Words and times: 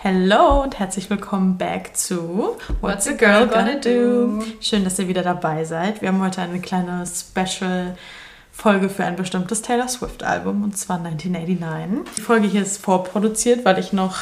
Hello 0.00 0.62
und 0.62 0.78
herzlich 0.78 1.08
willkommen 1.10 1.58
back 1.58 1.96
zu 1.96 2.56
What's 2.80 3.06
a 3.06 3.12
Girl 3.12 3.46
Gonna 3.46 3.76
Do? 3.76 4.42
Schön, 4.60 4.82
dass 4.82 4.98
ihr 4.98 5.06
wieder 5.06 5.22
dabei 5.22 5.64
seid. 5.64 6.00
Wir 6.00 6.08
haben 6.08 6.20
heute 6.20 6.40
eine 6.40 6.60
kleine 6.60 7.04
Special 7.06 7.96
Folge 8.50 8.88
für 8.88 9.04
ein 9.04 9.14
bestimmtes 9.14 9.62
Taylor 9.62 9.86
Swift 9.86 10.24
Album 10.24 10.64
und 10.64 10.76
zwar 10.76 10.96
1989. 10.96 12.14
Die 12.16 12.20
Folge 12.20 12.48
hier 12.48 12.62
ist 12.62 12.82
vorproduziert, 12.82 13.64
weil 13.64 13.78
ich 13.78 13.92
noch 13.92 14.16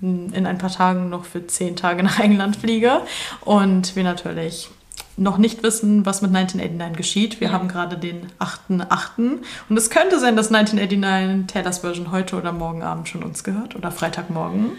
in 0.00 0.46
ein 0.46 0.58
paar 0.58 0.72
Tagen 0.72 1.10
noch 1.10 1.24
für 1.24 1.46
zehn 1.46 1.76
Tage 1.76 2.02
nach 2.02 2.18
England 2.18 2.56
fliege 2.56 3.02
und 3.42 3.94
wir 3.94 4.02
natürlich 4.02 4.68
noch 5.16 5.38
nicht 5.38 5.62
wissen, 5.62 6.04
was 6.06 6.22
mit 6.22 6.34
1989 6.34 6.96
geschieht. 6.96 7.40
Wir 7.40 7.48
ja. 7.48 7.54
haben 7.54 7.68
gerade 7.68 7.96
den 7.96 8.26
8.8. 8.38 9.38
Und 9.68 9.76
es 9.76 9.90
könnte 9.90 10.18
sein, 10.18 10.36
dass 10.36 10.52
1989 10.52 11.52
Taylors 11.52 11.78
Version 11.78 12.10
heute 12.10 12.36
oder 12.36 12.52
morgen 12.52 12.82
Abend 12.82 13.08
schon 13.08 13.22
uns 13.22 13.44
gehört 13.44 13.76
oder 13.76 13.90
Freitagmorgen. 13.90 14.72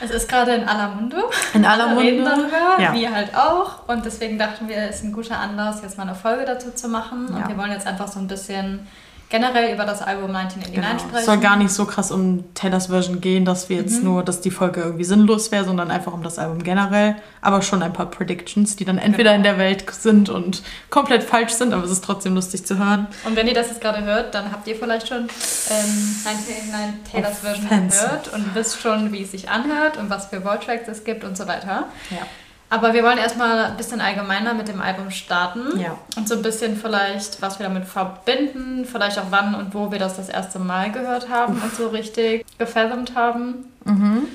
Es 0.00 0.10
ist 0.10 0.28
gerade 0.28 0.52
in 0.52 0.64
aller 0.64 0.94
Munde. 0.94 1.24
In 1.54 1.64
aller 1.64 1.88
Munde. 1.88 2.02
reden 2.02 2.24
darüber, 2.24 2.80
ja. 2.80 2.94
wir 2.94 3.12
halt 3.12 3.34
auch. 3.34 3.88
Und 3.88 4.04
deswegen 4.04 4.38
dachten 4.38 4.68
wir, 4.68 4.76
es 4.76 4.96
ist 4.96 5.04
ein 5.04 5.12
guter 5.12 5.38
Anlass, 5.38 5.82
jetzt 5.82 5.98
mal 5.98 6.04
eine 6.04 6.14
Folge 6.14 6.44
dazu 6.44 6.70
zu 6.70 6.88
machen. 6.88 7.26
Und 7.26 7.40
ja. 7.40 7.48
wir 7.48 7.58
wollen 7.58 7.72
jetzt 7.72 7.86
einfach 7.86 8.08
so 8.08 8.20
ein 8.20 8.28
bisschen 8.28 8.86
generell 9.30 9.74
über 9.74 9.84
das 9.84 10.00
Album 10.00 10.34
1989 10.34 10.74
genau. 10.74 10.98
sprechen. 10.98 11.16
Es 11.18 11.26
soll 11.26 11.38
gar 11.38 11.56
nicht 11.56 11.70
so 11.70 11.84
krass 11.84 12.10
um 12.10 12.44
Taylors 12.54 12.86
Version 12.86 13.20
gehen, 13.20 13.44
dass 13.44 13.68
wir 13.68 13.76
jetzt 13.76 13.98
mhm. 13.98 14.04
nur, 14.04 14.22
dass 14.22 14.40
die 14.40 14.50
Folge 14.50 14.80
irgendwie 14.80 15.04
sinnlos 15.04 15.52
wäre, 15.52 15.64
sondern 15.64 15.90
einfach 15.90 16.12
um 16.12 16.22
das 16.22 16.38
Album 16.38 16.62
generell. 16.62 17.16
Aber 17.40 17.62
schon 17.62 17.82
ein 17.82 17.92
paar 17.92 18.06
Predictions, 18.06 18.76
die 18.76 18.84
dann 18.84 18.98
entweder 18.98 19.30
genau. 19.30 19.36
in 19.36 19.42
der 19.42 19.58
Welt 19.58 19.84
sind 19.90 20.28
und 20.28 20.62
komplett 20.90 21.22
falsch 21.22 21.52
sind, 21.52 21.72
aber 21.72 21.84
es 21.84 21.90
ist 21.90 22.04
trotzdem 22.04 22.34
lustig 22.34 22.66
zu 22.66 22.78
hören. 22.78 23.06
Und 23.24 23.36
wenn 23.36 23.46
ihr 23.46 23.54
das 23.54 23.68
jetzt 23.68 23.80
gerade 23.80 24.02
hört, 24.04 24.34
dann 24.34 24.50
habt 24.50 24.66
ihr 24.66 24.76
vielleicht 24.76 25.08
schon 25.08 25.28
ähm, 25.70 26.16
1989 26.24 27.12
Taylors 27.12 27.38
Version 27.40 27.68
gehört 27.68 28.32
und 28.32 28.54
wisst 28.54 28.80
schon, 28.80 29.12
wie 29.12 29.22
es 29.22 29.32
sich 29.32 29.50
anhört 29.50 29.96
und 29.98 30.10
was 30.10 30.26
für 30.26 30.40
Voice-Tracks 30.40 30.88
es 30.88 31.04
gibt 31.04 31.24
und 31.24 31.36
so 31.36 31.46
weiter. 31.46 31.88
Ja. 32.10 32.26
Aber 32.70 32.92
wir 32.92 33.02
wollen 33.02 33.18
erstmal 33.18 33.64
ein 33.64 33.76
bisschen 33.76 34.00
allgemeiner 34.00 34.52
mit 34.52 34.68
dem 34.68 34.80
Album 34.80 35.10
starten. 35.10 35.78
Ja. 35.78 35.96
Und 36.16 36.28
so 36.28 36.34
ein 36.34 36.42
bisschen 36.42 36.76
vielleicht, 36.76 37.40
was 37.40 37.58
wir 37.58 37.66
damit 37.66 37.86
verbinden, 37.86 38.84
vielleicht 38.84 39.18
auch 39.18 39.26
wann 39.30 39.54
und 39.54 39.74
wo 39.74 39.90
wir 39.90 39.98
das 39.98 40.16
das 40.16 40.28
erste 40.28 40.58
Mal 40.58 40.92
gehört 40.92 41.30
haben 41.30 41.56
Uff. 41.56 41.64
und 41.64 41.74
so 41.74 41.88
richtig 41.88 42.44
gefasmt 42.58 43.14
haben. 43.14 43.64
Mhm. 43.84 44.28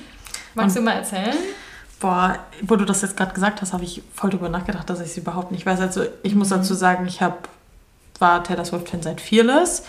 Magst 0.55 0.75
und, 0.75 0.83
du 0.83 0.89
mal 0.89 0.97
erzählen? 0.97 1.35
Boah, 1.99 2.39
wo 2.63 2.75
du 2.75 2.85
das 2.85 3.03
jetzt 3.03 3.15
gerade 3.15 3.33
gesagt 3.33 3.61
hast, 3.61 3.71
habe 3.71 3.83
ich 3.83 4.01
voll 4.13 4.31
drüber 4.31 4.49
nachgedacht, 4.49 4.89
dass 4.89 4.99
ich 4.99 5.07
es 5.07 5.17
überhaupt 5.17 5.51
nicht 5.51 5.65
weiß. 5.65 5.79
Also 5.79 6.03
ich 6.23 6.33
muss 6.33 6.49
mhm. 6.49 6.55
dazu 6.55 6.73
sagen, 6.73 7.05
ich 7.05 7.21
hab, 7.21 7.47
war 8.17 8.43
Taylor 8.43 8.65
Swift-Fan 8.65 9.03
seit 9.03 9.21
Fearless 9.21 9.83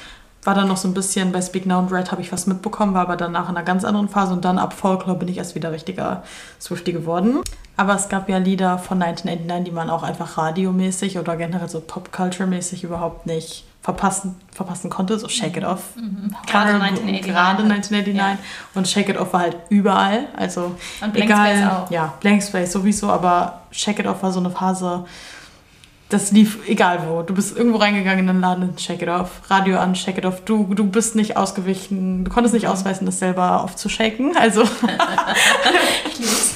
war 0.45 0.55
dann 0.55 0.69
noch 0.69 0.77
so 0.77 0.89
ein 0.89 0.95
bisschen 0.95 1.33
bei 1.33 1.41
Speak 1.41 1.67
Now 1.67 1.79
and 1.79 1.93
Red 1.93 2.13
habe 2.13 2.23
ich 2.23 2.33
was 2.33 2.47
mitbekommen, 2.47 2.95
war 2.95 3.03
aber 3.03 3.17
danach 3.17 3.49
in 3.49 3.57
einer 3.57 3.65
ganz 3.65 3.85
anderen 3.85 4.09
Phase 4.09 4.33
und 4.33 4.45
dann 4.45 4.59
ab 4.59 4.73
Folklore 4.73 5.19
bin 5.19 5.29
ich 5.29 5.39
erst 5.39 5.55
wieder 5.55 5.73
richtiger 5.73 6.23
Swifty 6.61 6.93
geworden. 6.93 7.41
Aber 7.77 7.95
es 7.95 8.09
gab 8.09 8.29
ja 8.29 8.39
Lieder 8.39 8.79
von 8.79 9.03
1989, 9.03 9.65
die 9.65 9.75
man 9.75 9.91
auch 9.91 10.03
einfach 10.03 10.39
radiomäßig 10.39 11.19
oder 11.19 11.37
generell 11.37 11.69
so 11.69 11.81
Pop-Culture-mäßig 11.81 12.85
überhaupt 12.85 13.27
nicht 13.27 13.65
verpassen, 13.85 14.37
verpassen 14.51 14.89
konnte, 14.89 15.19
so 15.19 15.29
Shake 15.29 15.59
It 15.59 15.65
Off. 15.65 15.97
Mhm. 15.97 16.35
Gerade 16.47 16.75
1989. 16.75 17.23
Gerade 17.23 17.63
1989. 17.65 18.17
Ja. 18.17 18.39
Und 18.75 18.89
Shake 18.89 19.11
It 19.11 19.19
Off 19.19 19.33
war 19.33 19.41
halt 19.41 19.57
überall. 19.69 20.29
Also 20.37 20.75
und 21.03 21.13
Blank 21.13 21.31
egal, 21.31 21.57
Space 21.57 21.71
auch. 21.71 21.91
Ja, 21.91 22.15
Blank 22.21 22.43
Space 22.43 22.73
sowieso, 22.73 23.11
aber 23.11 23.61
Shake 23.73 23.99
It 23.99 24.07
Off 24.07 24.23
war 24.23 24.33
so 24.33 24.41
eine 24.41 24.51
Phase, 24.51 25.05
das 26.09 26.33
lief 26.33 26.69
egal 26.69 27.07
wo. 27.07 27.23
Du 27.23 27.35
bbist 27.35 27.57
irgendwo 27.57 27.79
reingegangen 27.79 28.21
in 28.21 28.27
den 28.27 28.41
Laden, 28.41 28.77
check 28.77 29.03
it 29.03 29.09
off. 29.09 29.43
Radio 29.49 29.79
an, 29.79 29.95
check 29.95 30.19
it 30.19 30.25
off. 30.25 30.43
Du, 30.45 30.75
du 30.75 30.85
bist 30.85 31.17
nicht 31.17 31.37
ausgewichen, 31.37 32.25
du 32.25 32.31
konntest 32.31 32.55
nicht 32.55 32.67
ausweisen, 32.67 33.07
das 33.07 33.19
selber 33.19 33.63
aufzushaken. 33.63 34.37
Also. 34.37 34.63
ich 36.07 36.19
lieb's. 36.19 36.55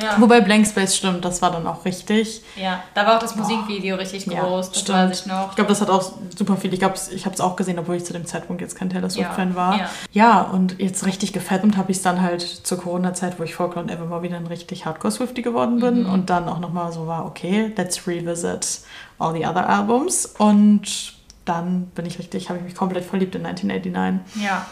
Ja. 0.00 0.20
Wobei 0.20 0.40
Blank 0.40 0.66
Space 0.66 0.96
stimmt, 0.96 1.24
das 1.24 1.40
war 1.40 1.50
dann 1.50 1.66
auch 1.66 1.84
richtig. 1.84 2.42
Ja, 2.56 2.82
da 2.94 3.06
war 3.06 3.16
auch 3.16 3.20
das 3.20 3.34
Musikvideo 3.34 3.96
oh. 3.96 3.98
richtig 3.98 4.26
groß, 4.26 4.34
ja, 4.36 4.72
das 4.72 4.80
stimmt. 4.80 4.98
weiß 4.98 5.20
ich 5.20 5.26
noch. 5.26 5.50
Ich 5.50 5.56
glaube, 5.56 5.68
das 5.68 5.80
hat 5.80 5.90
auch 5.90 6.12
super 6.36 6.56
viel, 6.56 6.72
ich 6.72 6.80
glaube, 6.80 6.94
ich 7.10 7.24
habe 7.24 7.34
es 7.34 7.40
auch 7.40 7.56
gesehen, 7.56 7.78
obwohl 7.78 7.96
ich 7.96 8.04
zu 8.04 8.12
dem 8.12 8.26
Zeitpunkt 8.26 8.60
jetzt 8.60 8.76
kein 8.76 8.90
Taylor 8.90 9.08
Swift-Fan 9.08 9.50
ja. 9.50 9.56
war. 9.56 9.78
Ja. 9.78 9.88
ja, 10.12 10.40
und 10.42 10.78
jetzt 10.78 11.06
richtig 11.06 11.32
gefettet 11.32 11.76
habe 11.76 11.90
ich 11.90 11.98
es 11.98 12.02
dann 12.02 12.20
halt 12.20 12.42
zur 12.42 12.78
Corona-Zeit, 12.78 13.38
wo 13.38 13.42
ich 13.42 13.54
Folklore 13.54 13.84
und 13.84 13.90
Evermore 13.90 14.22
wieder 14.22 14.36
ein 14.36 14.46
richtig 14.46 14.84
Hardcore-Swifty 14.84 15.42
geworden 15.42 15.80
bin 15.80 16.02
mhm. 16.02 16.12
und 16.12 16.30
dann 16.30 16.48
auch 16.48 16.58
nochmal 16.58 16.92
so 16.92 17.06
war, 17.06 17.24
okay, 17.24 17.72
let's 17.76 18.06
revisit 18.06 18.80
all 19.18 19.32
the 19.34 19.46
other 19.46 19.68
albums 19.68 20.26
und 20.38 21.14
dann 21.46 21.86
bin 21.94 22.04
ich 22.04 22.18
richtig, 22.18 22.48
habe 22.48 22.58
ich 22.58 22.64
mich 22.64 22.74
komplett 22.74 23.04
verliebt 23.04 23.34
in 23.34 23.46
1989. 23.46 24.42
Ja. 24.42 24.66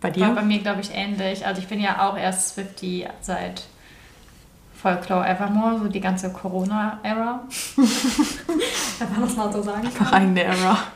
Bei 0.00 0.10
dir? 0.10 0.28
War 0.28 0.34
bei 0.34 0.42
mir, 0.42 0.58
glaube 0.58 0.80
ich, 0.80 0.90
ähnlich. 0.94 1.46
Also 1.46 1.60
ich 1.60 1.68
bin 1.68 1.80
ja 1.80 2.08
auch 2.08 2.16
erst 2.16 2.54
Swifty 2.54 3.06
seit 3.20 3.64
Folklore 4.80 5.26
Evermore, 5.26 5.78
so 5.80 5.88
die 5.88 6.00
ganze 6.00 6.32
Corona-Ära. 6.32 7.40
Kann 8.98 9.10
man 9.12 9.20
das 9.22 9.36
mal 9.36 9.52
so 9.52 9.62
sagen? 9.62 9.86
Einfach 9.86 10.12
eigene 10.12 10.44
Ära. 10.44 10.78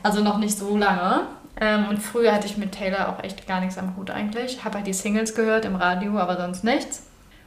Also 0.00 0.22
noch 0.22 0.38
nicht 0.38 0.56
so 0.56 0.76
lange. 0.76 1.22
Ähm, 1.60 1.86
und 1.88 1.98
früher 1.98 2.32
hatte 2.32 2.46
ich 2.46 2.56
mit 2.56 2.70
Taylor 2.70 3.08
auch 3.08 3.24
echt 3.24 3.48
gar 3.48 3.60
nichts 3.60 3.76
am 3.76 3.96
Hut 3.96 4.10
eigentlich. 4.12 4.64
Habe 4.64 4.76
halt 4.76 4.86
die 4.86 4.92
Singles 4.92 5.34
gehört 5.34 5.64
im 5.64 5.74
Radio, 5.74 6.16
aber 6.18 6.36
sonst 6.36 6.62
nichts. 6.62 7.02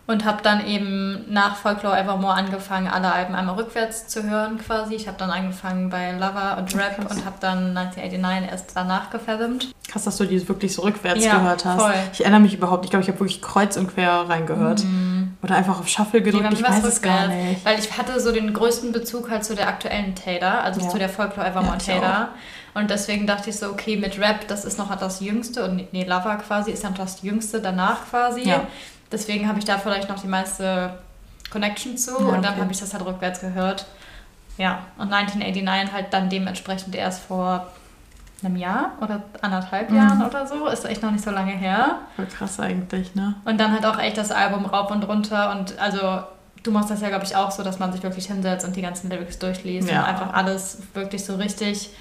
Und 0.05 0.25
habe 0.25 0.41
dann 0.43 0.65
eben 0.67 1.23
nach 1.29 1.55
Folklore 1.55 1.97
Evermore 1.97 2.33
angefangen, 2.33 2.87
alle 2.87 3.13
Alben 3.13 3.35
einmal 3.35 3.55
rückwärts 3.55 4.07
zu 4.07 4.29
hören 4.29 4.57
quasi. 4.57 4.95
Ich 4.95 5.07
habe 5.07 5.17
dann 5.17 5.29
angefangen 5.29 5.89
bei 5.89 6.11
Lover 6.11 6.57
und 6.57 6.75
Rap 6.75 6.97
Krass. 6.97 7.15
und 7.15 7.25
habe 7.25 7.37
dann 7.39 7.77
1989 7.77 8.51
erst 8.51 8.75
danach 8.75 9.09
gefilmt. 9.11 9.71
Krass, 9.87 10.03
dass 10.03 10.17
du 10.17 10.25
die 10.25 10.45
wirklich 10.49 10.73
so 10.73 10.81
rückwärts 10.81 11.23
ja, 11.23 11.37
gehört 11.37 11.63
hast. 11.63 11.81
Voll. 11.81 11.93
Ich 12.11 12.21
erinnere 12.21 12.41
mich 12.41 12.53
überhaupt. 12.53 12.83
Ich 12.83 12.91
glaube, 12.91 13.03
ich 13.03 13.09
habe 13.09 13.19
wirklich 13.19 13.41
kreuz 13.41 13.77
und 13.77 13.93
quer 13.93 14.11
reingehört. 14.27 14.83
Mhm. 14.83 15.20
Oder 15.43 15.55
einfach 15.55 15.79
auf 15.79 15.87
Shuffle 15.87 16.21
gedrückt. 16.21 16.51
Nee, 16.51 16.55
ich 16.55 16.63
weiß 16.63 16.83
es 16.83 17.01
gar 17.01 17.27
nicht. 17.27 17.65
Weil 17.65 17.79
ich 17.79 17.97
hatte 17.97 18.19
so 18.19 18.31
den 18.31 18.53
größten 18.53 18.91
Bezug 18.91 19.29
halt 19.31 19.43
zu 19.43 19.55
der 19.55 19.67
aktuellen 19.67 20.13
Taylor, 20.13 20.63
also 20.63 20.81
ja. 20.81 20.89
zu 20.89 20.99
der 20.99 21.09
Folklore 21.09 21.47
Evermore 21.47 21.77
ja, 21.77 21.93
Taylor. 21.93 22.29
Und 22.73 22.89
deswegen 22.89 23.27
dachte 23.27 23.49
ich 23.49 23.57
so, 23.57 23.67
okay, 23.67 23.97
mit 23.97 24.19
Rap, 24.19 24.47
das 24.47 24.65
ist 24.65 24.77
noch 24.77 24.95
das 24.95 25.19
Jüngste 25.19 25.65
und 25.65 25.91
nee, 25.91 26.03
Lover 26.03 26.37
quasi 26.37 26.71
ist 26.71 26.83
dann 26.83 26.93
das 26.93 27.21
Jüngste 27.21 27.59
danach 27.59 28.07
quasi. 28.09 28.47
Ja. 28.47 28.67
Deswegen 29.11 29.47
habe 29.47 29.59
ich 29.59 29.65
da 29.65 29.77
vielleicht 29.77 30.07
noch 30.09 30.19
die 30.19 30.27
meiste 30.27 30.93
Connection 31.51 31.97
zu 31.97 32.11
ja, 32.11 32.27
und 32.27 32.45
dann 32.45 32.55
habe 32.57 32.71
ich 32.71 32.79
das 32.79 32.93
halt 32.93 33.05
rückwärts 33.05 33.41
gehört. 33.41 33.85
Ja, 34.57 34.85
und 34.97 35.11
1989 35.11 35.93
halt 35.93 36.13
dann 36.13 36.29
dementsprechend 36.29 36.95
erst 36.95 37.23
vor 37.23 37.67
einem 38.43 38.55
Jahr 38.55 38.93
oder 39.01 39.23
anderthalb 39.41 39.89
mhm. 39.89 39.97
Jahren 39.97 40.25
oder 40.25 40.47
so. 40.47 40.67
Ist 40.67 40.85
echt 40.85 41.03
noch 41.03 41.11
nicht 41.11 41.23
so 41.23 41.31
lange 41.31 41.51
her. 41.51 41.99
Voll 42.15 42.25
krass 42.25 42.59
eigentlich, 42.59 43.15
ne? 43.15 43.35
Und 43.45 43.59
dann 43.59 43.71
halt 43.71 43.85
auch 43.85 43.99
echt 43.99 44.17
das 44.17 44.31
Album 44.31 44.65
rauf 44.65 44.91
und 44.91 45.03
runter 45.03 45.51
und 45.57 45.77
also 45.79 46.23
du 46.63 46.71
machst 46.71 46.91
das 46.91 47.01
ja, 47.01 47.09
glaube 47.09 47.25
ich, 47.25 47.35
auch 47.35 47.51
so, 47.51 47.63
dass 47.63 47.79
man 47.79 47.91
sich 47.91 48.03
wirklich 48.03 48.27
hinsetzt 48.27 48.65
und 48.65 48.75
die 48.75 48.81
ganzen 48.81 49.09
Lyrics 49.09 49.39
durchliest 49.39 49.89
ja. 49.89 50.01
und 50.01 50.05
einfach 50.07 50.33
alles 50.33 50.79
wirklich 50.93 51.25
so 51.25 51.35
richtig 51.35 51.91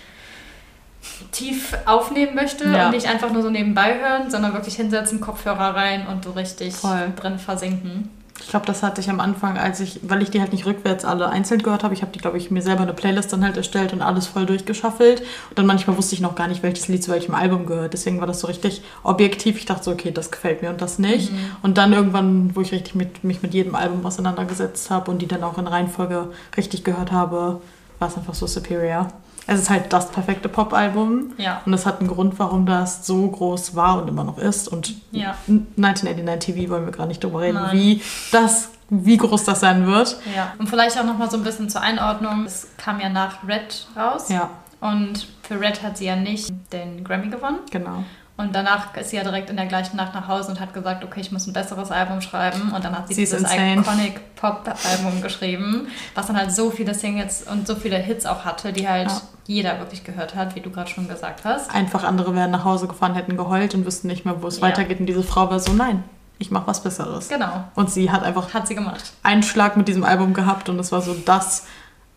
tief 1.32 1.76
aufnehmen 1.86 2.34
möchte 2.34 2.64
ja. 2.64 2.86
und 2.86 2.92
nicht 2.92 3.08
einfach 3.08 3.32
nur 3.32 3.42
so 3.42 3.50
nebenbei 3.50 3.98
hören, 3.98 4.30
sondern 4.30 4.52
wirklich 4.52 4.76
hinsetzen, 4.76 5.20
Kopfhörer 5.20 5.74
rein 5.74 6.06
und 6.06 6.24
so 6.24 6.32
richtig 6.32 6.74
Voll. 6.74 7.12
drin 7.16 7.38
versinken. 7.38 8.10
Ich 8.38 8.48
glaube, 8.48 8.66
das 8.66 8.82
hatte 8.82 9.00
ich 9.00 9.10
am 9.10 9.20
Anfang, 9.20 9.58
als 9.58 9.80
ich, 9.80 10.00
weil 10.02 10.22
ich 10.22 10.30
die 10.30 10.40
halt 10.40 10.52
nicht 10.52 10.66
rückwärts 10.66 11.04
alle 11.04 11.28
einzeln 11.28 11.62
gehört 11.62 11.84
habe, 11.84 11.94
ich 11.94 12.02
habe 12.02 12.12
die, 12.12 12.18
glaube 12.18 12.38
ich, 12.38 12.50
mir 12.50 12.62
selber 12.62 12.82
eine 12.82 12.94
Playlist 12.94 13.32
dann 13.32 13.44
halt 13.44 13.56
erstellt 13.56 13.92
und 13.92 14.02
alles 14.02 14.26
voll 14.26 14.46
durchgeschaffelt. 14.46 15.20
Und 15.20 15.58
dann 15.58 15.66
manchmal 15.66 15.96
wusste 15.96 16.14
ich 16.14 16.20
noch 16.20 16.34
gar 16.34 16.48
nicht, 16.48 16.62
welches 16.62 16.88
Lied 16.88 17.04
zu 17.04 17.10
welchem 17.10 17.34
Album 17.34 17.66
gehört. 17.66 17.92
Deswegen 17.92 18.18
war 18.18 18.26
das 18.26 18.40
so 18.40 18.46
richtig 18.46 18.82
objektiv. 19.02 19.56
Ich 19.56 19.66
dachte 19.66 19.84
so, 19.84 19.90
okay, 19.92 20.10
das 20.10 20.30
gefällt 20.30 20.62
mir 20.62 20.70
und 20.70 20.80
das 20.80 20.98
nicht. 20.98 21.32
Mhm. 21.32 21.38
Und 21.62 21.78
dann 21.78 21.92
irgendwann, 21.92 22.54
wo 22.56 22.60
ich 22.60 22.72
richtig 22.72 22.94
mit, 22.94 23.24
mich 23.24 23.42
mit 23.42 23.54
jedem 23.54 23.74
Album 23.74 24.04
auseinandergesetzt 24.04 24.90
habe 24.90 25.10
und 25.10 25.20
die 25.20 25.28
dann 25.28 25.44
auch 25.44 25.58
in 25.58 25.66
Reihenfolge 25.66 26.28
richtig 26.56 26.82
gehört 26.82 27.12
habe, 27.12 27.60
war 27.98 28.08
es 28.08 28.16
einfach 28.16 28.34
so 28.34 28.46
superior 28.46 29.12
es 29.50 29.62
ist 29.62 29.70
halt 29.70 29.92
das 29.92 30.12
perfekte 30.12 30.48
Pop-Album. 30.48 31.32
Ja. 31.36 31.60
Und 31.66 31.74
es 31.74 31.84
hat 31.84 31.98
einen 31.98 32.08
Grund, 32.08 32.38
warum 32.38 32.66
das 32.66 33.04
so 33.04 33.26
groß 33.26 33.74
war 33.74 34.00
und 34.00 34.08
immer 34.08 34.22
noch 34.22 34.38
ist. 34.38 34.68
Und 34.68 34.94
ja. 35.10 35.34
1989 35.48 36.54
TV 36.54 36.72
wollen 36.72 36.86
wir 36.86 36.92
gar 36.92 37.06
nicht 37.06 37.22
drüber 37.24 37.40
reden, 37.40 37.54
Nein. 37.54 37.76
wie 37.76 38.02
das 38.30 38.70
wie 38.92 39.16
groß 39.16 39.44
das 39.44 39.60
sein 39.60 39.86
wird. 39.86 40.16
Ja, 40.34 40.52
und 40.58 40.68
vielleicht 40.68 40.98
auch 40.98 41.04
noch 41.04 41.16
mal 41.16 41.30
so 41.30 41.36
ein 41.36 41.44
bisschen 41.44 41.68
zur 41.68 41.80
Einordnung. 41.80 42.44
Es 42.44 42.68
kam 42.76 43.00
ja 43.00 43.08
nach 43.08 43.46
Red 43.46 43.86
raus. 43.96 44.28
Ja. 44.28 44.50
Und 44.80 45.28
für 45.42 45.60
Red 45.60 45.82
hat 45.82 45.98
sie 45.98 46.06
ja 46.06 46.16
nicht 46.16 46.52
den 46.72 47.04
Grammy 47.04 47.28
gewonnen. 47.28 47.58
Genau. 47.70 48.04
Und 48.40 48.54
danach 48.54 48.96
ist 48.96 49.10
sie 49.10 49.16
ja 49.16 49.22
direkt 49.22 49.50
in 49.50 49.56
der 49.56 49.66
gleichen 49.66 49.96
Nacht 49.96 50.14
nach 50.14 50.26
Hause 50.26 50.50
und 50.50 50.60
hat 50.60 50.72
gesagt, 50.72 51.04
okay, 51.04 51.20
ich 51.20 51.30
muss 51.30 51.46
ein 51.46 51.52
besseres 51.52 51.90
Album 51.90 52.22
schreiben. 52.22 52.72
Und 52.74 52.82
dann 52.82 52.96
hat 52.96 53.08
sie, 53.08 53.14
sie 53.14 53.20
dieses 53.20 53.42
iconic 53.42 54.34
Pop-Album 54.36 55.20
geschrieben, 55.20 55.88
was 56.14 56.26
dann 56.26 56.36
halt 56.36 56.50
so 56.50 56.70
viele 56.70 56.94
Singles 56.94 57.42
und 57.42 57.66
so 57.66 57.74
viele 57.74 57.96
Hits 57.96 58.24
auch 58.24 58.44
hatte, 58.44 58.72
die 58.72 58.88
halt 58.88 59.08
ja. 59.08 59.20
jeder 59.46 59.78
wirklich 59.78 60.04
gehört 60.04 60.34
hat, 60.34 60.54
wie 60.54 60.60
du 60.60 60.70
gerade 60.70 60.88
schon 60.88 61.06
gesagt 61.06 61.44
hast. 61.44 61.72
Einfach 61.74 62.02
andere 62.02 62.34
wären 62.34 62.50
nach 62.50 62.64
Hause 62.64 62.88
gefahren, 62.88 63.14
hätten 63.14 63.36
geheult 63.36 63.74
und 63.74 63.84
wüssten 63.84 64.08
nicht 64.08 64.24
mehr, 64.24 64.42
wo 64.42 64.46
es 64.46 64.56
ja. 64.56 64.62
weitergeht. 64.62 65.00
Und 65.00 65.06
diese 65.06 65.22
Frau 65.22 65.50
war 65.50 65.60
so, 65.60 65.72
nein, 65.72 66.02
ich 66.38 66.50
mache 66.50 66.66
was 66.66 66.82
Besseres. 66.82 67.28
Genau. 67.28 67.64
Und 67.74 67.90
sie 67.90 68.10
hat 68.10 68.22
einfach 68.22 68.54
hat 68.54 68.66
sie 68.66 68.74
gemacht. 68.74 69.12
einen 69.22 69.42
Schlag 69.42 69.76
mit 69.76 69.86
diesem 69.86 70.04
Album 70.04 70.32
gehabt 70.32 70.70
und 70.70 70.78
es 70.78 70.90
war 70.90 71.02
so 71.02 71.14
das 71.14 71.66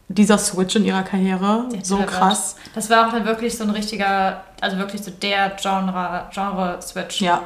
dieser 0.07 0.37
Switch 0.37 0.75
in 0.75 0.85
ihrer 0.85 1.03
Karriere 1.03 1.69
so 1.81 1.97
krass. 1.97 2.55
Das 2.75 2.89
war 2.89 3.07
auch 3.07 3.11
dann 3.11 3.25
wirklich 3.25 3.57
so 3.57 3.63
ein 3.63 3.69
richtiger, 3.69 4.43
also 4.61 4.77
wirklich 4.77 5.01
so 5.01 5.11
der 5.11 5.51
Genre, 5.61 6.27
Genre-Switch. 6.31 7.21
Ja. 7.21 7.41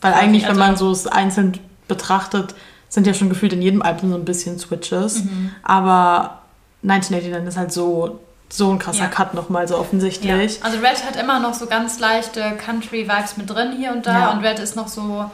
Weil 0.00 0.14
eigentlich, 0.14 0.46
also, 0.46 0.60
wenn 0.60 0.66
man 0.66 0.76
so 0.76 0.90
es 0.90 1.06
einzeln 1.06 1.58
betrachtet, 1.88 2.54
sind 2.88 3.06
ja 3.06 3.14
schon 3.14 3.28
gefühlt 3.28 3.52
in 3.52 3.62
jedem 3.62 3.82
Album 3.82 4.10
so 4.10 4.16
ein 4.16 4.24
bisschen 4.24 4.58
Switches. 4.58 5.24
Mhm. 5.24 5.50
Aber 5.62 6.42
1989 6.82 7.48
ist 7.48 7.56
halt 7.56 7.72
so, 7.72 8.20
so 8.50 8.70
ein 8.70 8.78
krasser 8.78 9.04
ja. 9.04 9.08
Cut 9.08 9.34
nochmal 9.34 9.66
so 9.66 9.76
offensichtlich. 9.78 10.58
Ja. 10.58 10.64
Also 10.64 10.78
Red 10.78 11.04
hat 11.04 11.16
immer 11.16 11.40
noch 11.40 11.54
so 11.54 11.66
ganz 11.66 11.98
leichte 11.98 12.52
Country-Vibes 12.52 13.36
mit 13.36 13.50
drin 13.50 13.72
hier 13.76 13.92
und 13.92 14.06
da. 14.06 14.18
Ja. 14.18 14.30
Und 14.30 14.44
Red 14.44 14.58
ist 14.58 14.76
noch 14.76 14.88
so 14.88 15.30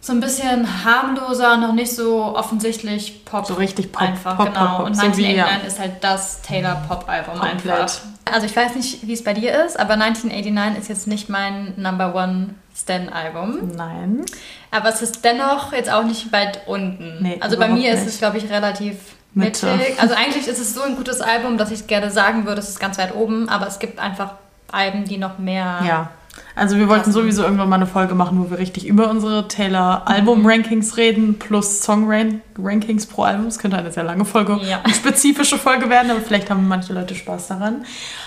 so 0.00 0.12
ein 0.12 0.20
bisschen 0.20 0.84
harmloser, 0.84 1.56
noch 1.56 1.72
nicht 1.72 1.92
so 1.92 2.36
offensichtlich 2.36 3.24
Pop. 3.24 3.46
So 3.46 3.54
richtig 3.54 3.92
Pop. 3.92 4.02
Einfach, 4.02 4.36
Pop, 4.36 4.46
genau. 4.46 4.60
Pop, 4.60 4.76
Pop. 4.76 4.86
Und 4.86 4.98
1989 4.98 5.36
ja. 5.36 5.66
ist 5.66 5.78
halt 5.78 5.92
das 6.02 6.42
Taylor-Pop-Album 6.42 7.40
einfach. 7.40 7.90
Also 8.24 8.46
ich 8.46 8.54
weiß 8.54 8.74
nicht, 8.74 9.06
wie 9.06 9.12
es 9.12 9.24
bei 9.24 9.34
dir 9.34 9.64
ist, 9.64 9.78
aber 9.78 9.94
1989 9.94 10.82
ist 10.82 10.88
jetzt 10.88 11.06
nicht 11.06 11.28
mein 11.28 11.74
Number 11.76 12.14
One 12.14 12.54
Stan-Album. 12.76 13.72
Nein. 13.74 14.24
Aber 14.70 14.90
es 14.90 15.02
ist 15.02 15.24
dennoch 15.24 15.72
jetzt 15.72 15.90
auch 15.90 16.04
nicht 16.04 16.32
weit 16.32 16.66
unten. 16.66 17.22
Nee, 17.22 17.38
also 17.40 17.58
bei 17.58 17.68
mir 17.68 17.90
nicht. 17.90 18.02
ist 18.02 18.06
es, 18.06 18.18
glaube 18.18 18.38
ich, 18.38 18.50
relativ 18.50 18.96
Mitte. 19.34 19.66
mittig. 19.66 20.00
Also 20.00 20.14
eigentlich 20.14 20.46
ist 20.46 20.60
es 20.60 20.74
so 20.74 20.82
ein 20.82 20.96
gutes 20.96 21.20
Album, 21.20 21.58
dass 21.58 21.70
ich 21.70 21.86
gerne 21.86 22.10
sagen 22.10 22.46
würde, 22.46 22.60
es 22.60 22.68
ist 22.68 22.80
ganz 22.80 22.98
weit 22.98 23.14
oben, 23.14 23.48
aber 23.48 23.66
es 23.66 23.78
gibt 23.78 23.98
einfach 23.98 24.34
Alben, 24.70 25.04
die 25.04 25.16
noch 25.16 25.38
mehr 25.38 25.80
ja. 25.86 26.10
Also 26.54 26.76
wir 26.76 26.88
wollten 26.88 27.12
sowieso 27.12 27.42
irgendwann 27.42 27.68
mal 27.68 27.76
eine 27.76 27.86
Folge 27.86 28.14
machen, 28.14 28.42
wo 28.42 28.50
wir 28.50 28.58
richtig 28.58 28.86
über 28.86 29.10
unsere 29.10 29.46
Taylor-Album-Rankings 29.48 30.96
reden, 30.96 31.38
plus 31.38 31.82
Song-Rankings 31.82 33.06
pro 33.06 33.22
Album. 33.22 33.46
Es 33.46 33.58
könnte 33.58 33.76
eine 33.76 33.92
sehr 33.92 34.04
lange 34.04 34.24
Folge, 34.24 34.58
ja. 34.68 34.80
eine 34.82 34.94
spezifische 34.94 35.58
Folge 35.58 35.88
werden, 35.88 36.10
aber 36.10 36.20
vielleicht 36.20 36.50
haben 36.50 36.66
manche 36.66 36.92
Leute 36.92 37.14
Spaß 37.14 37.48
daran. 37.48 37.84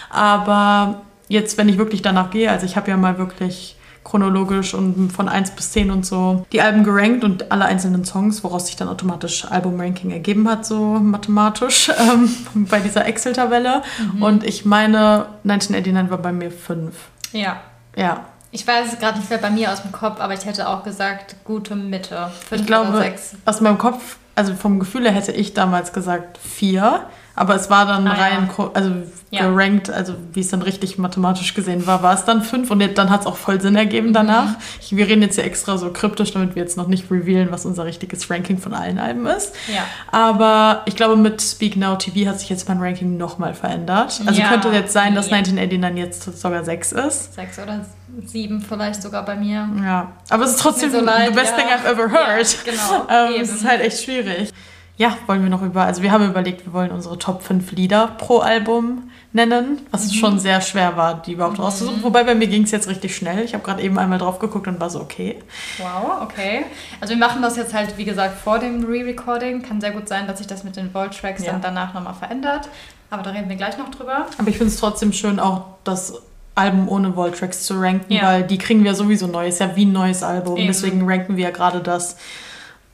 Aber 0.10 1.02
jetzt, 1.28 1.58
wenn 1.58 1.70
ich 1.70 1.78
wirklich 1.78 2.02
danach 2.02 2.30
gehe, 2.32 2.50
also 2.50 2.66
ich 2.66 2.76
habe 2.76 2.90
ja 2.90 2.98
mal 2.98 3.18
wirklich 3.18 3.76
chronologisch 4.04 4.74
und 4.74 5.12
von 5.12 5.30
1 5.30 5.52
bis 5.52 5.72
10 5.72 5.92
und 5.92 6.06
so 6.06 6.46
die 6.52 6.62
Alben 6.62 6.84
gerankt 6.84 7.24
und 7.24 7.52
alle 7.52 7.66
einzelnen 7.66 8.04
Songs, 8.04 8.44
woraus 8.44 8.68
sich 8.68 8.76
dann 8.76 8.88
automatisch 8.88 9.46
Album-Ranking 9.46 10.12
ergeben 10.12 10.50
hat, 10.50 10.66
so 10.66 10.76
mathematisch 11.00 11.90
ähm, 12.00 12.30
bei 12.70 12.80
dieser 12.80 13.06
Excel-Tabelle. 13.06 13.84
Mhm. 14.16 14.24
Und 14.24 14.44
ich 14.44 14.66
meine, 14.66 15.28
1989 15.44 16.12
war 16.12 16.18
bei 16.18 16.32
mir 16.32 16.52
5. 16.52 16.94
Ja. 17.34 17.62
Ja. 17.96 18.26
Ich 18.52 18.68
weiß 18.68 18.94
es 18.94 19.00
gerade 19.00 19.18
nicht 19.20 19.30
mehr 19.30 19.40
bei 19.40 19.50
mir 19.50 19.72
aus 19.72 19.82
dem 19.82 19.92
Kopf, 19.92 20.20
aber 20.20 20.34
ich 20.34 20.46
hätte 20.46 20.68
auch 20.68 20.84
gesagt, 20.84 21.36
gute 21.46 21.76
Mitte. 21.76 22.30
Fünf 22.50 22.62
ich 22.62 22.68
glaube, 22.68 22.90
oder 22.90 23.00
sechs. 23.00 23.36
aus 23.46 23.62
meinem 23.62 23.78
Kopf, 23.78 24.18
also 24.36 24.54
vom 24.56 24.80
Gefühl 24.80 25.04
her 25.04 25.14
hätte 25.14 25.32
ich 25.32 25.54
damals 25.54 25.94
gesagt 25.94 26.38
vier. 26.38 27.06
Aber 27.36 27.56
es 27.56 27.70
war 27.70 27.86
dann 27.86 28.08
ah, 28.08 28.14
rein, 28.14 28.50
ja. 28.58 28.72
also 28.74 28.92
ja. 29.32 29.48
gerankt, 29.48 29.90
also 29.90 30.14
wie 30.34 30.42
es 30.42 30.50
dann 30.50 30.62
richtig 30.62 30.98
mathematisch 30.98 31.54
gesehen 31.54 31.88
war, 31.88 32.04
war 32.04 32.14
es 32.14 32.26
dann 32.26 32.42
fünf 32.42 32.70
und 32.70 32.80
dann 32.98 33.10
hat 33.10 33.22
es 33.22 33.28
auch 33.28 33.38
voll 33.38 33.62
Sinn 33.62 33.76
ergeben 33.76 34.12
danach. 34.14 34.50
Mhm. 34.50 34.56
Ich, 34.82 34.96
wir 34.96 35.08
reden 35.08 35.22
jetzt 35.22 35.36
hier 35.36 35.46
extra 35.46 35.78
so 35.78 35.92
kryptisch, 35.92 36.34
damit 36.34 36.56
wir 36.56 36.62
jetzt 36.62 36.78
noch 36.78 36.88
nicht 36.88 37.10
revealen, 37.10 37.52
was 37.52 37.66
unser 37.66 37.86
richtiges 37.86 38.30
Ranking 38.30 38.58
von 38.58 38.74
allen 38.74 39.00
Alben 39.00 39.26
ist. 39.26 39.54
Ja. 39.74 39.84
Aber 40.12 40.82
ich 40.86 40.96
glaube, 40.96 41.16
mit 41.16 41.42
Speak 41.42 41.78
Now 41.78 41.96
TV 41.96 42.30
hat 42.30 42.40
sich 42.40 42.50
jetzt 42.50 42.68
mein 42.68 42.80
Ranking 42.80 43.18
nochmal 43.18 43.54
verändert. 43.54 44.22
Also 44.26 44.42
könnte 44.42 44.70
jetzt 44.70 44.92
sein, 44.92 45.16
dass 45.16 45.32
1989 45.32 45.98
jetzt 45.98 46.42
sogar 46.42 46.66
sechs 46.66 46.92
ist. 46.92 47.34
Sechs 47.34 47.58
oder 47.58 47.86
sieben 48.26 48.62
vielleicht 48.62 49.02
sogar 49.02 49.24
bei 49.24 49.36
mir. 49.36 49.70
Ja, 49.82 50.12
aber 50.30 50.44
es 50.44 50.52
ist 50.52 50.60
trotzdem 50.60 50.92
so 50.92 51.00
leid, 51.00 51.30
the 51.30 51.34
best 51.34 51.56
thing 51.56 51.66
I've 51.66 51.90
ever 51.90 52.12
heard. 52.12 52.58
genau. 52.66 53.08
ähm, 53.10 53.42
es 53.42 53.52
ist 53.52 53.66
halt 53.66 53.82
echt 53.82 54.04
schwierig. 54.04 54.52
Ja, 54.98 55.18
wollen 55.26 55.42
wir 55.42 55.50
noch 55.50 55.64
über, 55.64 55.84
also 55.84 56.04
wir 56.04 56.12
haben 56.12 56.28
überlegt, 56.30 56.66
wir 56.66 56.74
wollen 56.74 56.92
unsere 56.92 57.18
Top 57.18 57.42
5 57.42 57.72
Lieder 57.72 58.08
pro 58.18 58.40
Album 58.40 59.10
nennen, 59.34 59.82
was 59.92 60.08
mhm. 60.08 60.14
schon 60.14 60.40
sehr 60.40 60.62
schwer 60.62 60.98
war, 60.98 61.22
die 61.22 61.34
überhaupt 61.34 61.58
mhm. 61.58 61.64
rauszusuchen. 61.64 62.04
Wobei 62.04 62.24
bei 62.24 62.36
mir 62.36 62.48
ging 62.48 62.64
es 62.64 62.72
jetzt 62.72 62.88
richtig 62.88 63.16
schnell. 63.16 63.44
Ich 63.44 63.54
habe 63.54 63.64
gerade 63.64 63.82
eben 63.82 63.98
einmal 63.98 64.20
drauf 64.20 64.40
geguckt 64.40 64.68
und 64.68 64.80
war 64.80 64.90
so, 64.90 65.00
okay. 65.00 65.40
Wow, 65.78 66.22
okay. 66.22 66.66
Also 67.00 67.14
wir 67.14 67.20
machen 67.20 67.42
das 67.42 67.56
jetzt 67.56 67.74
halt, 67.74 67.98
wie 67.98 68.06
gesagt, 68.06 68.38
vor 68.38 68.60
dem 68.60 68.84
Re-Recording. 68.84 69.64
Kann 69.64 69.82
sehr 69.82 69.92
gut 69.92 70.08
sein, 70.08 70.28
dass 70.28 70.40
sich 70.40 70.48
das 70.48 70.64
mit 70.64 70.76
den 70.76 70.94
Volt-Tracks 70.94 71.46
ja. 71.46 71.54
dann 71.54 71.62
danach 71.62 71.94
nochmal 71.94 72.14
verändert. 72.14 72.68
Aber 73.10 73.24
da 73.24 73.32
reden 73.32 73.50
wir 73.50 73.56
gleich 73.56 73.78
noch 73.78 73.90
drüber. 73.90 74.28
Aber 74.38 74.48
ich 74.48 74.58
finde 74.58 74.72
es 74.72 74.80
trotzdem 74.80 75.14
schön, 75.14 75.40
auch 75.40 75.66
das 75.84 76.22
Album 76.56 76.90
ohne 76.90 77.16
Volt-Tracks 77.16 77.64
zu 77.64 77.80
ranken, 77.80 78.14
ja. 78.14 78.24
weil 78.24 78.44
die 78.44 78.58
kriegen 78.58 78.84
wir 78.84 78.94
sowieso 78.94 79.28
neu. 79.28 79.48
Ist 79.48 79.60
ja 79.60 79.76
wie 79.76 79.86
ein 79.86 79.94
neues 79.94 80.24
Album. 80.24 80.58
Eben. 80.58 80.68
Deswegen 80.68 81.10
ranken 81.10 81.38
wir 81.38 81.46
ja 81.46 81.52
gerade 81.52 81.80
das 81.80 82.18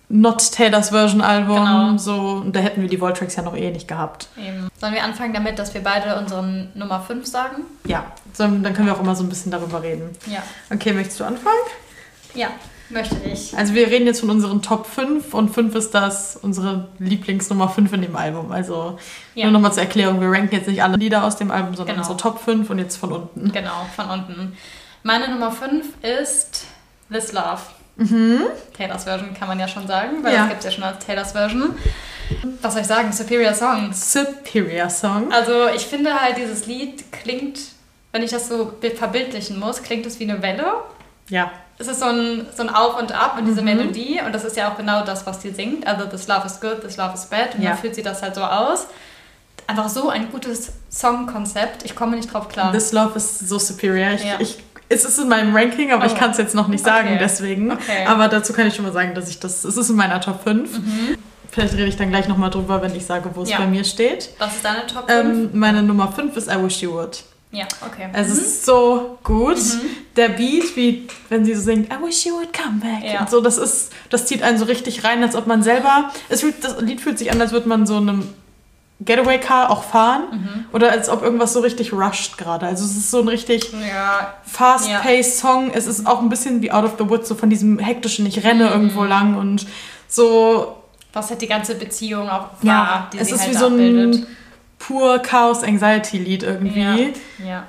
Not 0.10 0.52
Taylors 0.52 0.90
Version 0.90 1.22
Album. 1.22 1.58
Genau. 1.58 1.98
So, 1.98 2.42
und 2.44 2.56
da 2.56 2.62
hätten 2.62 2.82
wir 2.82 2.88
die 2.88 3.00
Voltracks 3.00 3.36
ja 3.36 3.44
noch 3.44 3.56
eh 3.56 3.72
nicht 3.72 3.88
gehabt. 3.88 4.30
Eben. 4.38 4.70
Sollen 4.80 4.94
wir 4.94 5.04
anfangen 5.04 5.34
damit, 5.34 5.60
dass 5.60 5.74
wir 5.74 5.84
beide 5.84 6.18
unseren 6.18 6.70
Nummer 6.76 7.02
5 7.02 7.26
sagen? 7.26 7.64
Ja, 7.86 8.06
so, 8.34 8.44
dann 8.44 8.74
können 8.74 8.88
wir 8.88 8.96
auch 8.96 9.02
immer 9.02 9.16
so 9.16 9.24
ein 9.24 9.30
bisschen 9.30 9.52
darüber 9.52 9.84
reden. 9.84 10.10
Ja. 10.28 10.42
Okay, 10.74 10.94
möchtest 10.94 11.20
du 11.20 11.26
anfangen? 11.26 11.58
Ja, 12.34 12.48
möchte 12.90 13.18
ich. 13.26 13.58
Also 13.58 13.74
wir 13.74 13.88
reden 13.88 14.06
jetzt 14.06 14.22
von 14.22 14.30
unseren 14.30 14.62
Top 14.62 14.86
5 14.86 15.34
und 15.34 15.50
5 15.50 15.76
ist 15.76 15.94
das 15.94 16.38
unsere 16.38 16.88
Lieblingsnummer 17.00 17.68
5 17.68 17.92
in 17.92 18.02
dem 18.04 18.16
Album. 18.16 18.54
Also 18.54 18.98
ja. 19.36 19.46
nur 19.46 19.54
nochmal 19.54 19.74
zur 19.74 19.84
Erklärung, 19.84 20.22
wir 20.22 20.32
ranken 20.32 20.56
jetzt 20.56 20.70
nicht 20.70 20.82
alle 20.82 20.96
Lieder 20.96 21.26
aus 21.26 21.36
dem 21.36 21.52
Album, 21.52 21.76
sondern 21.76 21.98
genau. 21.98 22.08
unsere 22.08 22.18
Top 22.18 22.40
5 22.40 22.70
und 22.70 22.80
jetzt 22.80 22.96
von 22.96 23.12
unten. 23.12 23.52
Genau, 23.52 23.86
von 23.94 24.10
unten. 24.10 24.58
Meine 25.04 25.28
Nummer 25.28 25.52
5 25.52 25.86
ist 26.02 26.66
This 27.12 27.34
Love. 27.34 27.60
Mhm. 27.98 28.44
Taylors 28.76 29.04
Version 29.04 29.34
kann 29.34 29.48
man 29.48 29.60
ja 29.60 29.68
schon 29.68 29.88
sagen, 29.88 30.24
weil 30.24 30.34
ja. 30.34 30.42
das 30.42 30.50
gibt 30.50 30.60
es 30.60 30.66
ja 30.66 30.72
schon 30.72 30.84
als 30.84 31.06
Taylors 31.06 31.32
Version. 31.32 31.76
Was 32.62 32.74
soll 32.74 32.82
ich 32.82 32.88
sagen? 32.88 33.12
Superior 33.12 33.54
Song. 33.54 33.92
Superior 33.94 34.90
Song. 34.90 35.32
Also 35.32 35.68
ich 35.76 35.86
finde 35.86 36.20
halt, 36.20 36.38
dieses 36.38 36.66
Lied 36.66 37.12
klingt, 37.12 37.60
wenn 38.12 38.24
ich 38.24 38.32
das 38.32 38.50
so 38.50 38.74
verbildlichen 38.96 39.60
muss, 39.60 39.82
klingt 39.82 40.06
es 40.06 40.20
wie 40.20 40.30
eine 40.30 40.42
Welle. 40.42 40.66
Ja. 41.30 41.52
Es 41.80 41.88
ist 41.88 42.00
so 42.00 42.08
ein, 42.08 42.48
so 42.56 42.64
ein 42.64 42.70
Auf 42.70 43.00
und 43.00 43.12
Ab 43.12 43.36
und 43.38 43.46
diese 43.46 43.62
mhm. 43.62 43.78
Melodie 43.78 44.22
und 44.26 44.34
das 44.34 44.44
ist 44.44 44.58
ja 44.58 44.72
auch 44.72 44.78
genau 44.78 45.04
das, 45.04 45.26
was 45.26 45.42
sie 45.42 45.52
singt. 45.52 45.86
Also 45.86 46.06
this 46.06 46.28
love 46.28 46.46
is 46.46 46.60
good, 46.60 46.82
this 46.82 46.98
love 46.98 47.14
is 47.14 47.26
bad 47.26 47.56
und 47.56 47.62
ja. 47.62 47.72
dann 47.72 47.80
fühlt 47.80 47.96
sie 47.96 48.04
das 48.04 48.22
halt 48.22 48.36
so 48.36 48.42
aus. 48.42 48.88
Einfach 49.68 49.90
so 49.90 50.10
ein 50.10 50.32
gutes 50.32 50.72
Songkonzept. 50.90 51.84
Ich 51.84 51.96
komme 51.96 52.16
nicht 52.16 52.34
drauf 52.34 52.48
klar. 52.48 52.72
This 52.72 52.94
love 52.94 53.18
is 53.18 53.40
so 53.40 53.60
superior. 53.60 54.12
Ich, 54.14 54.24
ja. 54.24 54.40
ich 54.40 54.58
es 54.90 55.06
ist 55.06 55.20
in 55.20 55.28
meinem 55.28 55.56
Ranking, 55.56 55.92
aber 55.92 56.04
oh. 56.04 56.08
ich 56.08 56.16
kann 56.16 56.32
es 56.32 56.38
jetzt 56.38 56.56
noch 56.56 56.68
nicht 56.68 56.84
sagen, 56.84 57.10
okay. 57.10 57.20
deswegen. 57.20 57.72
Okay. 57.72 58.06
Aber 58.06 58.28
dazu 58.28 58.54
kann 58.54 58.68
ich 58.68 58.76
schon 58.76 58.86
mal 58.86 58.94
sagen, 58.94 59.14
dass 59.14 59.30
ich 59.30 59.40
das. 59.40 59.64
Es 59.64 59.78
ist 59.78 59.90
in 59.90 59.96
meiner 59.96 60.22
Top 60.22 60.44
5. 60.44 60.80
Mhm. 60.80 61.18
Vielleicht 61.50 61.74
rede 61.74 61.88
ich 61.88 61.98
dann 61.98 62.10
gleich 62.10 62.28
nochmal 62.28 62.50
drüber, 62.50 62.82
wenn 62.82 62.96
ich 62.96 63.06
sage, 63.06 63.32
wo 63.34 63.42
es 63.42 63.50
ja. 63.50 63.58
bei 63.58 63.68
mir 63.68 63.84
steht. 63.84 64.30
Was 64.38 64.56
ist 64.58 64.66
deine 64.66 64.86
Top 64.86 65.10
5? 65.10 65.10
Ähm, 65.10 65.50
meine 65.54 65.82
Nummer 65.82 66.12
5 66.12 66.36
ist 66.38 66.50
I 66.50 66.64
Wish 66.64 66.82
You 66.82 66.94
Would. 66.94 67.24
Ja, 67.52 67.66
okay. 67.86 68.10
Es 68.14 68.28
mhm. 68.28 68.34
ist 68.34 68.66
so 68.66 69.18
gut. 69.24 69.58
Mhm. 69.58 69.82
Der 70.16 70.30
Beat, 70.30 70.76
wie 70.76 71.08
wenn 71.30 71.46
sie 71.46 71.56
so 71.56 71.62
singt, 71.62 71.92
I 71.92 71.96
wish 72.04 72.26
you 72.26 72.34
would 72.36 72.52
come 72.54 72.80
back. 72.80 73.10
Ja. 73.10 73.22
Und 73.22 73.30
so, 73.30 73.42
das 73.42 73.58
ist, 73.58 73.92
das 74.10 74.26
zieht 74.26 74.44
einen 74.44 74.58
so 74.58 74.66
richtig 74.66 75.04
rein, 75.04 75.24
als 75.24 75.36
ob 75.36 75.48
man 75.48 75.64
selber. 75.64 76.12
Es 76.30 76.42
fühlt, 76.42 76.64
das 76.64 76.82
Lied 76.82 77.00
fühlt 77.02 77.18
sich 77.18 77.32
an, 77.32 77.40
als 77.40 77.54
würde 77.54 77.70
man 77.70 77.88
so 77.88 77.98
einem 77.98 78.28
Getaway 79.00 79.40
Car 79.40 79.70
auch 79.70 79.84
fahren 79.84 80.24
mhm. 80.32 80.66
oder 80.74 80.92
als 80.92 81.08
ob 81.10 81.22
irgendwas 81.22 81.54
so 81.54 81.60
richtig 81.60 81.94
rushed 81.94 82.38
gerade. 82.38 82.66
Also 82.66 82.84
es 82.84 82.98
ist 82.98 83.12
so 83.12 83.22
ein 83.22 83.28
richtig 83.28 83.72
ja. 83.74 84.34
fast-paced 84.44 85.06
ja. 85.08 85.24
Song. 85.24 85.72
Es 85.72 85.86
ist 85.86 86.08
auch 86.08 86.22
ein 86.22 86.30
bisschen 86.30 86.62
wie 86.62 86.72
Out 86.72 86.84
of 86.84 86.96
the 86.98 87.08
Woods, 87.08 87.30
so 87.30 87.36
von 87.36 87.50
diesem 87.50 87.78
hektischen, 87.78 88.26
ich 88.26 88.44
renne 88.44 88.66
mhm. 88.66 88.72
irgendwo 88.72 89.04
lang 89.04 89.36
und 89.38 89.68
so. 90.08 90.78
Was 91.14 91.30
hat 91.30 91.42
die 91.42 91.48
ganze 91.48 91.76
Beziehung 91.76 92.28
auch 92.30 92.50
war, 92.62 92.64
ja, 92.64 93.10
die 93.14 93.20
es 93.20 93.32
ist 93.32 93.42
halt 93.42 93.52
wie 93.52 93.56
so 93.56 93.68
ein 93.68 94.28
pur 94.80 95.20
Chaos-Anxiety-Lied 95.20 96.44
irgendwie. 96.44 97.14
Ja. 97.40 97.46
ja. 97.46 97.64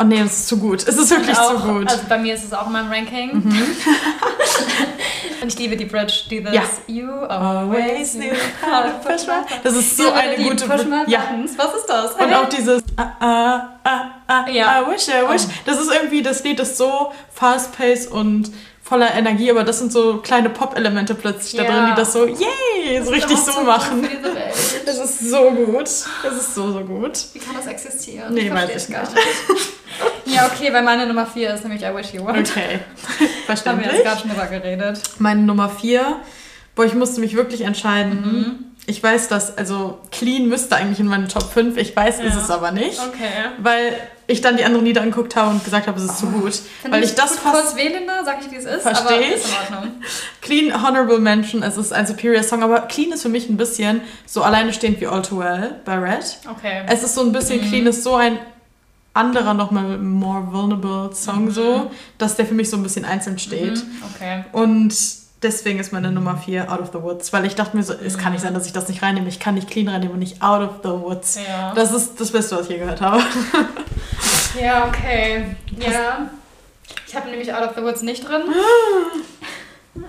Oh 0.00 0.04
nee, 0.04 0.20
es 0.20 0.32
ist 0.32 0.48
zu 0.48 0.58
gut. 0.58 0.86
Es 0.86 0.96
ist 0.96 1.10
wirklich 1.10 1.36
auch, 1.36 1.60
zu 1.60 1.68
gut. 1.68 1.90
Also 1.90 2.04
bei 2.08 2.18
mir 2.18 2.34
ist 2.34 2.44
es 2.44 2.52
auch 2.52 2.66
in 2.66 2.72
meinem 2.72 2.90
Ranking. 2.90 3.34
Mhm. 3.34 3.52
Und 5.42 5.48
ich 5.48 5.58
liebe 5.58 5.76
die 5.76 5.86
Bridge. 5.86 6.24
This. 6.28 6.52
Ja. 6.52 6.62
You 6.86 7.10
always 7.28 8.12
knew 8.12 8.32
how 8.62 8.84
to 8.84 8.98
push 9.02 9.26
my 9.26 9.44
Das 9.64 9.74
ist 9.74 9.96
so 9.96 10.10
eine 10.12 10.36
gute 10.36 10.66
Bridge. 10.68 10.86
Ja. 11.08 11.24
Was 11.56 11.74
ist 11.74 11.86
das? 11.86 12.14
Und 12.14 12.32
auch 12.32 12.48
dieses 12.48 12.82
ah, 12.96 13.12
ah, 13.18 13.68
ah, 13.82 14.10
ah, 14.28 14.48
ja. 14.48 14.82
I 14.82 14.86
wish, 14.86 15.08
I 15.08 15.28
wish. 15.28 15.42
Oh. 15.46 15.52
Das 15.64 15.80
ist 15.80 15.90
irgendwie, 15.90 16.22
das 16.22 16.44
Lied 16.44 16.60
ist 16.60 16.76
so 16.76 17.12
fast-paced 17.32 18.10
und 18.12 18.52
voller 18.88 19.14
Energie, 19.14 19.50
aber 19.50 19.64
das 19.64 19.78
sind 19.78 19.92
so 19.92 20.16
kleine 20.18 20.48
Pop-Elemente 20.48 21.14
plötzlich 21.14 21.52
ja. 21.52 21.64
da 21.64 21.70
drin, 21.70 21.86
die 21.90 21.94
das 21.94 22.12
so, 22.14 22.26
yay, 22.26 23.02
so 23.04 23.10
richtig 23.10 23.36
so, 23.36 23.60
machen. 23.60 24.08
Das 24.86 24.98
ist 24.98 25.30
so 25.30 25.50
gut. 25.50 25.88
Das 26.22 26.34
ist 26.34 26.54
so, 26.54 26.72
so 26.72 26.80
gut. 26.80 27.26
Wie 27.34 27.38
kann 27.38 27.54
das 27.54 27.66
existieren? 27.66 28.32
Nee, 28.32 28.46
ich 28.46 28.54
weiß 28.54 28.88
ich 28.88 28.94
gar 28.94 29.02
nicht. 29.02 29.12
Ja, 30.26 30.46
okay, 30.46 30.72
weil 30.72 30.82
meine 30.82 31.06
Nummer 31.06 31.26
4 31.26 31.54
ist 31.54 31.64
nämlich 31.64 31.82
I 31.82 31.92
Wish 31.92 32.12
You 32.12 32.22
Would. 32.22 32.36
Okay, 32.36 32.80
verständlich. 33.46 33.66
Haben 33.66 33.80
wir 33.80 33.92
jetzt 33.92 34.04
gerade 34.04 34.20
schon 34.20 34.30
drüber 34.30 34.46
geredet. 34.46 35.00
Meine 35.18 35.40
Nummer 35.40 35.70
4, 35.70 36.16
boah, 36.76 36.84
ich 36.84 36.94
musste 36.94 37.20
mich 37.20 37.34
wirklich 37.34 37.62
entscheiden. 37.62 38.20
Mhm. 38.20 38.77
Ich 38.88 39.02
weiß, 39.02 39.28
dass, 39.28 39.58
also 39.58 39.98
Clean 40.10 40.48
müsste 40.48 40.74
eigentlich 40.74 40.98
in 40.98 41.06
meine 41.06 41.28
Top 41.28 41.42
5, 41.52 41.76
ich 41.76 41.94
weiß, 41.94 42.20
ja. 42.20 42.24
ist 42.24 42.36
es 42.36 42.50
aber 42.50 42.72
nicht. 42.72 42.98
Okay. 42.98 43.50
Weil 43.58 43.92
ich 44.26 44.40
dann 44.40 44.56
die 44.56 44.64
anderen 44.64 44.86
Lieder 44.86 45.02
angeguckt 45.02 45.36
habe 45.36 45.50
und 45.50 45.62
gesagt 45.62 45.86
habe, 45.86 45.98
es 45.98 46.06
ist 46.06 46.22
oh. 46.22 46.26
zu 46.26 46.26
gut. 46.28 46.58
Weil 46.88 47.04
ich, 47.04 47.14
das 47.14 47.32
gut 47.32 47.40
fast... 47.40 47.54
kurz 47.54 47.76
wählende, 47.76 48.12
sag 48.24 48.38
ich, 48.40 48.50
wie 48.50 48.56
es 48.56 48.64
ist, 48.64 48.80
verstehe 48.80 49.18
aber 49.18 49.34
ist 49.34 49.46
in 49.46 49.76
Ordnung. 49.76 49.92
Clean, 50.40 50.82
Honorable 50.82 51.18
Mention, 51.18 51.62
es 51.62 51.76
ist 51.76 51.92
ein 51.92 52.06
Superior 52.06 52.42
Song, 52.42 52.62
aber 52.62 52.80
Clean 52.80 53.12
ist 53.12 53.20
für 53.20 53.28
mich 53.28 53.50
ein 53.50 53.58
bisschen 53.58 54.00
so 54.24 54.42
alleine 54.42 54.72
stehend 54.72 55.02
wie 55.02 55.06
All 55.06 55.20
Too 55.20 55.38
Well 55.38 55.76
bei 55.84 55.98
Red. 55.98 56.38
Okay. 56.50 56.84
Es 56.88 57.02
ist 57.02 57.14
so 57.14 57.20
ein 57.20 57.32
bisschen, 57.32 57.60
mhm. 57.60 57.68
Clean 57.68 57.86
ist 57.86 58.02
so 58.02 58.14
ein 58.14 58.38
anderer 59.12 59.52
nochmal 59.52 59.98
more 59.98 60.50
vulnerable 60.50 61.14
Song 61.14 61.44
mhm. 61.44 61.50
so, 61.50 61.90
dass 62.16 62.36
der 62.36 62.46
für 62.46 62.54
mich 62.54 62.70
so 62.70 62.78
ein 62.78 62.82
bisschen 62.82 63.04
einzeln 63.04 63.38
steht. 63.38 63.76
Mhm. 63.76 64.02
Okay. 64.14 64.44
Und 64.52 64.94
deswegen 65.42 65.78
ist 65.78 65.92
meine 65.92 66.10
Nummer 66.10 66.36
4 66.36 66.72
Out 66.72 66.80
of 66.80 66.90
the 66.92 67.02
Woods, 67.02 67.32
weil 67.32 67.44
ich 67.44 67.54
dachte 67.54 67.76
mir 67.76 67.82
so, 67.82 67.94
es 67.94 68.18
kann 68.18 68.32
nicht 68.32 68.42
sein, 68.42 68.54
dass 68.54 68.66
ich 68.66 68.72
das 68.72 68.88
nicht 68.88 69.02
reinnehme. 69.02 69.28
Ich 69.28 69.40
kann 69.40 69.54
nicht 69.54 69.70
clean 69.70 69.88
reinnehmen 69.88 70.14
und 70.14 70.20
nicht 70.20 70.42
Out 70.42 70.62
of 70.62 70.74
the 70.82 70.90
Woods. 70.90 71.38
Ja. 71.46 71.72
Das 71.74 71.92
ist 71.92 72.20
das 72.20 72.30
Beste, 72.30 72.56
was 72.56 72.62
ich 72.64 72.70
je 72.70 72.78
gehört 72.78 73.00
habe. 73.00 73.22
Ja, 74.58 74.88
okay. 74.88 75.56
Ja. 75.78 76.30
Ich 77.06 77.14
habe 77.14 77.28
nämlich 77.28 77.52
Out 77.52 77.68
of 77.68 77.76
the 77.76 77.82
Woods 77.82 78.02
nicht 78.02 78.28
drin. 78.28 78.42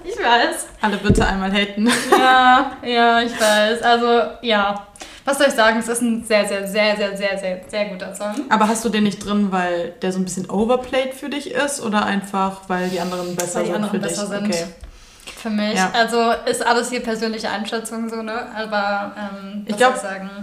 Ich 0.03 0.17
weiß. 0.17 0.67
Alle 0.81 0.97
bitte 0.97 1.25
einmal 1.25 1.51
haten. 1.51 1.89
Ja, 2.11 2.77
ja, 2.83 3.21
ich 3.21 3.31
weiß. 3.31 3.81
Also, 3.81 4.21
ja. 4.43 4.87
Was 5.25 5.39
soll 5.39 5.47
ich 5.47 5.53
sagen? 5.53 5.79
Es 5.79 5.87
ist 5.87 6.01
ein 6.01 6.23
sehr, 6.23 6.47
sehr, 6.47 6.67
sehr, 6.67 6.95
sehr, 6.95 7.17
sehr, 7.17 7.37
sehr, 7.39 7.61
sehr 7.67 7.85
guter 7.85 8.15
Song. 8.15 8.35
Aber 8.49 8.67
hast 8.67 8.85
du 8.85 8.89
den 8.89 9.03
nicht 9.03 9.25
drin, 9.25 9.51
weil 9.51 9.93
der 10.03 10.11
so 10.11 10.19
ein 10.19 10.25
bisschen 10.25 10.47
overplayed 10.47 11.15
für 11.15 11.29
dich 11.29 11.51
ist 11.51 11.81
oder 11.81 12.05
einfach, 12.05 12.61
weil 12.67 12.89
die 12.89 12.99
anderen 12.99 13.35
besser 13.35 13.59
weil 13.59 13.63
die 13.63 13.71
sind 13.71 13.75
anderen 13.83 14.01
für 14.01 14.07
besser 14.07 14.39
dich? 14.41 14.55
Sind. 14.55 14.65
Okay 14.67 14.88
für 15.39 15.49
mich. 15.49 15.75
Ja. 15.75 15.91
Also 15.93 16.31
ist 16.45 16.65
alles 16.65 16.89
hier 16.89 17.01
persönliche 17.01 17.49
Einschätzung 17.49 18.09
so, 18.09 18.21
ne? 18.21 18.47
Aber 18.55 19.13
ähm, 19.17 19.63
ich 19.65 19.77
glaube, 19.77 19.99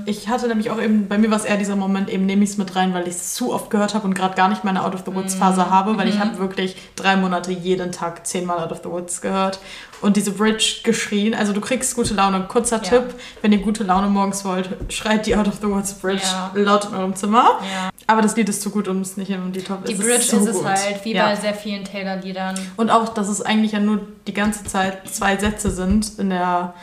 ich 0.06 0.28
hatte 0.28 0.48
nämlich 0.48 0.70
auch 0.70 0.80
eben, 0.80 1.08
bei 1.08 1.18
mir 1.18 1.30
war 1.30 1.38
es 1.38 1.44
eher 1.44 1.56
dieser 1.56 1.76
Moment, 1.76 2.08
eben 2.08 2.26
nehme 2.26 2.44
ich 2.44 2.50
es 2.50 2.58
mit 2.58 2.74
rein, 2.74 2.94
weil 2.94 3.02
ich 3.02 3.14
es 3.14 3.34
zu 3.34 3.52
oft 3.52 3.70
gehört 3.70 3.94
habe 3.94 4.06
und 4.06 4.14
gerade 4.14 4.34
gar 4.34 4.48
nicht 4.48 4.64
meine 4.64 4.84
Out 4.84 4.94
of 4.94 5.02
the 5.06 5.14
Woods 5.14 5.34
Phase 5.34 5.60
mm. 5.60 5.70
habe, 5.70 5.98
weil 5.98 6.08
ich 6.08 6.16
mhm. 6.16 6.20
habe 6.20 6.38
wirklich 6.38 6.76
drei 6.96 7.16
Monate 7.16 7.52
jeden 7.52 7.92
Tag 7.92 8.26
zehnmal 8.26 8.58
Out 8.58 8.72
of 8.72 8.80
the 8.82 8.90
Woods 8.90 9.20
gehört 9.20 9.58
und 10.00 10.16
diese 10.16 10.32
Bridge 10.32 10.80
geschrien. 10.82 11.34
Also 11.34 11.52
du 11.52 11.60
kriegst 11.60 11.94
gute 11.94 12.14
Laune. 12.14 12.44
Kurzer 12.48 12.76
ja. 12.76 12.82
Tipp, 12.82 13.14
wenn 13.42 13.52
ihr 13.52 13.58
gute 13.58 13.84
Laune 13.84 14.08
morgens 14.08 14.44
wollt, 14.44 14.68
schreit 14.92 15.26
die 15.26 15.36
Out 15.36 15.48
of 15.48 15.56
the 15.60 15.68
Woods 15.68 15.94
Bridge 15.94 16.22
ja. 16.24 16.50
laut 16.54 16.86
in 16.86 16.94
eurem 16.94 17.14
Zimmer. 17.14 17.60
Ja. 17.62 17.90
Aber 18.06 18.22
das 18.22 18.36
Lied 18.36 18.48
ist 18.48 18.62
zu 18.62 18.70
gut, 18.70 18.88
um 18.88 19.00
es 19.00 19.16
nicht 19.16 19.30
in 19.30 19.52
die 19.52 19.62
Top 19.62 19.84
Die 19.84 19.92
es 19.92 19.98
Bridge 19.98 20.14
ist, 20.14 20.30
so 20.30 20.38
ist 20.38 20.46
es 20.46 20.56
gut. 20.56 20.66
halt, 20.66 21.04
wie 21.04 21.14
bei 21.14 21.34
sehr 21.36 21.54
vielen 21.54 21.84
Taylor-Liedern. 21.84 22.58
Und 22.76 22.90
auch, 22.90 23.08
dass 23.08 23.28
es 23.28 23.42
eigentlich 23.42 23.72
ja 23.72 23.80
nur 23.80 24.00
die 24.26 24.34
ganze 24.34 24.64
Zeit 24.64 25.08
zwei 25.08 25.36
Sätze 25.36 25.70
sind 25.70 26.18
in 26.18 26.30
der 26.30 26.74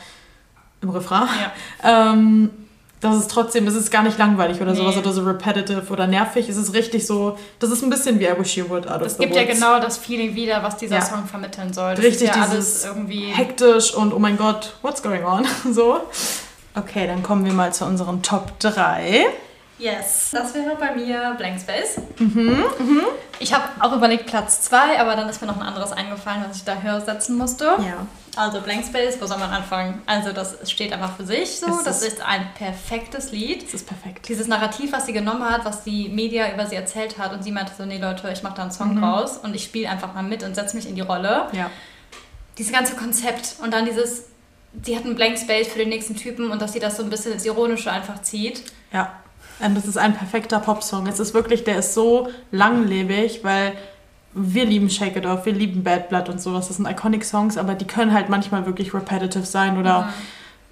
im 0.82 0.90
Refrain. 0.90 1.28
Ähm, 1.82 2.50
das 3.04 3.16
ist 3.16 3.30
trotzdem, 3.30 3.66
das 3.66 3.74
ist 3.74 3.90
gar 3.90 4.02
nicht 4.02 4.18
langweilig 4.18 4.60
oder 4.60 4.72
nee. 4.72 4.78
sowas 4.78 4.96
oder 4.96 5.12
so 5.12 5.22
repetitive 5.22 5.92
oder 5.92 6.06
nervig. 6.06 6.48
Es 6.48 6.56
ist 6.56 6.72
richtig 6.74 7.06
so, 7.06 7.38
das 7.58 7.70
ist 7.70 7.82
ein 7.82 7.90
bisschen 7.90 8.18
wie 8.18 8.24
I 8.24 8.38
Wish 8.38 8.56
You 8.56 8.68
Would 8.70 8.88
Out 8.88 9.02
of 9.02 9.06
Es 9.06 9.18
gibt 9.18 9.34
ja 9.34 9.44
genau 9.44 9.80
das 9.80 9.98
Feeling 9.98 10.34
wieder, 10.34 10.62
was 10.62 10.76
dieser 10.76 10.96
ja. 10.96 11.02
Song 11.02 11.26
vermitteln 11.26 11.72
soll. 11.72 11.94
Das 11.94 12.04
richtig 12.04 12.28
ja 12.28 12.46
dieses 12.46 12.84
irgendwie 12.84 13.26
hektisch 13.26 13.94
und 13.94 14.12
oh 14.12 14.18
mein 14.18 14.36
Gott, 14.36 14.74
what's 14.82 15.02
going 15.02 15.24
on? 15.24 15.46
so. 15.72 16.00
Okay, 16.74 17.06
dann 17.06 17.22
kommen 17.22 17.44
wir 17.44 17.52
mal 17.52 17.72
zu 17.72 17.84
unseren 17.84 18.22
Top 18.22 18.58
3. 18.58 19.26
Yes, 19.84 20.30
das 20.32 20.54
wäre 20.54 20.76
bei 20.76 20.94
mir 20.94 21.34
Blank 21.36 21.60
Space. 21.60 21.98
Mhm, 22.18 22.64
mhm. 22.78 23.02
Ich 23.38 23.52
habe 23.52 23.64
auch 23.80 23.92
überlegt 23.92 24.24
Platz 24.24 24.62
2, 24.62 24.98
aber 24.98 25.14
dann 25.14 25.28
ist 25.28 25.42
mir 25.42 25.46
noch 25.46 25.56
ein 25.56 25.62
anderes 25.62 25.92
eingefallen, 25.92 26.42
was 26.48 26.56
ich 26.56 26.64
da 26.64 26.80
höher 26.80 27.02
setzen 27.02 27.36
musste. 27.36 27.64
Ja. 27.64 28.06
Also 28.34 28.62
Blank 28.62 28.86
Space, 28.86 29.18
wo 29.20 29.26
soll 29.26 29.36
man 29.36 29.50
anfangen? 29.50 30.00
Also 30.06 30.32
das 30.32 30.70
steht 30.70 30.94
einfach 30.94 31.14
für 31.16 31.26
sich 31.26 31.60
so. 31.60 31.66
Es 31.66 31.84
das 31.84 32.02
ist, 32.02 32.14
ist 32.14 32.26
ein 32.26 32.46
perfektes 32.54 33.30
Lied. 33.30 33.62
Es 33.62 33.74
ist 33.74 33.86
perfekt. 33.86 34.26
Dieses 34.26 34.48
Narrativ, 34.48 34.90
was 34.92 35.04
sie 35.04 35.12
genommen 35.12 35.44
hat, 35.44 35.66
was 35.66 35.84
die 35.84 36.08
Media 36.08 36.50
über 36.50 36.64
sie 36.64 36.76
erzählt 36.76 37.18
hat 37.18 37.34
und 37.34 37.44
sie 37.44 37.52
meinte 37.52 37.72
so, 37.76 37.84
nee 37.84 37.98
Leute, 37.98 38.30
ich 38.32 38.42
mache 38.42 38.54
da 38.56 38.62
einen 38.62 38.72
Song 38.72 38.94
mhm. 38.94 39.02
draus 39.02 39.36
und 39.36 39.54
ich 39.54 39.64
spiele 39.64 39.90
einfach 39.90 40.14
mal 40.14 40.22
mit 40.22 40.42
und 40.42 40.54
setze 40.54 40.76
mich 40.76 40.88
in 40.88 40.94
die 40.94 41.02
Rolle. 41.02 41.48
Ja. 41.52 41.70
Dieses 42.56 42.72
ganze 42.72 42.96
Konzept 42.96 43.56
und 43.62 43.74
dann 43.74 43.84
dieses, 43.84 44.28
sie 44.82 44.96
hat 44.96 45.04
einen 45.04 45.14
Blank 45.14 45.36
Space 45.38 45.68
für 45.68 45.78
den 45.78 45.90
nächsten 45.90 46.16
Typen 46.16 46.50
und 46.50 46.62
dass 46.62 46.72
sie 46.72 46.80
das 46.80 46.96
so 46.96 47.02
ein 47.02 47.10
bisschen 47.10 47.32
ins 47.32 47.44
Ironische 47.44 47.92
einfach 47.92 48.22
zieht. 48.22 48.62
Ja. 48.90 49.12
Und 49.60 49.76
das 49.76 49.86
ist 49.86 49.96
ein 49.96 50.14
perfekter 50.14 50.58
Popsong. 50.58 51.06
Es 51.06 51.20
ist 51.20 51.34
wirklich, 51.34 51.64
der 51.64 51.78
ist 51.78 51.94
so 51.94 52.28
langlebig, 52.50 53.40
weil 53.42 53.74
wir 54.34 54.64
lieben 54.64 54.90
Shake 54.90 55.16
It 55.16 55.26
Off, 55.26 55.46
wir 55.46 55.52
lieben 55.52 55.84
Bad 55.84 56.08
Blood 56.08 56.28
und 56.28 56.40
sowas. 56.40 56.68
Das 56.68 56.76
sind 56.76 56.88
iconic 56.88 57.24
Songs, 57.24 57.56
aber 57.56 57.74
die 57.74 57.86
können 57.86 58.12
halt 58.12 58.28
manchmal 58.28 58.66
wirklich 58.66 58.92
repetitive 58.92 59.46
sein 59.46 59.78
oder 59.78 60.02
mhm. 60.02 60.08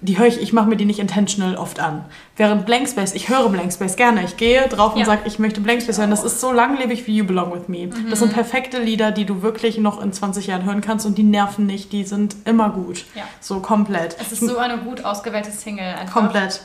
die 0.01 0.17
höre 0.17 0.27
ich, 0.27 0.41
ich 0.41 0.51
mache 0.51 0.67
mir 0.67 0.75
die 0.75 0.83
nicht 0.83 0.99
intentional 0.99 1.55
oft 1.55 1.79
an. 1.79 2.03
Während 2.35 2.65
Blank 2.65 2.89
Space, 2.89 3.13
ich 3.13 3.29
höre 3.29 3.47
Blank 3.47 3.71
Space 3.71 3.95
gerne. 3.95 4.25
Ich 4.25 4.35
gehe 4.35 4.67
drauf 4.67 4.93
ja. 4.95 4.99
und 4.99 5.05
sage, 5.05 5.21
ich 5.25 5.39
möchte 5.39 5.61
Blank 5.61 5.81
Space 5.81 5.97
hören. 5.97 6.09
Das 6.09 6.25
ist 6.25 6.41
so 6.41 6.51
langlebig 6.51 7.07
wie 7.07 7.15
You 7.15 7.25
Belong 7.25 7.53
With 7.53 7.69
Me. 7.69 7.87
Mhm. 7.87 8.09
Das 8.09 8.19
sind 8.19 8.33
perfekte 8.33 8.79
Lieder, 8.79 9.11
die 9.11 9.25
du 9.25 9.41
wirklich 9.41 9.77
noch 9.77 10.03
in 10.03 10.11
20 10.11 10.47
Jahren 10.47 10.65
hören 10.65 10.81
kannst 10.81 11.05
und 11.05 11.17
die 11.17 11.23
nerven 11.23 11.65
nicht, 11.65 11.93
die 11.93 12.03
sind 12.03 12.35
immer 12.43 12.69
gut. 12.69 13.05
Ja. 13.15 13.23
So 13.39 13.61
komplett. 13.61 14.17
Es 14.19 14.33
ist 14.33 14.41
so 14.41 14.57
eine 14.57 14.79
gut 14.79 15.05
ausgewählte 15.05 15.51
Single. 15.51 15.85
Einfach. 15.85 16.13
Komplett. 16.13 16.61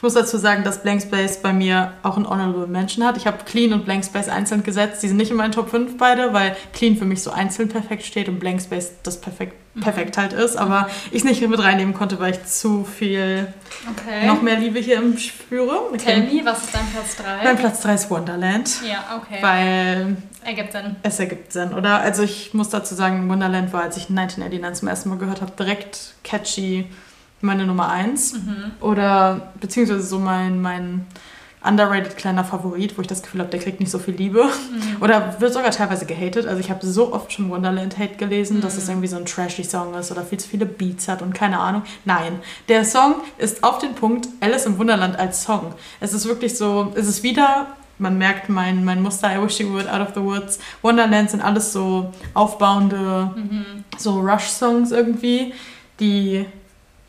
Ich 0.00 0.02
muss 0.02 0.14
dazu 0.14 0.38
sagen, 0.38 0.64
dass 0.64 0.82
Blank 0.82 1.02
Space 1.02 1.42
bei 1.42 1.52
mir 1.52 1.92
auch 2.02 2.16
ein 2.16 2.26
Honorable 2.26 2.66
Mention 2.66 3.04
hat. 3.04 3.18
Ich 3.18 3.26
habe 3.26 3.44
Clean 3.44 3.70
und 3.74 3.84
Blank 3.84 4.02
Space 4.02 4.30
einzeln 4.30 4.62
gesetzt. 4.62 5.02
Die 5.02 5.08
sind 5.08 5.18
nicht 5.18 5.30
in 5.30 5.36
meinen 5.36 5.52
Top 5.52 5.68
5 5.68 5.98
beide, 5.98 6.32
weil 6.32 6.56
Clean 6.72 6.96
für 6.96 7.04
mich 7.04 7.22
so 7.22 7.30
einzeln 7.32 7.68
perfekt 7.68 8.06
steht 8.06 8.26
und 8.30 8.38
Blank 8.38 8.62
Space 8.62 8.92
das 9.02 9.20
perfekt, 9.20 9.56
mhm. 9.74 9.82
perfekt 9.82 10.16
halt 10.16 10.32
ist. 10.32 10.56
Aber 10.56 10.88
ich 11.10 11.18
es 11.18 11.24
nicht 11.24 11.46
mit 11.46 11.62
reinnehmen 11.62 11.92
konnte, 11.92 12.18
weil 12.18 12.32
ich 12.32 12.42
zu 12.46 12.84
viel 12.84 13.52
okay. 13.90 14.26
noch 14.26 14.40
mehr 14.40 14.58
Liebe 14.58 14.78
hier 14.78 14.96
im 14.96 15.18
spüre. 15.18 15.88
Okay. 15.90 15.98
Tell 15.98 16.20
me, 16.22 16.40
was 16.46 16.64
ist 16.64 16.74
dein 16.74 16.86
Platz 16.86 17.16
3? 17.16 17.44
Mein 17.44 17.56
Platz 17.58 17.82
3 17.82 17.94
ist 17.94 18.10
Wonderland. 18.10 18.70
Ja, 18.88 19.18
okay. 19.18 19.42
Weil 19.42 20.16
Ergibt 20.42 20.72
Sinn. 20.72 20.96
Es 21.02 21.20
ergibt 21.20 21.52
Sinn, 21.52 21.74
oder? 21.74 22.00
Also 22.00 22.22
ich 22.22 22.54
muss 22.54 22.70
dazu 22.70 22.94
sagen, 22.94 23.28
Wonderland 23.28 23.74
war, 23.74 23.82
als 23.82 23.98
ich 23.98 24.08
1989 24.08 24.80
zum 24.80 24.88
ersten 24.88 25.10
Mal 25.10 25.18
gehört 25.18 25.42
habe, 25.42 25.52
direkt 25.58 26.14
catchy 26.24 26.86
meine 27.40 27.66
Nummer 27.66 27.88
eins. 27.88 28.34
Mhm. 28.34 28.72
Oder 28.80 29.52
beziehungsweise 29.60 30.02
so 30.02 30.18
mein, 30.18 30.60
mein 30.60 31.06
underrated 31.62 32.16
kleiner 32.16 32.44
Favorit, 32.44 32.96
wo 32.96 33.02
ich 33.02 33.06
das 33.06 33.22
Gefühl 33.22 33.40
habe, 33.40 33.50
der 33.50 33.60
kriegt 33.60 33.80
nicht 33.80 33.90
so 33.90 33.98
viel 33.98 34.14
Liebe. 34.14 34.44
Mhm. 34.44 35.02
Oder 35.02 35.36
wird 35.40 35.52
sogar 35.52 35.70
teilweise 35.70 36.06
gehatet. 36.06 36.46
Also 36.46 36.60
ich 36.60 36.70
habe 36.70 36.84
so 36.86 37.12
oft 37.12 37.32
schon 37.32 37.50
Wonderland 37.50 37.98
Hate 37.98 38.16
gelesen, 38.16 38.58
mhm. 38.58 38.60
dass 38.62 38.76
es 38.76 38.88
irgendwie 38.88 39.08
so 39.08 39.16
ein 39.16 39.26
trashy 39.26 39.64
Song 39.64 39.94
ist 39.94 40.10
oder 40.10 40.22
viel 40.22 40.38
zu 40.38 40.48
viele 40.48 40.66
Beats 40.66 41.08
hat 41.08 41.22
und 41.22 41.34
keine 41.34 41.58
Ahnung. 41.58 41.82
Nein, 42.04 42.38
der 42.68 42.84
Song 42.84 43.16
ist 43.38 43.62
auf 43.62 43.78
den 43.78 43.94
Punkt 43.94 44.28
Alice 44.40 44.66
im 44.66 44.78
Wunderland 44.78 45.18
als 45.18 45.42
Song. 45.42 45.74
Es 46.00 46.14
ist 46.14 46.26
wirklich 46.26 46.56
so, 46.56 46.92
es 46.94 47.06
ist 47.06 47.22
wieder 47.22 47.66
man 48.00 48.16
merkt 48.16 48.48
mein, 48.48 48.82
mein 48.82 49.02
Muster, 49.02 49.30
I 49.36 49.44
Wish 49.44 49.60
You 49.60 49.74
Would, 49.74 49.86
Out 49.86 50.00
of 50.00 50.14
the 50.14 50.22
Woods, 50.22 50.58
Wonderland 50.80 51.30
sind 51.30 51.42
alles 51.42 51.72
so 51.72 52.10
aufbauende, 52.32 53.30
mhm. 53.36 53.84
so 53.98 54.20
Rush-Songs 54.20 54.90
irgendwie, 54.90 55.52
die 56.00 56.46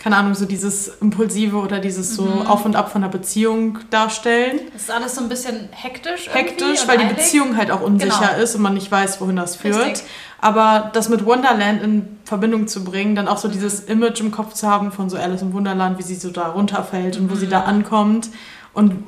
keine 0.02 0.18
Ahnung, 0.18 0.34
so 0.34 0.46
dieses 0.46 0.88
Impulsive 1.00 1.58
oder 1.58 1.80
dieses 1.80 2.16
so 2.16 2.24
mhm. 2.24 2.48
Auf 2.48 2.66
und 2.66 2.76
Ab 2.76 2.92
von 2.92 3.02
der 3.02 3.10
Beziehung 3.10 3.78
darstellen. 3.92 4.60
Das 4.74 4.84
ist 4.84 4.92
alles 4.92 5.14
so 5.14 5.22
ein 5.22 5.30
bisschen 5.30 5.70
hektisch. 5.72 6.28
Hektisch, 6.32 6.88
weil 6.88 6.98
die 6.98 7.06
Beziehung 7.06 7.56
halt 7.56 7.70
auch 7.70 7.82
unsicher 7.82 8.30
genau. 8.32 8.44
ist 8.44 8.56
und 8.56 8.64
man 8.64 8.74
nicht 8.74 8.92
weiß, 8.92 9.22
wohin 9.22 9.36
das 9.36 9.58
führt. 9.58 9.78
Richtig. 9.78 10.04
Aber 10.40 10.90
das 10.94 11.08
mit 11.10 11.24
Wonderland 11.24 11.84
in 11.84 12.18
Verbindung 12.26 12.68
zu 12.68 12.84
bringen, 12.84 13.16
dann 13.16 13.28
auch 13.28 13.38
so 13.38 13.48
dieses 13.48 13.82
Image 13.82 14.22
im 14.22 14.32
Kopf 14.32 14.54
zu 14.54 14.68
haben 14.68 14.92
von 14.92 15.08
so 15.08 15.18
Alice 15.18 15.44
im 15.44 15.54
Wunderland, 15.54 16.00
wie 16.00 16.04
sie 16.04 16.16
so 16.16 16.32
da 16.32 16.48
runterfällt 16.48 17.18
und 17.18 17.30
wo 17.30 17.36
sie 17.36 17.48
da 17.48 17.60
mhm. 17.60 17.68
ankommt. 17.68 18.30
Und 18.74 19.04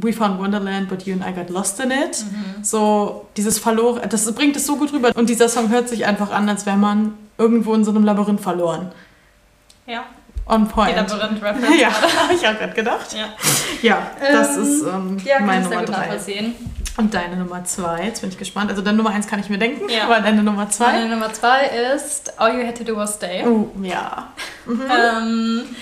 We 0.00 0.12
found 0.12 0.38
Wonderland, 0.38 0.88
but 0.88 1.02
you 1.02 1.14
and 1.14 1.24
I 1.26 1.32
got 1.32 1.50
lost 1.50 1.80
in 1.80 1.90
it. 1.90 2.24
Mhm. 2.24 2.62
So 2.62 3.26
dieses 3.36 3.58
verloren, 3.58 4.08
das 4.08 4.32
bringt 4.32 4.54
es 4.54 4.64
so 4.64 4.76
gut 4.76 4.92
rüber. 4.92 5.10
Und 5.16 5.28
dieser 5.28 5.48
Song 5.48 5.70
hört 5.70 5.88
sich 5.88 6.06
einfach 6.06 6.30
an, 6.30 6.48
als 6.48 6.64
wäre 6.64 6.76
man 6.76 7.14
irgendwo 7.36 7.74
in 7.74 7.82
so 7.82 7.90
einem 7.90 8.04
Labyrinth 8.04 8.40
verloren. 8.40 8.92
Ja. 9.88 10.04
On 10.48 10.66
point. 10.66 10.90
Die 10.90 10.94
Labyrinth-Reference. 10.96 11.80
ja, 11.80 11.88
habe 11.90 12.34
ich 12.34 12.46
auch 12.46 12.58
gerade 12.58 12.72
gedacht. 12.72 13.12
Ja, 13.12 13.28
ja 13.82 14.10
das 14.20 14.56
ähm, 14.56 14.62
ist 14.62 14.82
ähm, 14.82 15.16
ja, 15.24 15.40
meine 15.40 15.64
Nummer 15.64 15.84
drei. 15.84 16.18
Und 16.96 17.14
deine 17.14 17.36
Nummer 17.36 17.64
zwei, 17.64 18.06
jetzt 18.06 18.22
bin 18.22 18.30
ich 18.30 18.38
gespannt. 18.38 18.70
Also 18.70 18.82
deine 18.82 18.96
Nummer 18.96 19.10
eins 19.10 19.28
kann 19.28 19.38
ich 19.38 19.48
mir 19.48 19.58
denken, 19.58 19.88
ja. 19.88 20.04
aber 20.04 20.20
deine 20.20 20.42
Nummer 20.42 20.68
zwei? 20.68 20.92
Meine 20.92 21.10
Nummer 21.10 21.32
zwei 21.32 21.66
ist 21.94 22.40
All 22.40 22.58
You 22.58 22.66
Had 22.66 22.78
To 22.78 22.84
Do 22.84 22.96
Was 22.96 23.14
Stay. 23.14 23.44
Oh, 23.46 23.70
ja. 23.82 24.32
Mhm. 24.66 24.82
ähm, 24.90 25.76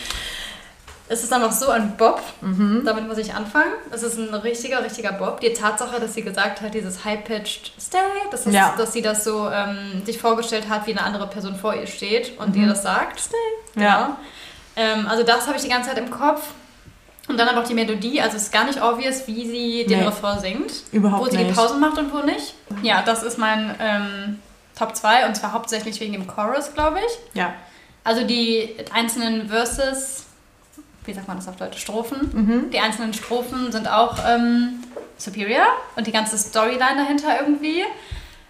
es 1.09 1.25
ist 1.25 1.33
einfach 1.33 1.51
so 1.53 1.71
ein 1.71 1.97
Bob, 1.97 2.21
mhm. 2.41 2.83
damit 2.85 3.09
muss 3.09 3.19
ich 3.19 3.35
anfangen. 3.35 3.73
Es 3.91 4.03
ist 4.03 4.19
ein 4.19 4.33
richtiger, 4.35 4.85
richtiger 4.85 5.13
Bob. 5.13 5.41
Die 5.41 5.53
Tatsache, 5.53 5.99
dass 6.01 6.15
sie 6.15 6.23
gesagt 6.23 6.61
hat, 6.61 6.75
dieses 6.75 7.05
high-pitched 7.05 7.73
Stay, 7.81 7.99
das 8.31 8.47
ist, 8.47 8.55
ja. 8.55 8.75
dass 8.77 8.93
sie 8.93 9.03
das 9.03 9.25
so 9.25 9.49
ähm, 9.51 10.05
sich 10.05 10.19
vorgestellt 10.19 10.69
hat, 10.69 10.87
wie 10.87 10.93
eine 10.93 11.03
andere 11.03 11.27
Person 11.29 11.57
vor 11.57 11.75
ihr 11.75 11.87
steht 11.87 12.39
und 12.39 12.55
mhm. 12.55 12.63
ihr 12.63 12.69
das 12.69 12.83
sagt. 12.83 13.21
Stay. 13.21 13.37
Genau. 13.75 13.87
Ja. 13.87 14.17
Ähm, 14.77 15.07
also 15.09 15.23
das 15.23 15.47
habe 15.47 15.57
ich 15.57 15.63
die 15.63 15.69
ganze 15.69 15.91
Zeit 15.91 15.99
im 15.99 16.11
Kopf. 16.11 16.43
Und 17.29 17.39
dann 17.39 17.49
aber 17.49 17.63
auch 17.63 17.67
die 17.67 17.75
Melodie, 17.75 18.21
also 18.21 18.37
es 18.37 18.45
ist 18.45 18.53
gar 18.53 18.65
nicht 18.65 18.81
obvious, 18.81 19.27
wie 19.27 19.47
sie 19.47 19.87
den 19.87 19.99
nee. 19.99 20.05
Refrain 20.07 20.39
singt. 20.39 20.73
Überhaupt 20.93 21.27
Wo 21.27 21.31
sie 21.31 21.39
nicht. 21.39 21.51
die 21.51 21.55
Pausen 21.55 21.81
macht 21.81 21.99
und 21.99 22.13
wo 22.15 22.19
nicht. 22.19 22.55
Ja, 22.83 23.03
das 23.03 23.25
ist 23.25 23.37
mein 23.37 23.75
ähm, 23.81 24.39
Top 24.79 24.95
2 24.95 25.27
und 25.27 25.35
zwar 25.35 25.53
hauptsächlich 25.53 25.99
wegen 26.01 26.13
dem 26.13 26.29
Chorus, 26.29 26.73
glaube 26.73 26.99
ich. 27.01 27.37
Ja. 27.37 27.55
Also 28.05 28.25
die 28.25 28.77
einzelnen 28.93 29.49
Verses, 29.49 30.27
wie 31.05 31.13
sagt 31.13 31.27
man 31.27 31.39
das 31.39 31.49
auf 31.49 31.57
Deutsch, 31.57 31.79
Strophen. 31.81 32.31
Mhm. 32.33 32.71
Die 32.71 32.79
einzelnen 32.79 33.13
Strophen 33.13 33.73
sind 33.73 33.89
auch 33.89 34.19
ähm, 34.25 34.85
superior 35.19 35.67
und 35.97 36.07
die 36.07 36.13
ganze 36.13 36.39
Storyline 36.39 36.97
dahinter 36.97 37.41
irgendwie. 37.41 37.83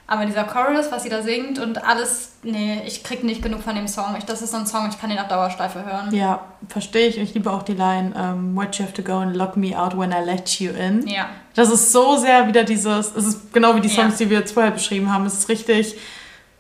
Aber 0.09 0.25
dieser 0.25 0.45
Chorus, 0.45 0.93
was 0.93 1.03
sie 1.03 1.09
da 1.09 1.23
singt 1.23 1.59
und 1.59 1.83
alles, 1.85 2.35
nee, 2.45 2.81
ich 2.87 3.03
krieg 3.03 3.25
nicht 3.25 3.43
genug 3.43 3.63
von 3.63 3.75
dem 3.75 3.89
Song. 3.89 4.15
Ich, 4.17 4.25
das 4.25 4.41
ist 4.41 4.53
so 4.53 4.57
ein 4.57 4.67
Song, 4.67 4.89
ich 4.89 5.01
kann 5.01 5.11
den 5.11 5.19
auf 5.19 5.27
Dauerschleife 5.27 5.85
hören. 5.85 6.15
Ja, 6.15 6.43
verstehe 6.69 7.09
ich. 7.09 7.19
Ich 7.19 7.35
liebe 7.35 7.51
auch 7.51 7.65
die 7.65 7.75
Line, 7.75 8.13
um, 8.15 8.55
What 8.55 8.77
you 8.77 8.85
have 8.85 8.95
to 8.95 9.03
go 9.03 9.19
and 9.19 9.35
lock 9.35 9.57
me 9.57 9.77
out 9.77 9.99
when 9.99 10.13
I 10.13 10.25
let 10.25 10.61
you 10.61 10.71
in. 10.71 11.09
Ja. 11.09 11.29
Das 11.55 11.71
ist 11.71 11.91
so 11.91 12.17
sehr 12.17 12.47
wieder 12.47 12.63
dieses, 12.63 13.17
es 13.17 13.27
ist 13.27 13.53
genau 13.53 13.75
wie 13.75 13.81
die 13.81 13.89
Songs, 13.89 14.21
ja. 14.21 14.27
die 14.27 14.31
wir 14.31 14.39
jetzt 14.39 14.53
vorher 14.53 14.71
beschrieben 14.71 15.13
haben. 15.13 15.27
Es 15.27 15.35
ist 15.35 15.49
richtig 15.49 15.97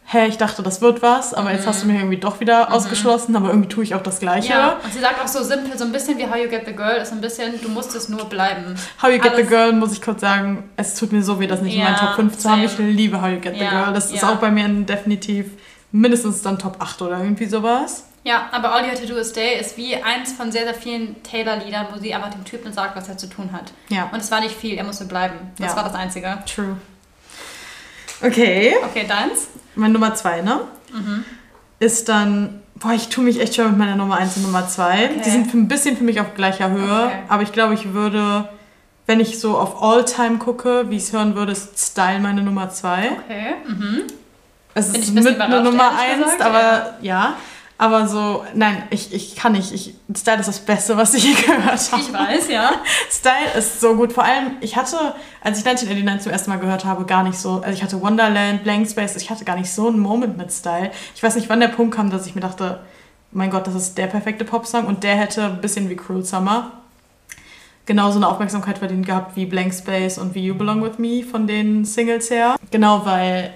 hä, 0.06 0.26
ich 0.26 0.38
dachte, 0.38 0.62
das 0.62 0.80
wird 0.80 1.02
was, 1.02 1.34
aber 1.34 1.50
mhm. 1.50 1.56
jetzt 1.56 1.66
hast 1.66 1.82
du 1.82 1.88
mich 1.88 1.96
irgendwie 1.96 2.16
doch 2.16 2.40
wieder 2.40 2.68
mhm. 2.68 2.74
ausgeschlossen, 2.74 3.34
aber 3.36 3.48
irgendwie 3.48 3.68
tue 3.68 3.84
ich 3.84 3.94
auch 3.94 4.02
das 4.02 4.20
Gleiche. 4.20 4.50
Ja, 4.50 4.78
und 4.82 4.92
sie 4.92 5.00
sagt 5.00 5.22
auch 5.22 5.26
so 5.26 5.42
simpel, 5.42 5.76
so 5.76 5.84
ein 5.84 5.92
bisschen 5.92 6.16
wie 6.18 6.26
How 6.26 6.36
You 6.36 6.48
Get 6.48 6.62
the 6.66 6.72
Girl, 6.72 6.96
ist 6.96 7.12
ein 7.12 7.20
bisschen, 7.20 7.60
du 7.60 7.68
musst 7.68 7.94
es 7.94 8.08
nur 8.08 8.24
bleiben. 8.26 8.76
How 9.02 9.10
You 9.10 9.18
Get 9.18 9.32
Alles 9.32 9.46
the 9.46 9.46
Girl, 9.46 9.72
muss 9.72 9.92
ich 9.92 10.00
kurz 10.00 10.20
sagen, 10.20 10.70
es 10.76 10.94
tut 10.94 11.12
mir 11.12 11.22
so 11.22 11.40
weh, 11.40 11.46
das 11.46 11.60
nicht 11.60 11.74
ja, 11.74 11.86
in 11.86 11.92
meinen 11.92 11.98
Top 11.98 12.14
5 12.14 12.38
zu 12.38 12.50
haben. 12.50 12.62
Ich 12.62 12.78
liebe 12.78 13.20
How 13.20 13.30
You 13.30 13.40
Get 13.40 13.56
ja, 13.56 13.64
the 13.64 13.76
Girl. 13.76 13.92
Das 13.92 14.10
ja. 14.10 14.16
ist 14.16 14.24
auch 14.24 14.36
bei 14.36 14.50
mir 14.50 14.68
definitiv 14.68 15.50
mindestens 15.90 16.42
dann 16.42 16.58
Top 16.58 16.76
8 16.80 17.02
oder 17.02 17.18
irgendwie 17.18 17.46
sowas. 17.46 18.04
Ja, 18.22 18.48
aber 18.50 18.74
All 18.74 18.84
You 18.84 18.90
Have 18.90 19.06
to 19.06 19.12
Do 19.12 19.18
Is 19.18 19.30
Stay 19.30 19.58
ist 19.58 19.76
wie 19.76 19.94
eins 19.96 20.32
von 20.32 20.50
sehr, 20.50 20.64
sehr 20.64 20.74
vielen 20.74 21.22
Taylor-Liedern, 21.22 21.86
wo 21.92 22.00
sie 22.00 22.12
einfach 22.12 22.30
dem 22.30 22.44
Typen 22.44 22.72
sagt, 22.72 22.96
was 22.96 23.08
er 23.08 23.16
zu 23.16 23.28
tun 23.28 23.50
hat. 23.52 23.72
Ja. 23.88 24.08
Und 24.12 24.18
es 24.18 24.30
war 24.32 24.40
nicht 24.40 24.54
viel, 24.56 24.76
er 24.76 24.84
musste 24.84 25.04
bleiben. 25.04 25.36
Das 25.58 25.76
war 25.76 25.84
das 25.84 25.94
Einzige. 25.94 26.38
True. 26.52 26.76
Okay. 28.20 28.74
Okay, 28.84 29.06
deins? 29.06 29.48
Mein 29.76 29.92
Nummer 29.92 30.14
zwei, 30.14 30.40
ne? 30.40 30.60
Mhm. 30.92 31.24
Ist 31.78 32.08
dann, 32.08 32.62
boah, 32.76 32.92
ich 32.92 33.08
tue 33.08 33.24
mich 33.24 33.40
echt 33.40 33.54
schwer 33.54 33.68
mit 33.68 33.78
meiner 33.78 33.96
Nummer 33.96 34.16
eins 34.16 34.36
und 34.36 34.42
Nummer 34.42 34.66
zwei. 34.68 35.10
Okay. 35.10 35.22
Die 35.24 35.30
sind 35.30 35.54
ein 35.54 35.68
bisschen 35.68 35.96
für 35.96 36.04
mich 36.04 36.20
auf 36.20 36.34
gleicher 36.34 36.70
Höhe, 36.70 37.06
okay. 37.06 37.18
aber 37.28 37.42
ich 37.42 37.52
glaube, 37.52 37.74
ich 37.74 37.92
würde, 37.92 38.48
wenn 39.06 39.20
ich 39.20 39.38
so 39.38 39.56
auf 39.56 39.82
All-Time 39.82 40.38
gucke, 40.38 40.86
wie 40.88 40.96
ich 40.96 41.04
es 41.04 41.12
hören 41.12 41.34
würde, 41.34 41.52
ist 41.52 41.78
Style 41.78 42.20
meine 42.20 42.42
Nummer 42.42 42.70
zwei. 42.70 43.12
Okay. 43.24 43.54
Mhm. 43.66 44.02
Es 44.74 44.90
ist 44.90 45.14
mit 45.14 45.40
einer 45.40 45.62
Nummer 45.62 45.90
eins, 45.98 46.40
aber 46.40 46.60
ja. 46.60 46.96
ja. 47.00 47.36
Aber 47.78 48.08
so, 48.08 48.42
nein, 48.54 48.84
ich, 48.88 49.12
ich 49.12 49.36
kann 49.36 49.52
nicht. 49.52 49.72
Ich, 49.72 49.94
Style 50.16 50.40
ist 50.40 50.46
das 50.46 50.60
Beste, 50.60 50.96
was 50.96 51.12
ich 51.12 51.24
je 51.24 51.34
gehört 51.34 51.92
habe. 51.92 52.02
Ich 52.02 52.12
weiß, 52.12 52.48
ja. 52.48 52.70
Style 53.10 53.58
ist 53.58 53.80
so 53.80 53.94
gut. 53.94 54.14
Vor 54.14 54.24
allem, 54.24 54.56
ich 54.60 54.76
hatte, 54.76 54.96
als 55.42 55.58
ich 55.58 55.66
1989 55.66 56.22
zum 56.22 56.32
ersten 56.32 56.50
Mal 56.50 56.58
gehört 56.58 56.86
habe, 56.86 57.04
gar 57.04 57.22
nicht 57.22 57.38
so, 57.38 57.60
also 57.60 57.72
ich 57.72 57.82
hatte 57.82 58.00
Wonderland, 58.00 58.64
Blank 58.64 58.88
Space, 58.88 59.16
ich 59.16 59.30
hatte 59.30 59.44
gar 59.44 59.56
nicht 59.56 59.70
so 59.70 59.88
einen 59.88 59.98
Moment 59.98 60.38
mit 60.38 60.50
Style. 60.52 60.90
Ich 61.14 61.22
weiß 61.22 61.36
nicht, 61.36 61.50
wann 61.50 61.60
der 61.60 61.68
Punkt 61.68 61.94
kam, 61.94 62.08
dass 62.10 62.26
ich 62.26 62.34
mir 62.34 62.40
dachte, 62.40 62.80
mein 63.30 63.50
Gott, 63.50 63.66
das 63.66 63.74
ist 63.74 63.98
der 63.98 64.06
perfekte 64.06 64.46
Popsong 64.46 64.86
und 64.86 65.02
der 65.02 65.16
hätte 65.16 65.44
ein 65.44 65.60
bisschen 65.60 65.90
wie 65.90 65.96
Cruel 65.96 66.24
Summer 66.24 66.72
genauso 67.86 68.18
eine 68.18 68.28
Aufmerksamkeit 68.28 68.78
verdient 68.78 69.06
gehabt 69.06 69.36
wie 69.36 69.46
Blank 69.46 69.72
Space 69.72 70.18
und 70.18 70.34
wie 70.34 70.44
You 70.44 70.54
Belong 70.54 70.82
With 70.82 70.98
Me 70.98 71.22
von 71.22 71.46
den 71.46 71.84
Singles 71.84 72.30
her. 72.30 72.56
Genau, 72.70 73.06
weil 73.06 73.54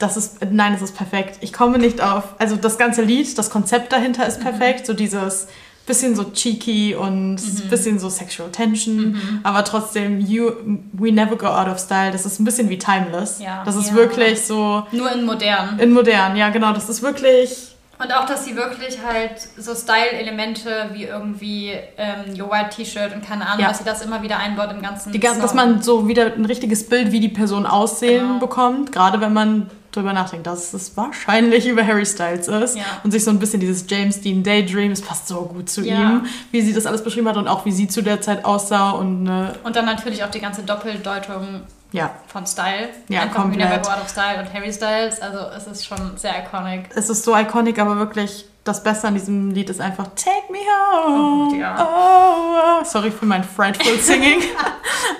das 0.00 0.16
ist, 0.16 0.38
nein, 0.50 0.74
es 0.74 0.82
ist 0.82 0.96
perfekt. 0.96 1.38
Ich 1.42 1.52
komme 1.52 1.78
nicht 1.78 2.00
auf, 2.00 2.34
also 2.38 2.56
das 2.56 2.78
ganze 2.78 3.02
Lied, 3.02 3.38
das 3.38 3.50
Konzept 3.50 3.92
dahinter 3.92 4.26
ist 4.26 4.40
mhm. 4.40 4.44
perfekt, 4.44 4.80
mhm. 4.80 4.86
so 4.86 4.94
dieses 4.94 5.46
bisschen 5.86 6.14
so 6.14 6.24
cheeky 6.24 6.94
und 6.94 7.34
mhm. 7.34 7.68
bisschen 7.68 7.98
so 7.98 8.08
sexual 8.08 8.50
tension, 8.50 9.12
mhm. 9.12 9.40
aber 9.42 9.64
trotzdem 9.64 10.20
you 10.20 10.52
we 10.92 11.10
never 11.10 11.36
go 11.36 11.46
out 11.46 11.68
of 11.68 11.78
style. 11.78 12.12
Das 12.12 12.26
ist 12.26 12.38
ein 12.38 12.44
bisschen 12.44 12.68
wie 12.68 12.78
timeless. 12.78 13.40
Ja, 13.40 13.62
das 13.64 13.76
ist 13.76 13.88
ja. 13.88 13.94
wirklich 13.94 14.44
so 14.44 14.86
nur 14.92 15.12
in 15.12 15.24
modern. 15.24 15.78
In 15.78 15.92
modern, 15.92 16.36
ja 16.36 16.50
genau. 16.50 16.72
Das 16.72 16.88
ist 16.88 17.02
wirklich 17.02 17.70
und 18.02 18.14
auch, 18.14 18.24
dass 18.24 18.46
sie 18.46 18.56
wirklich 18.56 18.98
halt 19.06 19.32
so 19.58 19.74
Style-Elemente 19.74 20.88
wie 20.94 21.04
irgendwie 21.04 21.72
ähm, 21.98 22.40
Your 22.40 22.50
White 22.50 22.70
T-Shirt 22.76 23.12
und 23.14 23.22
keine 23.22 23.46
Ahnung, 23.46 23.60
ja. 23.60 23.68
dass 23.68 23.78
sie 23.78 23.84
das 23.84 24.00
immer 24.00 24.22
wieder 24.22 24.38
einbaut 24.38 24.70
im 24.70 24.80
ganzen 24.80 25.12
die, 25.12 25.20
Dass 25.20 25.52
man 25.52 25.82
so 25.82 26.08
wieder 26.08 26.32
ein 26.32 26.46
richtiges 26.46 26.88
Bild, 26.88 27.12
wie 27.12 27.20
die 27.20 27.28
Person 27.28 27.66
aussehen 27.66 28.26
genau. 28.26 28.38
bekommt, 28.38 28.90
gerade 28.90 29.20
wenn 29.20 29.34
man 29.34 29.70
drüber 29.92 30.12
nachdenkt, 30.12 30.46
dass 30.46 30.72
es 30.72 30.96
wahrscheinlich 30.96 31.66
über 31.66 31.86
Harry 31.86 32.06
Styles 32.06 32.48
ist 32.48 32.76
ja. 32.76 32.84
und 33.04 33.10
sich 33.10 33.24
so 33.24 33.30
ein 33.30 33.38
bisschen 33.38 33.60
dieses 33.60 33.84
James 33.88 34.20
Dean 34.20 34.42
Daydream, 34.42 34.92
es 34.92 35.02
passt 35.02 35.28
so 35.28 35.42
gut 35.42 35.68
zu 35.68 35.82
ja. 35.82 35.98
ihm, 35.98 36.26
wie 36.50 36.62
sie 36.62 36.72
das 36.72 36.86
alles 36.86 37.02
beschrieben 37.02 37.28
hat 37.28 37.36
und 37.36 37.48
auch 37.48 37.64
wie 37.64 37.72
sie 37.72 37.88
zu 37.88 38.02
der 38.02 38.20
Zeit 38.20 38.44
aussah 38.44 38.90
und 38.90 39.26
äh, 39.26 39.52
und 39.64 39.76
dann 39.76 39.86
natürlich 39.86 40.22
auch 40.24 40.30
die 40.30 40.40
ganze 40.40 40.62
Doppeldeutung 40.62 41.62
ja. 41.92 42.10
von 42.26 42.46
Style. 42.46 42.88
Ja, 43.08 43.22
Einfach 43.22 43.42
komplett. 43.42 43.68
Never 43.68 43.82
Go 43.82 43.90
Out 43.90 44.02
of 44.02 44.08
Style 44.08 44.40
und 44.40 44.52
Harry 44.52 44.72
Styles, 44.72 45.20
also 45.20 45.38
es 45.56 45.66
ist 45.66 45.86
schon 45.86 46.16
sehr 46.16 46.44
iconic. 46.44 46.90
Es 46.94 47.10
ist 47.10 47.24
so 47.24 47.36
iconic, 47.36 47.78
aber 47.78 47.96
wirklich 47.96 48.46
das 48.64 48.82
Beste 48.82 49.08
an 49.08 49.14
diesem 49.14 49.50
Lied 49.50 49.70
ist 49.70 49.80
einfach 49.80 50.08
Take 50.14 50.52
me 50.52 50.58
home. 50.58 51.50
Oh, 51.50 51.54
ja. 51.54 51.76
oh, 51.78 52.80
oh. 52.80 52.84
Sorry 52.84 53.10
für 53.10 53.26
mein 53.26 53.42
frightful 53.42 53.98
Singing. 54.00 54.42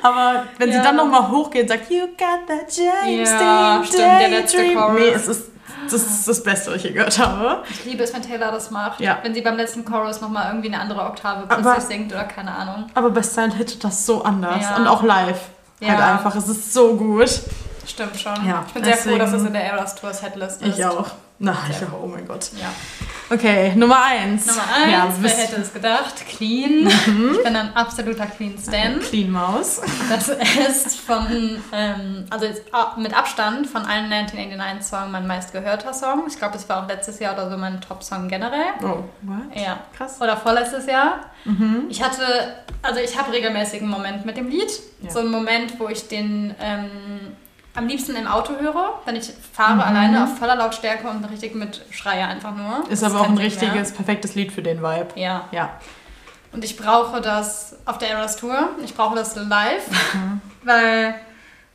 Aber 0.03 0.45
wenn 0.59 0.71
ja. 0.71 0.77
sie 0.77 0.83
dann 0.83 0.97
nochmal 0.97 1.31
hochgeht 1.31 1.63
und 1.63 1.69
sagt, 1.69 1.91
You 1.91 2.07
got 2.09 2.47
that 2.47 2.71
James 2.71 3.31
ja, 3.31 3.79
Dean 3.79 3.85
stimmt, 3.85 4.03
der 4.03 4.29
letzte 4.29 4.75
Chorus. 4.75 4.99
Nee, 4.99 5.09
es 5.09 5.29
ist 5.29 5.51
das 5.85 6.03
ist 6.03 6.29
das 6.29 6.43
Beste, 6.43 6.71
was 6.71 6.77
ich 6.77 6.85
je 6.85 6.93
gehört 6.93 7.19
habe. 7.19 7.65
Ich 7.69 7.85
liebe 7.85 8.03
es, 8.05 8.13
wenn 8.15 8.23
Taylor 8.23 8.53
das 8.53 8.71
macht. 8.71 9.01
Ja. 9.01 9.19
Wenn 9.23 9.35
sie 9.35 9.41
beim 9.41 9.57
letzten 9.57 9.85
Chorus 9.85 10.21
nochmal 10.21 10.49
irgendwie 10.49 10.69
eine 10.69 10.81
andere 10.81 11.01
Oktave 11.03 11.47
plötzlich 11.49 11.85
singt 11.85 12.13
oder 12.13 12.25
keine 12.25 12.55
Ahnung. 12.55 12.87
Aber 12.95 13.11
bei 13.11 13.23
Style 13.23 13.55
hittet 13.55 13.83
das 13.83 14.07
so 14.07 14.23
anders. 14.23 14.63
Ja. 14.63 14.77
Und 14.77 14.87
auch 14.87 15.03
live. 15.03 15.49
Ja. 15.81 15.89
Halt 15.89 16.19
einfach. 16.19 16.37
Es 16.37 16.49
ist 16.49 16.73
so 16.73 16.95
gut. 16.95 17.41
Stimmt 17.87 18.21
schon. 18.21 18.47
Ja, 18.47 18.65
ich 18.67 18.73
bin 18.75 18.85
sehr 18.85 18.97
froh, 18.97 19.17
dass 19.17 19.33
es 19.33 19.43
in 19.43 19.53
der 19.53 19.65
Eras 19.65 19.97
Tour 19.97 20.13
Setlist 20.13 20.63
ist. 20.63 20.79
Ich 20.79 20.85
auch. 20.85 21.11
Na, 21.43 21.57
ich 21.71 21.77
auch. 21.87 22.03
Oh 22.03 22.07
mein 22.07 22.29
Gott. 22.29 22.51
Ja. 22.61 22.71
Okay, 23.31 23.73
Nummer 23.75 24.05
eins. 24.05 24.47
Nummer 24.47 24.63
eins, 24.63 24.93
ja, 24.93 25.15
wer 25.21 25.31
hätte 25.31 25.61
es 25.63 25.73
gedacht? 25.73 26.15
Clean. 26.29 26.85
Mhm. 26.85 27.31
Ich 27.33 27.43
bin 27.43 27.57
ein 27.57 27.75
absoluter 27.75 28.27
Clean 28.27 28.59
Stan. 28.59 29.01
Clean 29.01 29.31
Maus. 29.31 29.81
Das 30.11 30.29
ist 30.29 31.01
von, 31.01 31.63
ähm, 31.73 32.27
also 32.29 32.47
mit 32.99 33.17
Abstand 33.17 33.67
von 33.69 33.87
allen 33.87 34.13
1989-Songs 34.13 35.11
mein 35.11 35.27
meistgehörter 35.27 35.95
Song. 35.95 36.25
Ich 36.29 36.37
glaube, 36.37 36.57
es 36.57 36.69
war 36.69 36.85
auch 36.85 36.89
letztes 36.89 37.19
Jahr 37.21 37.33
oder 37.33 37.51
so 37.51 37.57
mein 37.57 37.81
Top-Song 37.81 38.29
generell. 38.29 38.75
Oh, 38.83 39.05
what? 39.23 39.57
Ja. 39.57 39.81
Krass. 39.97 40.21
Oder 40.21 40.37
vorletztes 40.37 40.85
Jahr. 40.85 41.21
Mhm. 41.47 41.87
Ich 41.89 42.03
hatte, 42.03 42.57
also 42.83 43.01
ich 43.01 43.19
habe 43.19 43.33
regelmäßig 43.33 43.81
einen 43.81 43.91
Moment 43.91 44.27
mit 44.27 44.37
dem 44.37 44.51
Lied. 44.51 44.71
Ja. 45.01 45.11
So 45.11 45.21
einen 45.21 45.31
Moment, 45.31 45.81
wo 45.81 45.89
ich 45.89 46.07
den... 46.07 46.55
Ähm, 46.61 46.91
am 47.75 47.87
liebsten 47.87 48.17
im 48.17 48.27
Auto 48.27 48.55
höre, 48.59 49.01
wenn 49.05 49.17
ich 49.17 49.31
fahre 49.53 49.75
mhm. 49.75 49.81
alleine 49.81 50.25
auf 50.25 50.39
voller 50.39 50.57
Lautstärke 50.57 51.09
und 51.09 51.25
richtig 51.25 51.55
mit 51.55 51.85
Schreie 51.91 52.27
einfach 52.27 52.55
nur. 52.55 52.91
Ist 52.91 53.03
das 53.03 53.13
aber 53.13 53.23
auch 53.23 53.29
ein 53.29 53.39
richtiges, 53.39 53.93
perfektes 53.93 54.35
Lied 54.35 54.53
für 54.53 54.63
den 54.63 54.83
Vibe. 54.83 55.09
Ja. 55.15 55.49
Ja. 55.53 55.71
Und 56.53 56.65
ich 56.65 56.77
brauche 56.77 57.21
das 57.21 57.77
auf 57.85 57.99
der 57.99 58.11
Eras 58.11 58.37
Tour. 58.37 58.71
Ich 58.85 58.95
brauche 58.95 59.15
das 59.15 59.37
live, 59.37 59.89
mhm. 60.15 60.41
weil 60.65 61.15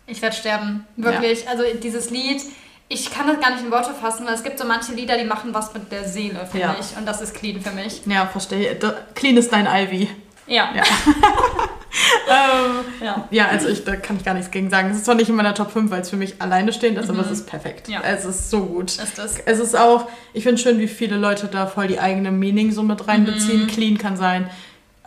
ich 0.06 0.22
werde 0.22 0.36
sterben. 0.36 0.86
Wirklich. 0.98 1.46
Ja. 1.46 1.52
Also 1.52 1.64
dieses 1.82 2.10
Lied, 2.10 2.42
ich 2.90 3.10
kann 3.10 3.28
das 3.28 3.40
gar 3.40 3.52
nicht 3.52 3.64
in 3.64 3.72
Worte 3.72 3.94
fassen, 3.94 4.26
weil 4.26 4.34
es 4.34 4.44
gibt 4.44 4.60
so 4.60 4.66
manche 4.66 4.92
Lieder, 4.92 5.18
die 5.18 5.24
machen 5.24 5.54
was 5.54 5.74
mit 5.74 5.92
der 5.92 6.08
Seele, 6.08 6.46
finde 6.46 6.68
ja. 6.68 6.76
ich. 6.80 6.98
Und 6.98 7.06
das 7.06 7.22
ist 7.22 7.34
Clean 7.34 7.62
für 7.62 7.72
mich. 7.72 8.02
Ja, 8.06 8.26
verstehe. 8.28 8.78
Clean 9.16 9.38
ist 9.38 9.52
dein 9.52 9.66
Ivy. 9.66 10.10
Ja. 10.48 10.70
Ja. 10.76 10.84
ähm, 12.30 12.86
ja. 13.02 13.28
ja. 13.32 13.48
also 13.48 13.68
ich, 13.68 13.84
da 13.84 13.96
kann 13.96 14.18
ich 14.18 14.24
gar 14.24 14.34
nichts 14.34 14.52
gegen 14.52 14.70
sagen. 14.70 14.92
Es 14.92 14.98
ist 14.98 15.06
zwar 15.06 15.16
nicht 15.16 15.30
in 15.30 15.36
meiner 15.36 15.54
Top 15.54 15.72
5, 15.72 15.90
weil 15.92 16.02
es 16.02 16.10
für 16.10 16.18
mich 16.18 16.42
alleine 16.42 16.72
stehend 16.74 16.98
ist, 16.98 17.10
mhm. 17.10 17.20
aber 17.20 17.26
es 17.26 17.32
ist 17.32 17.48
perfekt. 17.48 17.88
Ja. 17.88 18.02
Es 18.04 18.26
ist 18.26 18.50
so 18.50 18.66
gut. 18.66 18.92
Ist 18.92 19.18
das? 19.18 19.38
Es 19.46 19.60
ist 19.60 19.76
auch, 19.76 20.08
ich 20.34 20.44
finde 20.44 20.62
schön, 20.62 20.80
wie 20.80 20.88
viele 20.88 21.18
Leute 21.18 21.48
da 21.48 21.68
voll 21.68 21.88
die 21.88 22.00
eigene 22.00 22.32
Meaning 22.32 22.72
so 22.72 22.84
mit 22.84 23.08
reinbeziehen. 23.08 23.64
Mhm. 23.64 23.68
Clean 23.68 23.98
kann 23.98 24.18
sein, 24.18 24.50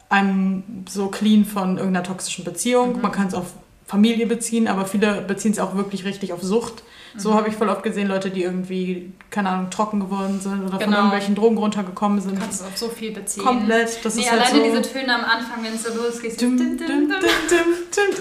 einem 0.09 0.85
so 0.88 1.09
clean 1.09 1.44
von 1.44 1.77
irgendeiner 1.77 2.05
toxischen 2.05 2.44
Beziehung. 2.44 2.96
Mhm. 2.96 3.03
Man 3.03 3.12
kann 3.12 3.29
es 3.29 3.35
auf 3.35 3.46
Familie 3.87 4.27
beziehen, 4.27 4.68
aber 4.68 4.87
viele 4.87 5.22
beziehen 5.22 5.53
es 5.53 5.59
auch 5.59 5.74
wirklich 5.74 6.05
richtig 6.05 6.33
auf 6.33 6.42
Sucht. 6.42 6.83
So 7.18 7.31
mhm. 7.31 7.35
habe 7.35 7.48
ich 7.48 7.57
voll 7.57 7.68
oft 7.68 7.83
gesehen, 7.83 8.09
Leute, 8.09 8.31
die 8.31 8.42
irgendwie, 8.42 9.12
keine 9.31 9.50
Ahnung, 9.50 9.70
trocken 9.70 10.00
geworden 10.00 10.40
sind 10.40 10.62
oder 10.62 10.78
genau. 10.78 10.85
von 10.85 10.92
irgendwelchen 10.94 11.35
Drogen 11.35 11.59
runtergekommen 11.59 12.20
sind. 12.20 12.37
Du 12.37 12.40
kannst 12.40 12.61
es 12.61 12.66
auf 12.66 12.76
so 12.76 12.88
viel 12.88 13.12
beziehen. 13.12 13.44
Komplett. 13.44 14.04
Das 14.04 14.14
nee, 14.14 14.22
ist 14.22 14.33
alleine 14.33 14.44
halt 14.44 14.54
so 14.54 14.62
diese 14.62 14.83
Töne 14.83 15.14
am 15.14 15.24
Anfang, 15.24 15.62
wenn 15.62 15.74
es 15.74 15.83
so 15.83 15.94
losgeht. 15.94 16.40
Dum, 16.40 16.57
dum, 16.57 16.76
dum, 16.78 17.12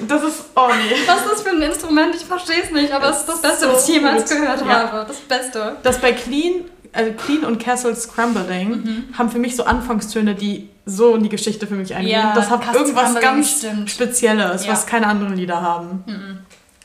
das 0.07 0.23
ist, 0.23 0.43
oh 0.55 0.67
nee. 0.67 0.95
Was 1.05 1.21
ist 1.21 1.31
das 1.31 1.41
für 1.41 1.49
ein 1.49 1.62
Instrument? 1.62 2.15
Ich 2.15 2.25
verstehe 2.25 2.63
es 2.63 2.71
nicht, 2.71 2.91
aber 2.91 3.10
es 3.10 3.19
ist 3.19 3.29
das 3.29 3.41
Beste, 3.41 3.65
so 3.65 3.73
was 3.73 3.88
ich 3.88 3.95
jemals 3.95 4.29
gehört 4.29 4.62
ja. 4.62 4.67
habe. 4.67 5.05
Das 5.07 5.17
Beste. 5.17 5.77
Das 5.83 5.99
bei 5.99 6.13
Clean, 6.13 6.65
also 6.93 7.12
Clean 7.13 7.43
und 7.43 7.60
Castle 7.60 7.95
Scrambling 7.95 8.69
mhm. 8.69 9.03
haben 9.17 9.29
für 9.29 9.39
mich 9.39 9.55
so 9.55 9.63
Anfangstöne, 9.63 10.36
die 10.36 10.69
so 10.86 11.15
in 11.15 11.23
die 11.23 11.29
Geschichte 11.29 11.67
für 11.67 11.75
mich 11.75 11.93
eingehen. 11.93 12.13
Ja, 12.13 12.33
das 12.33 12.49
hat 12.49 12.73
irgendwas 12.73 13.19
ganz 13.19 13.57
stimmt. 13.57 13.91
Spezielles, 13.91 14.65
ja. 14.65 14.71
was 14.71 14.86
keine 14.86 15.07
anderen 15.07 15.36
Lieder 15.36 15.62
haben. 15.62 16.03
Mhm. 16.07 16.39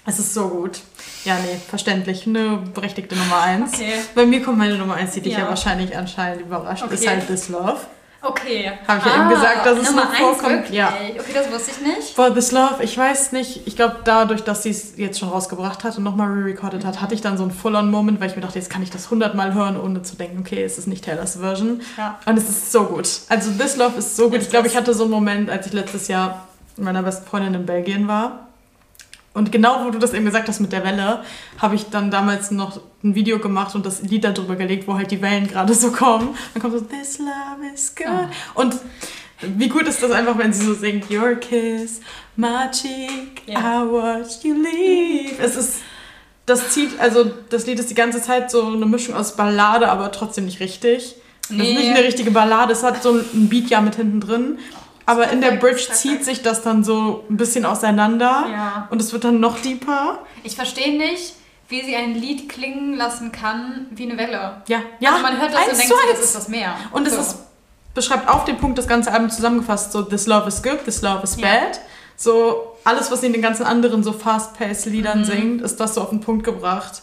Es 0.05 0.19
ist 0.19 0.35
so 0.35 0.49
gut. 0.49 0.81
Ja, 1.25 1.37
nee, 1.37 1.57
verständlich. 1.69 2.27
Eine 2.27 2.59
berechtigte 2.75 3.17
Nummer 3.17 3.43
1. 3.43 3.75
Okay. 3.75 3.95
Bei 4.15 4.27
mir 4.27 4.43
kommt 4.43 4.59
meine 4.59 4.77
Nummer 4.77 4.95
1, 4.95 5.13
die 5.13 5.21
dich 5.21 5.33
ja, 5.35 5.41
ja 5.41 5.49
wahrscheinlich 5.49 5.97
anscheinend 5.97 6.43
überrascht, 6.43 6.83
okay. 6.83 6.95
ist 6.95 7.07
halt 7.07 7.27
This 7.27 7.49
Love. 7.49 7.79
Okay. 8.25 8.71
Habe 8.87 9.01
ich 9.01 9.13
ah, 9.13 9.17
ja 9.17 9.23
eben 9.23 9.31
gesagt, 9.31 9.67
dass 9.67 9.79
es 9.79 9.91
Nummer 9.91 10.05
noch 10.05 10.15
vorkommt. 10.15 10.53
Wirklich? 10.53 10.79
Ja. 10.79 10.93
Okay, 11.19 11.33
das 11.35 11.51
wusste 11.51 11.73
ich 11.73 11.81
nicht. 11.81 12.15
For 12.15 12.33
This 12.33 12.53
Love, 12.53 12.77
ich 12.81 12.97
weiß 12.97 13.33
nicht, 13.33 13.67
ich 13.67 13.75
glaube 13.75 13.97
dadurch, 14.05 14.45
dass 14.45 14.63
sie 14.63 14.71
es 14.71 14.97
jetzt 14.97 15.19
schon 15.19 15.29
rausgebracht 15.29 15.83
hat 15.83 15.99
und 15.99 16.05
nochmal 16.05 16.29
re-recorded 16.29 16.85
hat, 16.85 17.01
hatte 17.01 17.15
ich 17.15 17.21
dann 17.21 17.37
so 17.37 17.43
einen 17.43 17.53
Full-on-Moment, 17.53 18.21
weil 18.21 18.31
ich 18.31 18.37
mir 18.37 18.43
dachte, 18.43 18.61
jetzt 18.61 18.71
kann 18.71 18.83
ich 18.83 18.91
das 18.91 19.11
hundertmal 19.11 19.55
hören, 19.55 19.79
ohne 19.79 20.03
zu 20.03 20.15
denken, 20.15 20.39
okay, 20.39 20.63
es 20.63 20.79
ist 20.79 20.87
nicht 20.87 21.05
Taylors 21.05 21.37
Version. 21.37 21.81
Ja. 21.99 22.21
Und 22.25 22.39
es 22.39 22.49
ist 22.49 22.71
so 22.71 22.85
gut. 22.85 23.09
Also 23.29 23.51
This 23.59 23.77
Love 23.77 23.99
ist 23.99 24.15
so 24.15 24.31
gut. 24.31 24.39
Ist 24.39 24.45
ich 24.45 24.51
glaube, 24.51 24.69
ich 24.69 24.77
hatte 24.77 24.95
so 24.95 25.03
einen 25.03 25.13
Moment, 25.13 25.51
als 25.51 25.67
ich 25.67 25.73
letztes 25.73 26.07
Jahr 26.07 26.47
mit 26.77 26.85
meiner 26.85 27.03
besten 27.03 27.27
Freundin 27.27 27.55
in 27.55 27.67
Belgien 27.67 28.07
war 28.07 28.47
Und 29.35 29.51
genau, 29.51 29.85
wo 29.85 29.91
du 29.91 29.99
das 29.99 30.13
eben 30.13 30.27
gesagt 30.27 30.49
hast 30.49 30.61
mit 30.61 30.73
der 30.73 30.85
Welle, 30.85 31.25
habe 31.59 31.75
ich 31.75 31.89
dann 31.89 32.11
damals 32.11 32.51
noch 32.51 32.81
ein 33.03 33.15
Video 33.15 33.39
gemacht 33.39 33.75
und 33.75 33.87
das 33.87 34.03
Lied 34.03 34.25
darüber 34.25 34.57
gelegt, 34.57 34.87
wo 34.87 34.95
halt 34.95 35.11
die 35.11 35.23
Wellen 35.23 35.49
gerade 35.49 35.75
so 35.75 35.91
kommen. 35.91 36.37
Dann 36.53 36.63
kommt 36.63 36.79
so, 36.79 36.85
This 36.85 37.19
love 37.19 37.75
is 37.75 37.95
good. 37.95 38.07
Ah. 38.07 38.31
Und 38.55 38.77
wie 39.41 39.69
gut 39.69 39.89
ist 39.89 40.03
das 40.03 40.11
einfach, 40.11 40.37
wenn 40.39 40.53
sie 40.53 40.65
so 40.65 40.75
singt, 40.75 41.11
Your 41.11 41.35
kiss, 41.37 42.01
my 42.37 42.71
cheek, 42.71 43.43
yeah. 43.49 43.83
I 43.83 43.91
watched 43.91 44.45
you 44.45 44.55
leave. 44.55 45.35
Es 45.41 45.57
ist, 45.57 45.81
das 46.47 46.71
zieht, 46.71 46.99
also 47.01 47.31
das 47.49 47.67
Lied 47.67 47.79
ist 47.79 47.91
die 47.91 47.95
ganze 47.95 48.21
Zeit 48.21 48.51
so 48.51 48.67
eine 48.67 48.87
Mischung 48.87 49.15
aus 49.15 49.35
Ballade, 49.35 49.89
aber 49.89 50.13
trotzdem 50.13 50.45
nicht 50.45 50.61
richtig. 50.61 51.17
Nee. 51.49 51.59
Das 51.59 51.69
ist 51.69 51.75
nicht 51.79 51.91
eine 51.91 52.05
richtige 52.05 52.31
Ballade, 52.31 52.73
es 52.73 52.83
hat 52.83 53.03
so 53.03 53.13
ein 53.13 53.49
Beat 53.49 53.69
ja 53.69 53.81
mit 53.81 53.97
hinten 53.97 54.21
drin. 54.21 54.59
Aber 55.07 55.31
in 55.31 55.41
der 55.41 55.53
Bridge 55.53 55.89
zieht 55.93 56.25
sich 56.25 56.43
das 56.43 56.63
dann 56.63 56.85
so 56.85 57.25
ein 57.29 57.37
bisschen 57.37 57.65
auseinander 57.65 58.47
ja. 58.51 58.89
und 58.91 59.01
es 59.01 59.13
wird 59.13 59.25
dann 59.25 59.41
noch 59.41 59.59
deeper. 59.59 60.21
Ich 60.45 60.55
verstehe 60.55 60.97
nicht, 60.97 61.35
wie 61.69 61.83
sie 61.83 61.97
ein 61.97 62.15
Lied 62.15 62.49
klingen 62.49 62.95
lassen 62.97 63.33
kann 63.33 63.87
wie 63.91 64.05
eine 64.05 64.17
Welle. 64.17 64.63
Ja, 64.69 64.81
ja. 65.01 65.11
Also 65.11 65.23
man 65.23 65.41
hört 65.41 65.53
das 65.53 65.69
und 65.69 65.79
denkt, 65.79 65.95
das 66.13 66.21
ist 66.21 66.35
das 66.37 66.49
Meer. 66.49 66.77
Und 66.93 67.09
so. 67.09 67.17
es 67.17 67.27
ist, 67.29 67.39
beschreibt 67.95 68.29
auf 68.29 68.45
den 68.45 68.59
Punkt 68.59 68.79
das 68.79 68.87
ganze 68.87 69.13
Album 69.13 69.31
zusammengefasst, 69.31 69.93
so 69.93 70.03
This 70.03 70.27
Love 70.27 70.49
is 70.49 70.63
good, 70.63 70.85
This 70.85 71.03
Love 71.03 71.23
is 71.25 71.37
bad. 71.37 71.77
Ja. 71.77 71.83
So 72.17 72.77
alles, 72.85 73.11
was 73.11 73.21
sie 73.21 73.27
in 73.27 73.33
den 73.33 73.43
ganzen 73.43 73.65
anderen 73.65 74.05
so 74.05 74.13
fast-paced 74.13 74.87
Liedern 74.87 75.21
mhm. 75.21 75.25
singt, 75.25 75.63
ist 75.63 75.81
das 75.81 75.95
so 75.95 76.03
auf 76.03 76.11
den 76.11 76.21
Punkt 76.21 76.45
gebracht. 76.45 77.03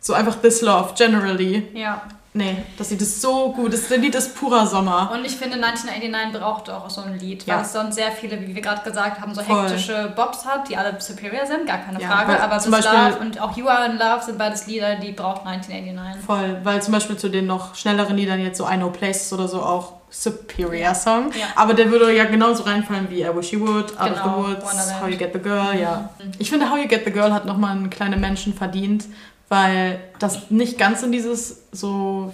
So 0.00 0.12
einfach 0.14 0.36
This 0.36 0.62
Love, 0.62 0.94
generally. 0.96 1.68
Ja. 1.74 2.02
Nee, 2.34 2.64
das 2.78 2.90
Lied 2.90 3.02
ist 3.02 3.20
so 3.20 3.52
gut. 3.52 3.74
Das 3.74 3.90
Lied 3.90 4.14
ist 4.14 4.34
purer 4.34 4.66
Sommer. 4.66 5.10
Und 5.12 5.24
ich 5.24 5.36
finde, 5.36 5.56
1989 5.56 6.40
braucht 6.40 6.70
auch 6.70 6.88
so 6.88 7.02
ein 7.02 7.18
Lied, 7.18 7.46
weil 7.46 7.56
ja. 7.56 7.60
es 7.60 7.74
sonst 7.74 7.96
sehr 7.96 8.10
viele, 8.10 8.40
wie 8.40 8.54
wir 8.54 8.62
gerade 8.62 8.82
gesagt 8.82 9.20
haben, 9.20 9.34
so 9.34 9.42
Voll. 9.42 9.68
hektische 9.68 10.10
Bobs 10.16 10.46
hat, 10.46 10.66
die 10.70 10.76
alle 10.76 10.98
superior 10.98 11.44
sind, 11.44 11.66
gar 11.66 11.78
keine 11.78 12.00
ja, 12.00 12.08
Frage. 12.08 12.42
Aber 12.42 12.58
zum 12.58 12.72
Beispiel, 12.72 12.98
Love 12.98 13.18
und 13.18 13.38
auch 13.38 13.54
You 13.54 13.68
Are 13.68 13.84
in 13.84 13.98
Love 13.98 14.22
sind 14.24 14.38
beides 14.38 14.66
Lieder, 14.66 14.96
die 14.96 15.12
braucht 15.12 15.46
1989. 15.46 16.24
Voll, 16.24 16.56
weil 16.62 16.82
zum 16.82 16.94
Beispiel 16.94 17.18
zu 17.18 17.28
den 17.28 17.46
noch 17.46 17.74
schnelleren 17.74 18.16
Liedern 18.16 18.40
jetzt 18.40 18.56
so 18.56 18.66
I 18.66 18.76
Know 18.76 18.88
Places 18.88 19.30
oder 19.34 19.46
so 19.46 19.60
auch 19.60 19.92
Superior 20.08 20.94
Song. 20.94 21.32
Ja. 21.32 21.46
Aber 21.56 21.74
der 21.74 21.90
würde 21.90 22.14
ja 22.14 22.24
genauso 22.24 22.64
reinfallen 22.64 23.08
wie 23.10 23.22
I 23.22 23.34
Wish 23.34 23.52
You 23.52 23.60
Would, 23.60 23.98
Out 23.98 24.08
genau. 24.08 24.10
of 24.10 24.14
the 24.14 24.22
genau, 24.22 24.48
Woods, 24.48 25.00
How 25.00 25.08
You 25.08 25.16
Get 25.16 25.32
the 25.32 25.38
Girl, 25.38 25.78
ja. 25.78 26.10
Mhm. 26.18 26.32
Ich 26.38 26.50
finde, 26.50 26.70
How 26.70 26.78
You 26.78 26.86
Get 26.86 27.04
the 27.04 27.10
Girl 27.10 27.32
hat 27.32 27.46
nochmal 27.46 27.72
einen 27.72 27.90
kleinen 27.90 28.20
Menschen 28.20 28.54
verdient, 28.54 29.06
weil 29.52 30.00
das 30.18 30.50
nicht 30.50 30.78
ganz 30.78 31.02
in 31.02 31.12
dieses 31.12 31.64
so 31.72 32.32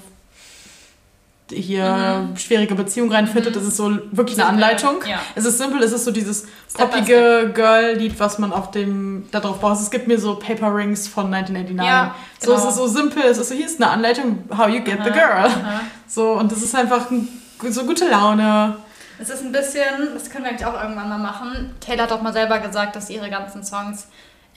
hier 1.51 2.29
mhm. 2.31 2.37
schwierige 2.37 2.77
Beziehung 2.77 3.11
reinfittet. 3.11 3.57
Mhm. 3.57 3.63
Es 3.63 3.67
ist 3.67 3.77
so 3.77 3.91
wirklich 4.13 4.37
simple. 4.37 4.45
eine 4.45 4.49
Anleitung. 4.51 5.01
Ja. 5.05 5.19
Es 5.35 5.45
ist 5.45 5.59
simpel, 5.59 5.83
es 5.83 5.91
ist 5.91 6.05
so 6.05 6.13
dieses 6.13 6.47
poppige 6.75 7.51
Girl-Lied, 7.53 8.21
was 8.21 8.39
man 8.39 8.53
auf 8.53 8.71
dem, 8.71 9.27
darauf 9.33 9.59
braucht. 9.59 9.81
Es 9.81 9.91
gibt 9.91 10.07
mir 10.07 10.21
so 10.21 10.37
Paper 10.37 10.73
Rings 10.73 11.09
von 11.09 11.35
1989. 11.35 11.85
Ja, 11.85 12.15
genau. 12.41 12.57
So, 12.57 12.63
es 12.63 12.71
ist 12.71 12.77
so 12.77 12.87
simpel, 12.87 13.25
es 13.25 13.39
ist 13.39 13.49
so, 13.49 13.55
hier 13.57 13.67
ist 13.67 13.83
eine 13.83 13.91
Anleitung, 13.91 14.45
how 14.57 14.69
you 14.69 14.81
get 14.85 15.01
aha, 15.01 15.05
the 15.05 15.11
girl. 15.11 15.47
Aha. 15.47 15.81
So, 16.07 16.35
und 16.35 16.53
das 16.53 16.63
ist 16.63 16.77
einfach 16.77 17.11
ein, 17.11 17.27
so 17.69 17.83
gute 17.85 18.09
Laune. 18.09 18.77
Es 19.19 19.29
ist 19.29 19.43
ein 19.43 19.51
bisschen, 19.51 20.15
das 20.15 20.31
können 20.31 20.45
wir 20.45 20.51
eigentlich 20.51 20.67
auch 20.67 20.81
irgendwann 20.81 21.09
mal 21.09 21.19
machen. 21.19 21.75
Taylor 21.81 22.05
hat 22.05 22.13
auch 22.13 22.23
mal 22.23 22.33
selber 22.33 22.61
gesagt, 22.61 22.95
dass 22.95 23.11
ihre 23.11 23.29
ganzen 23.29 23.65
Songs 23.65 24.07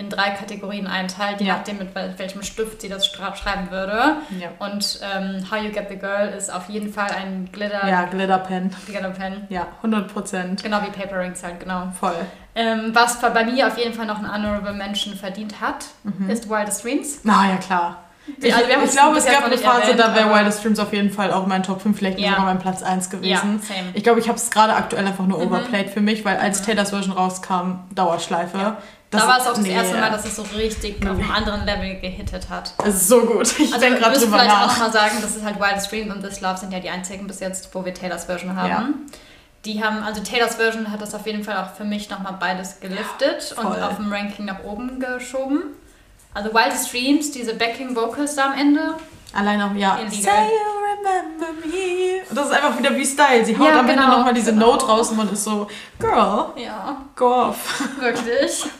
in 0.01 0.09
drei 0.09 0.31
Kategorien 0.31 0.87
einteilt, 0.87 1.39
je 1.39 1.47
ja. 1.47 1.57
nachdem, 1.57 1.77
mit 1.77 1.93
welchem 1.93 2.41
Stift 2.41 2.81
sie 2.81 2.89
das 2.89 3.05
schreiben 3.05 3.69
würde. 3.69 4.17
Ja. 4.39 4.49
Und 4.59 4.99
ähm, 5.03 5.45
How 5.49 5.61
You 5.61 5.71
Get 5.71 5.89
the 5.89 5.97
Girl 5.97 6.29
ist 6.29 6.51
auf 6.51 6.69
jeden 6.69 6.91
Fall 6.91 7.11
ein 7.11 7.49
Glitter... 7.51 7.87
Ja, 7.87 8.05
Glitter 8.05 8.39
Pen. 8.39 8.71
Glitter 8.87 9.11
Pen. 9.11 9.45
Ja, 9.49 9.67
100 9.77 10.11
Prozent. 10.11 10.63
Genau 10.63 10.81
wie 10.81 10.89
Paper 10.89 11.19
Rings 11.19 11.43
halt, 11.43 11.59
genau. 11.59 11.91
Voll. 11.99 12.15
Ähm, 12.55 12.89
was 12.93 13.21
bei 13.21 13.45
mir 13.45 13.67
auf 13.67 13.77
jeden 13.77 13.93
Fall 13.93 14.07
noch 14.07 14.17
ein 14.17 14.29
Honorable 14.29 14.73
Mention 14.73 15.13
verdient 15.13 15.61
hat, 15.61 15.85
mhm. 16.03 16.29
ist 16.29 16.49
Wildest 16.49 16.83
Dreams. 16.83 17.19
Na 17.23 17.49
ja, 17.49 17.57
klar. 17.57 18.03
Ich, 18.39 18.53
also 18.53 18.67
ich 18.67 18.91
glaube, 18.91 19.17
es 19.17 19.25
gab 19.25 19.45
eine 19.45 19.57
Phase, 19.57 19.81
erwähnt, 19.83 19.99
da 19.99 20.15
wäre 20.15 20.33
Wildest 20.33 20.63
Dreams 20.63 20.79
auf 20.79 20.93
jeden 20.93 21.11
Fall 21.11 21.31
auch 21.31 21.47
mein 21.47 21.63
Top 21.63 21.81
5, 21.81 21.97
vielleicht 21.97 22.19
ja. 22.19 22.31
sogar 22.31 22.45
mein 22.45 22.59
Platz 22.59 22.83
1 22.83 23.09
gewesen. 23.09 23.29
Ja, 23.29 23.41
same. 23.43 23.89
Ich 23.93 24.03
glaube, 24.03 24.19
ich 24.19 24.27
habe 24.27 24.37
es 24.37 24.49
gerade 24.49 24.73
aktuell 24.73 25.05
einfach 25.05 25.25
nur 25.25 25.39
mhm. 25.39 25.47
overplayed 25.47 25.89
für 25.89 26.01
mich, 26.01 26.25
weil 26.25 26.37
als 26.37 26.61
mhm. 26.61 26.65
Taylors 26.65 26.89
Version 26.89 27.13
rauskam, 27.13 27.79
Dauerschleife. 27.93 28.57
Ja. 28.57 28.77
Das 29.11 29.23
da 29.23 29.27
war 29.27 29.39
es 29.41 29.47
auch 29.47 29.53
das 29.53 29.61
nee, 29.61 29.73
erste 29.73 29.97
Mal, 29.97 30.09
dass 30.09 30.25
es 30.25 30.37
so 30.37 30.43
richtig 30.55 31.05
auf 31.05 31.19
einem 31.19 31.31
anderen 31.31 31.65
Level 31.65 31.99
gehittet 31.99 32.49
hat. 32.49 32.73
Es 32.85 32.95
ist 32.95 33.07
so 33.09 33.21
gut. 33.25 33.59
Ich 33.59 33.73
also 33.73 33.79
denke 33.85 33.99
gerade 33.99 34.17
drüber 34.17 34.39
vielleicht 34.39 34.47
nach. 34.47 34.63
auch 34.63 34.71
nochmal 34.71 34.93
sagen, 34.93 35.17
das 35.21 35.35
ist 35.35 35.43
halt 35.43 35.59
Wildest 35.59 35.91
Dream 35.91 36.11
und 36.11 36.23
This 36.23 36.39
Love 36.39 36.57
sind 36.57 36.71
ja 36.71 36.79
die 36.79 36.89
einzigen 36.89 37.27
bis 37.27 37.41
jetzt, 37.41 37.75
wo 37.75 37.83
wir 37.83 37.93
Taylors 37.93 38.25
Version 38.25 38.55
haben. 38.55 38.69
Ja. 38.69 38.89
Die 39.65 39.83
haben, 39.83 40.01
also 40.01 40.21
Taylors 40.21 40.55
Version 40.55 40.89
hat 40.89 41.01
das 41.01 41.13
auf 41.13 41.27
jeden 41.27 41.43
Fall 41.43 41.57
auch 41.57 41.75
für 41.75 41.83
mich 41.83 42.09
nochmal 42.09 42.37
beides 42.39 42.79
geliftet 42.79 43.53
ja, 43.55 43.61
und 43.61 43.81
auf 43.81 43.97
dem 43.97 44.11
Ranking 44.11 44.45
nach 44.45 44.63
oben 44.63 45.01
geschoben. 45.01 45.63
Also 46.33 46.53
Wildest 46.53 46.93
Dreams, 46.93 47.31
diese 47.31 47.53
Backing 47.53 47.93
Vocals 47.97 48.35
da 48.35 48.45
am 48.45 48.57
Ende. 48.57 48.93
Allein 49.33 49.61
auch, 49.61 49.73
ja. 49.75 49.97
Say 50.09 50.19
you 50.19 50.81
remember 50.91 51.65
me. 51.65 52.21
Das 52.33 52.47
ist 52.47 52.51
einfach 52.51 52.77
wieder 52.77 52.95
wie 52.95 53.05
Style. 53.05 53.45
Sie 53.45 53.57
haut 53.57 53.67
ja, 53.67 53.79
am 53.79 53.87
genau, 53.87 54.03
Ende 54.03 54.17
nochmal 54.17 54.33
diese 54.33 54.53
genau. 54.53 54.73
Note 54.73 54.85
raus 54.85 55.09
und 55.11 55.17
man 55.17 55.31
ist 55.31 55.43
so, 55.43 55.67
Girl, 55.99 56.47
ja. 56.55 57.05
go 57.15 57.27
off. 57.27 57.81
Wirklich. 57.99 58.65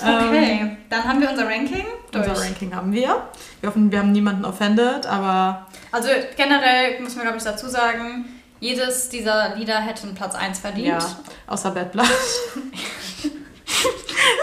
Okay, 0.00 0.60
ähm, 0.60 0.76
dann 0.90 1.04
haben 1.04 1.20
wir 1.20 1.30
unser 1.30 1.46
Ranking. 1.46 1.86
Durch. 2.12 2.28
Unser 2.28 2.44
Ranking 2.44 2.74
haben 2.74 2.92
wir. 2.92 3.22
Wir 3.60 3.68
hoffen, 3.68 3.90
wir 3.90 3.98
haben 3.98 4.12
niemanden 4.12 4.44
offended, 4.44 5.06
aber. 5.06 5.66
Also 5.90 6.08
generell 6.36 7.00
muss 7.00 7.16
man, 7.16 7.24
glaube 7.24 7.38
ich, 7.38 7.44
dazu 7.44 7.68
sagen, 7.68 8.26
jedes 8.60 9.08
dieser 9.08 9.56
Lieder 9.56 9.80
hätte 9.80 10.04
einen 10.04 10.14
Platz 10.14 10.34
1 10.34 10.60
verdient. 10.60 10.88
Ja, 10.88 11.16
außer 11.46 11.70
Bad 11.70 11.92
Blood. 11.92 12.06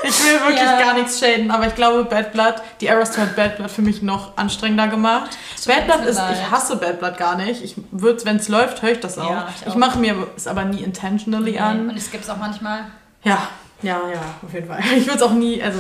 ich 0.04 0.24
will 0.24 0.40
wirklich 0.42 0.62
ja. 0.62 0.80
gar 0.80 0.94
nichts 0.94 1.20
schäden, 1.20 1.52
aber 1.52 1.68
ich 1.68 1.76
glaube, 1.76 2.06
Bad 2.06 2.32
Blood, 2.32 2.56
die 2.82 2.90
Arrows 2.90 3.18
hat 3.18 3.36
Bad 3.36 3.58
Blood 3.58 3.72
für 3.72 3.82
mich 3.82 4.02
noch 4.02 4.38
anstrengender 4.38 4.88
gemacht. 4.88 5.38
Bad 5.66 5.86
Blood 5.86 6.06
ist, 6.06 6.22
ich 6.32 6.52
hasse 6.52 6.78
Bad 6.78 7.00
Blood 7.00 7.18
gar 7.18 7.38
nicht. 7.38 7.64
Ich 7.64 7.76
würde, 7.92 8.24
wenn 8.26 8.38
es 8.38 8.48
läuft, 8.48 8.82
höre 8.82 8.92
ich 8.92 9.00
das 9.00 9.18
auch. 9.18 9.30
Ja, 9.30 9.50
ich, 9.60 9.68
ich 9.68 9.76
mache 9.76 10.00
mir 10.00 10.28
es 10.36 10.48
aber 10.48 10.66
nie 10.66 10.82
intentionally 10.82 11.52
nee. 11.52 11.60
an. 11.60 11.90
Und 11.90 11.98
es 11.98 12.12
gibt 12.12 12.24
es 12.24 12.30
auch 12.30 12.38
manchmal. 12.38 12.86
Ja, 13.24 13.50
ja, 13.82 14.00
ja, 14.12 14.22
auf 14.44 14.54
jeden 14.54 14.68
Fall. 14.68 14.80
Ich 14.98 15.06
würde 15.06 15.18
es 15.18 15.24
auch 15.24 15.34
nie, 15.34 15.62
also, 15.62 15.80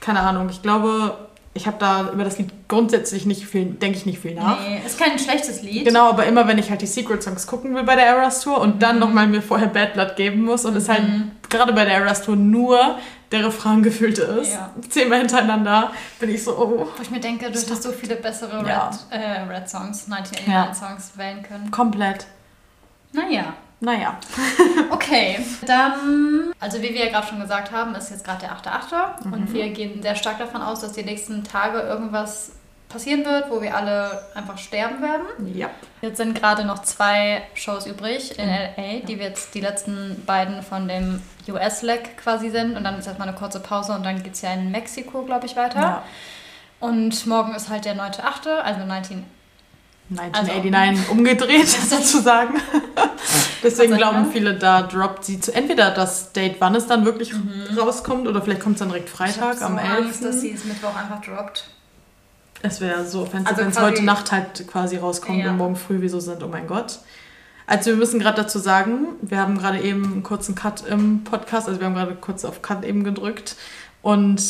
keine 0.00 0.20
Ahnung, 0.20 0.48
ich 0.48 0.62
glaube, 0.62 1.16
ich 1.56 1.68
habe 1.68 1.76
da 1.78 2.10
über 2.12 2.24
das 2.24 2.38
Lied 2.38 2.50
grundsätzlich 2.66 3.26
nicht 3.26 3.46
viel, 3.46 3.66
denke 3.66 3.96
ich 3.96 4.06
nicht 4.06 4.18
viel 4.18 4.34
nach. 4.34 4.58
Nee, 4.60 4.82
ist 4.84 4.98
kein 4.98 5.16
schlechtes 5.18 5.62
Lied. 5.62 5.84
Genau, 5.84 6.08
aber 6.08 6.26
immer 6.26 6.48
wenn 6.48 6.58
ich 6.58 6.68
halt 6.68 6.82
die 6.82 6.86
Secret 6.86 7.22
Songs 7.22 7.46
gucken 7.46 7.74
will 7.76 7.84
bei 7.84 7.94
der 7.94 8.06
Eras 8.06 8.40
Tour 8.40 8.60
und 8.60 8.76
mhm. 8.76 8.78
dann 8.80 8.98
nochmal 8.98 9.28
mir 9.28 9.40
vorher 9.40 9.68
Bad 9.68 9.94
Blood 9.94 10.16
geben 10.16 10.42
muss 10.42 10.64
und 10.64 10.72
mhm. 10.72 10.78
es 10.78 10.88
halt 10.88 11.04
gerade 11.48 11.72
bei 11.72 11.84
der 11.84 11.94
Eras 11.94 12.22
Tour 12.22 12.34
nur 12.34 12.98
der 13.34 13.46
Refrain 13.46 13.82
gefüllt 13.82 14.18
ist, 14.18 14.52
ja. 14.52 14.70
zehnmal 14.88 15.18
hintereinander, 15.20 15.92
bin 16.18 16.30
ich 16.30 16.42
so, 16.42 16.56
oh. 16.56 16.88
Wo 16.96 17.02
ich 17.02 17.10
mir 17.10 17.20
denke, 17.20 17.50
du 17.50 17.58
hättest 17.58 17.82
so 17.82 17.92
viele 17.92 18.16
bessere 18.16 18.66
ja. 18.66 18.88
Red, 18.88 19.20
äh, 19.20 19.40
Red 19.42 19.68
Songs, 19.68 20.10
1989 20.10 20.46
ja. 20.46 20.74
Songs 20.74 21.12
wählen 21.16 21.42
können. 21.42 21.70
Komplett. 21.70 22.26
Naja. 23.12 23.54
Naja. 23.80 24.18
okay, 24.90 25.38
dann, 25.66 26.52
also 26.58 26.78
wie 26.80 26.94
wir 26.94 27.06
ja 27.06 27.10
gerade 27.10 27.26
schon 27.26 27.40
gesagt 27.40 27.72
haben, 27.72 27.94
ist 27.94 28.10
jetzt 28.10 28.24
gerade 28.24 28.40
der 28.40 28.52
8.8. 28.52 29.26
Mhm. 29.26 29.32
und 29.32 29.52
wir 29.52 29.68
gehen 29.70 30.00
sehr 30.00 30.14
stark 30.14 30.38
davon 30.38 30.62
aus, 30.62 30.80
dass 30.80 30.92
die 30.92 31.04
nächsten 31.04 31.44
Tage 31.44 31.80
irgendwas 31.80 32.52
passieren 32.88 33.24
wird, 33.24 33.50
wo 33.50 33.60
wir 33.60 33.76
alle 33.76 34.24
einfach 34.34 34.58
sterben 34.58 35.02
werden. 35.02 35.26
Ja. 35.54 35.70
Jetzt 36.00 36.18
sind 36.18 36.34
gerade 36.34 36.64
noch 36.64 36.82
zwei 36.82 37.42
Shows 37.54 37.86
übrig 37.86 38.38
in 38.38 38.48
LA, 38.48 39.00
die 39.06 39.14
jetzt 39.14 39.54
die 39.54 39.60
letzten 39.60 40.22
beiden 40.26 40.62
von 40.62 40.86
dem 40.86 41.20
US-Leg 41.48 42.16
quasi 42.16 42.50
sind. 42.50 42.76
Und 42.76 42.84
dann 42.84 42.98
ist 42.98 43.06
erstmal 43.06 43.28
eine 43.28 43.36
kurze 43.36 43.60
Pause 43.60 43.94
und 43.94 44.04
dann 44.04 44.22
geht 44.22 44.34
es 44.34 44.42
ja 44.42 44.52
in 44.52 44.70
Mexiko, 44.70 45.22
glaube 45.22 45.46
ich, 45.46 45.56
weiter. 45.56 45.80
Ja. 45.80 46.02
Und 46.80 47.26
morgen 47.26 47.54
ist 47.54 47.68
halt 47.68 47.84
der 47.84 47.96
9.8., 47.96 48.60
also 48.62 48.84
19. 48.84 49.24
1989 50.10 51.00
also, 51.00 51.12
umgedreht 51.18 51.66
sozusagen. 51.66 52.60
Deswegen 53.62 53.96
glauben 53.96 54.30
viele, 54.30 54.54
da 54.54 54.82
droppt 54.82 55.24
sie 55.24 55.40
zu. 55.40 55.54
Entweder 55.54 55.90
das 55.92 56.32
Date, 56.32 56.56
wann 56.58 56.74
es 56.74 56.86
dann 56.86 57.06
wirklich 57.06 57.32
mhm. 57.32 57.78
rauskommt, 57.78 58.28
oder 58.28 58.42
vielleicht 58.42 58.60
kommt 58.60 58.74
es 58.74 58.80
dann 58.80 58.90
direkt 58.90 59.08
Freitag 59.08 59.56
ich 59.56 59.62
am 59.62 59.78
so 59.78 59.78
11. 59.78 59.96
Angst, 59.96 60.24
dass 60.24 60.40
sie 60.42 60.52
es 60.52 60.64
Mittwoch 60.66 60.94
einfach 60.94 61.22
droppt. 61.22 61.70
Es 62.64 62.80
wäre 62.80 63.04
so 63.06 63.22
offensiv, 63.22 63.48
also 63.48 63.60
wenn 63.60 63.68
es 63.68 63.80
heute 63.80 64.02
Nacht 64.02 64.32
halt 64.32 64.66
quasi 64.66 64.96
rauskommt 64.96 65.38
ja. 65.38 65.50
und 65.50 65.58
morgen 65.58 65.76
früh 65.76 66.00
wie 66.00 66.08
so 66.08 66.18
sind. 66.18 66.42
Oh 66.42 66.48
mein 66.48 66.66
Gott. 66.66 66.98
Also 67.66 67.90
wir 67.90 67.96
müssen 67.96 68.18
gerade 68.18 68.42
dazu 68.42 68.58
sagen, 68.58 69.06
wir 69.20 69.38
haben 69.38 69.58
gerade 69.58 69.80
eben 69.80 70.04
einen 70.04 70.22
kurzen 70.22 70.54
Cut 70.54 70.86
im 70.86 71.24
Podcast, 71.24 71.68
also 71.68 71.80
wir 71.80 71.86
haben 71.86 71.94
gerade 71.94 72.14
kurz 72.14 72.44
auf 72.44 72.62
Cut 72.62 72.84
eben 72.84 73.04
gedrückt 73.04 73.56
und 74.02 74.42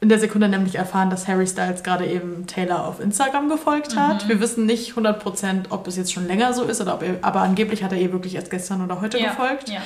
in 0.00 0.08
der 0.08 0.18
Sekunde 0.18 0.48
nämlich 0.48 0.76
erfahren, 0.76 1.10
dass 1.10 1.28
Harry 1.28 1.46
Styles 1.46 1.82
gerade 1.82 2.06
eben 2.06 2.46
Taylor 2.46 2.86
auf 2.86 3.00
Instagram 3.00 3.48
gefolgt 3.48 3.96
hat. 3.96 4.24
Mhm. 4.24 4.28
Wir 4.30 4.40
wissen 4.40 4.66
nicht 4.66 4.94
100%, 4.94 5.66
ob 5.68 5.86
es 5.86 5.96
jetzt 5.96 6.12
schon 6.12 6.26
länger 6.26 6.54
so 6.54 6.64
ist, 6.64 6.80
oder 6.80 6.94
ob 6.94 7.02
er, 7.02 7.18
aber 7.22 7.42
angeblich 7.42 7.84
hat 7.84 7.92
er 7.92 7.98
ihr 7.98 8.10
wirklich 8.12 8.34
erst 8.34 8.50
gestern 8.50 8.82
oder 8.82 9.00
heute 9.00 9.18
ja. 9.18 9.30
gefolgt. 9.30 9.68
Ja. 9.68 9.82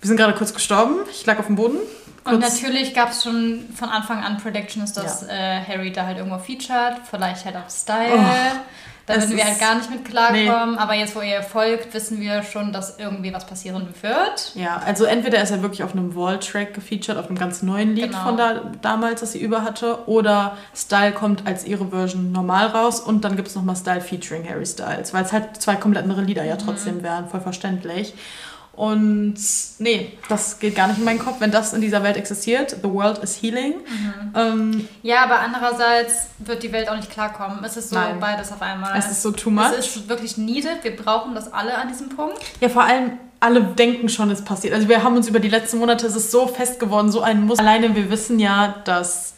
Wir 0.00 0.08
sind 0.08 0.16
gerade 0.16 0.34
kurz 0.34 0.52
gestorben. 0.52 0.96
Ich 1.12 1.24
lag 1.26 1.38
auf 1.38 1.46
dem 1.46 1.54
Boden. 1.54 1.76
Und 2.24 2.40
natürlich 2.40 2.94
gab 2.94 3.10
es 3.10 3.24
schon 3.24 3.68
von 3.74 3.88
Anfang 3.88 4.22
an 4.22 4.38
Predictions, 4.38 4.92
dass 4.92 5.22
ja. 5.22 5.28
äh, 5.28 5.64
Harry 5.64 5.92
da 5.92 6.06
halt 6.06 6.18
irgendwo 6.18 6.38
featured, 6.38 7.00
vielleicht 7.08 7.44
halt 7.44 7.56
auch 7.56 7.68
Style. 7.68 8.12
Oh. 8.14 8.58
Da 9.06 9.16
würden 9.16 9.36
wir 9.36 9.44
halt 9.44 9.58
gar 9.58 9.74
nicht 9.74 9.90
mit 9.90 10.04
klarkommen. 10.04 10.74
Nee. 10.74 10.78
Aber 10.78 10.94
jetzt, 10.94 11.16
wo 11.16 11.20
ihr 11.20 11.42
folgt, 11.42 11.92
wissen 11.92 12.20
wir 12.20 12.42
schon, 12.42 12.72
dass 12.72 12.98
irgendwie 12.98 13.32
was 13.32 13.46
passieren 13.46 13.88
wird. 14.00 14.52
Ja, 14.54 14.80
also 14.84 15.04
entweder 15.04 15.42
ist 15.42 15.50
er 15.50 15.60
wirklich 15.60 15.82
auf 15.82 15.92
einem 15.92 16.14
Wall-Track 16.14 16.74
gefeatured, 16.74 17.18
auf 17.18 17.26
einem 17.26 17.38
ganz 17.38 17.62
neuen 17.62 17.96
Lied 17.96 18.12
genau. 18.12 18.22
von 18.22 18.36
da, 18.36 18.70
damals, 18.80 19.20
das 19.20 19.32
sie 19.32 19.40
über 19.40 19.64
hatte, 19.64 20.08
oder 20.08 20.56
Style 20.74 21.12
kommt 21.12 21.46
als 21.46 21.64
ihre 21.64 21.88
Version 21.88 22.30
normal 22.30 22.68
raus 22.68 23.00
und 23.00 23.24
dann 23.24 23.34
gibt 23.34 23.48
es 23.48 23.56
nochmal 23.56 23.76
Style 23.76 24.00
featuring 24.00 24.48
Harry 24.48 24.66
Styles, 24.66 25.12
weil 25.12 25.24
es 25.24 25.32
halt 25.32 25.60
zwei 25.60 25.74
komplett 25.74 26.04
andere 26.04 26.22
Lieder 26.22 26.44
ja 26.44 26.54
mhm. 26.54 26.60
trotzdem 26.60 26.98
mhm. 26.98 27.02
wären, 27.02 27.28
voll 27.28 27.40
verständlich. 27.40 28.14
Und 28.72 29.34
nee, 29.78 30.18
das 30.28 30.58
geht 30.58 30.74
gar 30.74 30.88
nicht 30.88 30.98
in 30.98 31.04
meinen 31.04 31.18
Kopf, 31.18 31.36
wenn 31.40 31.50
das 31.50 31.74
in 31.74 31.82
dieser 31.82 32.02
Welt 32.02 32.16
existiert. 32.16 32.70
The 32.82 32.90
world 32.90 33.18
is 33.18 33.40
healing. 33.40 33.74
Mhm. 33.74 34.32
Ähm, 34.34 34.88
ja, 35.02 35.24
aber 35.24 35.40
andererseits 35.40 36.28
wird 36.38 36.62
die 36.62 36.72
Welt 36.72 36.88
auch 36.88 36.96
nicht 36.96 37.10
klarkommen. 37.10 37.62
Es 37.64 37.76
ist 37.76 37.90
so 37.90 37.96
nein. 37.96 38.18
beides 38.18 38.50
auf 38.50 38.62
einmal. 38.62 38.98
Es 38.98 39.10
ist 39.10 39.22
so 39.22 39.30
too 39.30 39.50
much. 39.50 39.72
Es 39.78 39.96
ist 39.96 40.08
wirklich 40.08 40.38
needed. 40.38 40.82
Wir 40.82 40.96
brauchen 40.96 41.34
das 41.34 41.52
alle 41.52 41.76
an 41.76 41.88
diesem 41.88 42.08
Punkt. 42.08 42.38
Ja, 42.60 42.70
vor 42.70 42.84
allem 42.84 43.18
alle 43.40 43.62
denken 43.62 44.08
schon, 44.08 44.30
es 44.30 44.42
passiert. 44.42 44.72
Also 44.72 44.88
wir 44.88 45.02
haben 45.02 45.16
uns 45.16 45.28
über 45.28 45.40
die 45.40 45.48
letzten 45.48 45.78
Monate, 45.78 46.06
es 46.06 46.16
ist 46.16 46.30
so 46.30 46.46
fest 46.46 46.80
geworden, 46.80 47.10
so 47.10 47.20
ein 47.20 47.44
Muss. 47.44 47.58
Alleine 47.58 47.94
wir 47.94 48.08
wissen 48.08 48.38
ja, 48.38 48.76
dass 48.84 49.34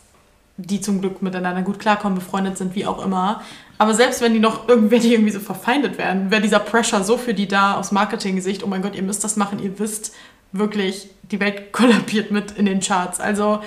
die 0.57 0.81
zum 0.81 1.01
Glück 1.01 1.21
miteinander 1.21 1.62
gut 1.62 1.79
klarkommen, 1.79 2.19
befreundet 2.19 2.57
sind, 2.57 2.75
wie 2.75 2.87
auch 2.87 3.05
immer. 3.05 3.43
Aber 3.79 3.95
selbst 3.95 4.21
wenn 4.21 4.35
die 4.35 4.40
noch 4.40 4.69
irgendwer 4.69 5.01
die 5.01 5.12
irgendwie 5.12 5.33
so 5.33 5.40
verfeindet 5.40 5.99
werden, 5.99 6.31
wäre 6.31 6.43
dieser 6.43 6.61
Pressure 6.61 7.03
so 7.03 7.17
für 7.17 7.35
die 7.35 7.49
da 7.49 7.75
aus 7.75 7.90
Marketing-Sicht, 7.90 8.62
oh 8.62 8.69
mein 8.69 8.83
Gott, 8.83 8.95
ihr 8.95 9.03
müsst 9.03 9.25
das 9.25 9.37
machen, 9.37 9.59
ihr 9.59 9.79
wisst 9.79 10.12
wirklich, 10.53 11.09
die 11.31 11.40
Welt 11.40 11.73
kollabiert 11.73 12.31
mit 12.31 12.53
in 12.53 12.67
den 12.67 12.81
Charts. 12.81 13.19
Also 13.19 13.61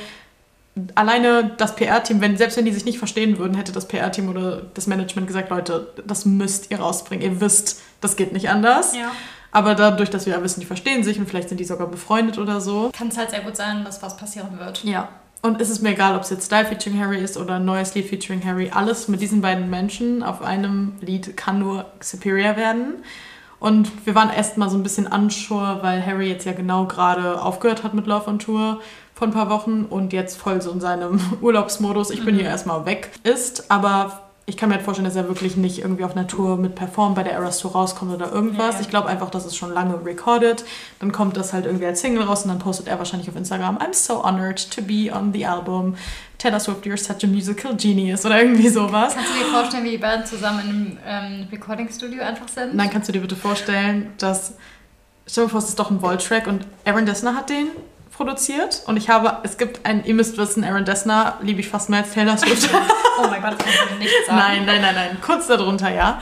alleine 0.96 1.52
das 1.58 1.76
PR-Team, 1.76 2.22
wenn, 2.22 2.38
selbst 2.38 2.56
wenn 2.58 2.66
die 2.66 2.72
sich 2.72 2.86
nicht 2.86 3.00
verstehen 3.00 3.38
würden, 3.38 3.56
hätte 3.56 3.72
das 3.74 3.88
PR-Team 3.88 4.30
oder 4.30 4.62
das 4.74 4.88
Management 4.88 5.28
gesagt, 5.28 5.50
Leute, 5.50 5.94
das 6.06 6.26
müsst 6.26 6.72
ihr 6.72 6.80
rausbringen. 6.80 7.26
Ihr 7.26 7.42
wisst, 7.42 7.82
das 8.00 8.16
geht 8.16 8.32
nicht 8.32 8.50
anders. 8.50 8.96
Ja. 8.96 9.12
Aber 9.52 9.76
dadurch, 9.76 10.10
dass 10.10 10.26
wir 10.26 10.34
ja 10.34 10.44
wissen, 10.44 10.60
die 10.60 10.66
verstehen 10.66 11.04
sich 11.04 11.20
und 11.20 11.28
vielleicht 11.28 11.50
sind 11.50 11.60
die 11.60 11.66
sogar 11.66 11.88
befreundet 11.88 12.38
oder 12.38 12.62
so. 12.62 12.92
Kann 12.94 13.08
es 13.08 13.18
halt 13.18 13.32
sehr 13.32 13.42
gut 13.42 13.58
sein, 13.58 13.84
dass 13.84 14.02
was 14.02 14.16
passieren 14.18 14.60
wird. 14.60 14.84
Ja. 14.84 15.10
Und 15.42 15.62
es 15.62 15.70
ist 15.70 15.82
mir 15.82 15.92
egal, 15.92 16.16
ob 16.16 16.24
es 16.24 16.30
jetzt 16.30 16.48
Style 16.48 16.66
featuring 16.66 17.00
Harry 17.00 17.20
ist 17.20 17.38
oder 17.38 17.56
ein 17.56 17.66
neues 17.66 17.94
Lied 17.96 18.08
featuring 18.08 18.44
Harry. 18.44 18.72
Alles 18.74 19.08
mit 19.08 19.22
diesen 19.22 19.42
beiden 19.42 19.70
Menschen 19.70 20.24
auf 20.24 20.42
einem 20.42 20.94
Lied 21.02 21.38
kann 21.38 21.60
nur 21.60 21.86
superior 22.00 22.58
werden. 22.58 22.96
Und 23.60 24.06
wir 24.06 24.14
waren 24.14 24.30
erstmal 24.30 24.70
so 24.70 24.78
ein 24.78 24.84
bisschen 24.84 25.08
unsure, 25.08 25.80
weil 25.82 26.06
Harry 26.06 26.30
jetzt 26.30 26.46
ja 26.46 26.54
genau 26.54 26.86
gerade 26.86 27.42
aufgehört 27.42 27.84
hat 27.84 27.94
mit 27.94 28.06
Love 28.06 28.30
on 28.30 28.40
Tour 28.40 28.82
vor 29.16 29.28
ein 29.28 29.34
paar 29.34 29.50
Wochen 29.50 29.86
und 29.90 30.14
jetzt 30.14 30.38
voll 30.38 30.62
so 30.62 30.72
in 30.72 30.80
seinem 30.80 31.20
Urlaubsmodus, 31.42 32.12
ich 32.12 32.24
bin 32.24 32.36
mhm. 32.36 32.40
hier 32.40 32.50
erstmal 32.50 32.86
weg 32.86 33.12
ist. 33.24 33.72
Aber 33.72 34.27
ich 34.50 34.56
kann 34.56 34.70
mir 34.70 34.76
halt 34.76 34.86
vorstellen, 34.86 35.06
dass 35.06 35.18
er 35.18 35.28
wirklich 35.28 35.58
nicht 35.58 35.80
irgendwie 35.80 36.06
auf 36.06 36.16
Natur 36.16 36.56
mit 36.56 36.74
Perform 36.74 37.16
bei 37.16 37.24
der 37.24 37.34
Eras 37.34 37.60
Tour 37.60 37.74
rauskommt 37.74 38.14
oder 38.14 38.32
irgendwas. 38.32 38.76
Ja. 38.76 38.82
Ich 38.82 38.90
glaube 38.90 39.10
einfach, 39.10 39.30
das 39.30 39.46
ist 39.46 39.58
schon 39.58 39.74
lange 39.74 40.06
recorded. 40.06 40.64
Dann 41.02 41.12
kommt 41.12 41.36
das 41.36 41.52
halt 41.52 41.66
irgendwie 41.66 41.86
als 41.86 42.00
Single 42.00 42.24
raus 42.24 42.44
und 42.44 42.50
dann 42.50 42.60
postet 42.60 42.88
er 42.88 42.98
wahrscheinlich 42.98 43.28
auf 43.28 43.36
Instagram, 43.36 43.78
I'm 43.78 43.94
so 43.94 44.24
honored 44.24 44.72
to 44.72 44.82
be 44.82 45.12
on 45.14 45.34
the 45.34 45.46
album. 45.46 45.96
Taylor 46.38 46.62
Swift, 46.62 46.86
you're 46.86 46.96
such 46.96 47.26
a 47.26 47.28
musical 47.28 47.76
genius 47.76 48.26
oder 48.26 48.42
irgendwie 48.42 48.70
sowas. 48.70 49.16
Kannst 49.16 49.32
du 49.34 49.38
dir 49.38 49.52
vorstellen, 49.52 49.84
wie 49.84 49.92
die 49.92 49.98
beiden 49.98 50.26
zusammen 50.26 50.62
in 50.62 50.70
einem 50.70 51.42
ähm, 51.42 51.48
Recording-Studio 51.52 52.24
einfach 52.24 52.48
sind? 52.48 52.74
Nein, 52.74 52.90
kannst 52.90 53.10
du 53.10 53.12
dir 53.12 53.20
bitte 53.20 53.36
vorstellen, 53.36 54.14
dass, 54.18 54.54
stell 55.26 55.44
dir 55.44 55.50
vor, 55.50 55.60
es 55.60 55.68
ist 55.68 55.78
doch 55.78 55.92
ein 55.92 56.02
Volt-Track 56.02 56.48
und 56.48 56.66
Aaron 56.86 57.06
Dessner 57.06 57.36
hat 57.36 57.50
den 57.50 57.68
produziert 58.18 58.82
und 58.88 58.98
ich 58.98 59.10
habe, 59.10 59.38
es 59.44 59.58
gibt 59.58 59.86
ein, 59.86 60.04
ihr 60.04 60.16
müsst 60.16 60.38
wissen, 60.38 60.64
Aaron 60.64 60.86
Dessner 60.86 61.38
liebe 61.42 61.62
ich 61.62 61.70
fast 61.70 61.90
mehr 61.90 62.00
als 62.00 62.14
Taylor 62.14 62.36
Swift. 62.36 62.70
oh 63.20 63.28
mein 63.28 63.42
Gott, 63.42 63.54
das 63.54 63.60
kannst 63.60 63.92
du 63.92 63.96
nicht 64.00 64.14
sagen. 64.26 64.40
Nein, 64.40 64.66
nein, 64.66 64.82
nein, 64.82 64.96
nein, 64.96 65.18
kurz 65.22 65.48
darunter, 65.48 65.94
ja. 65.94 66.20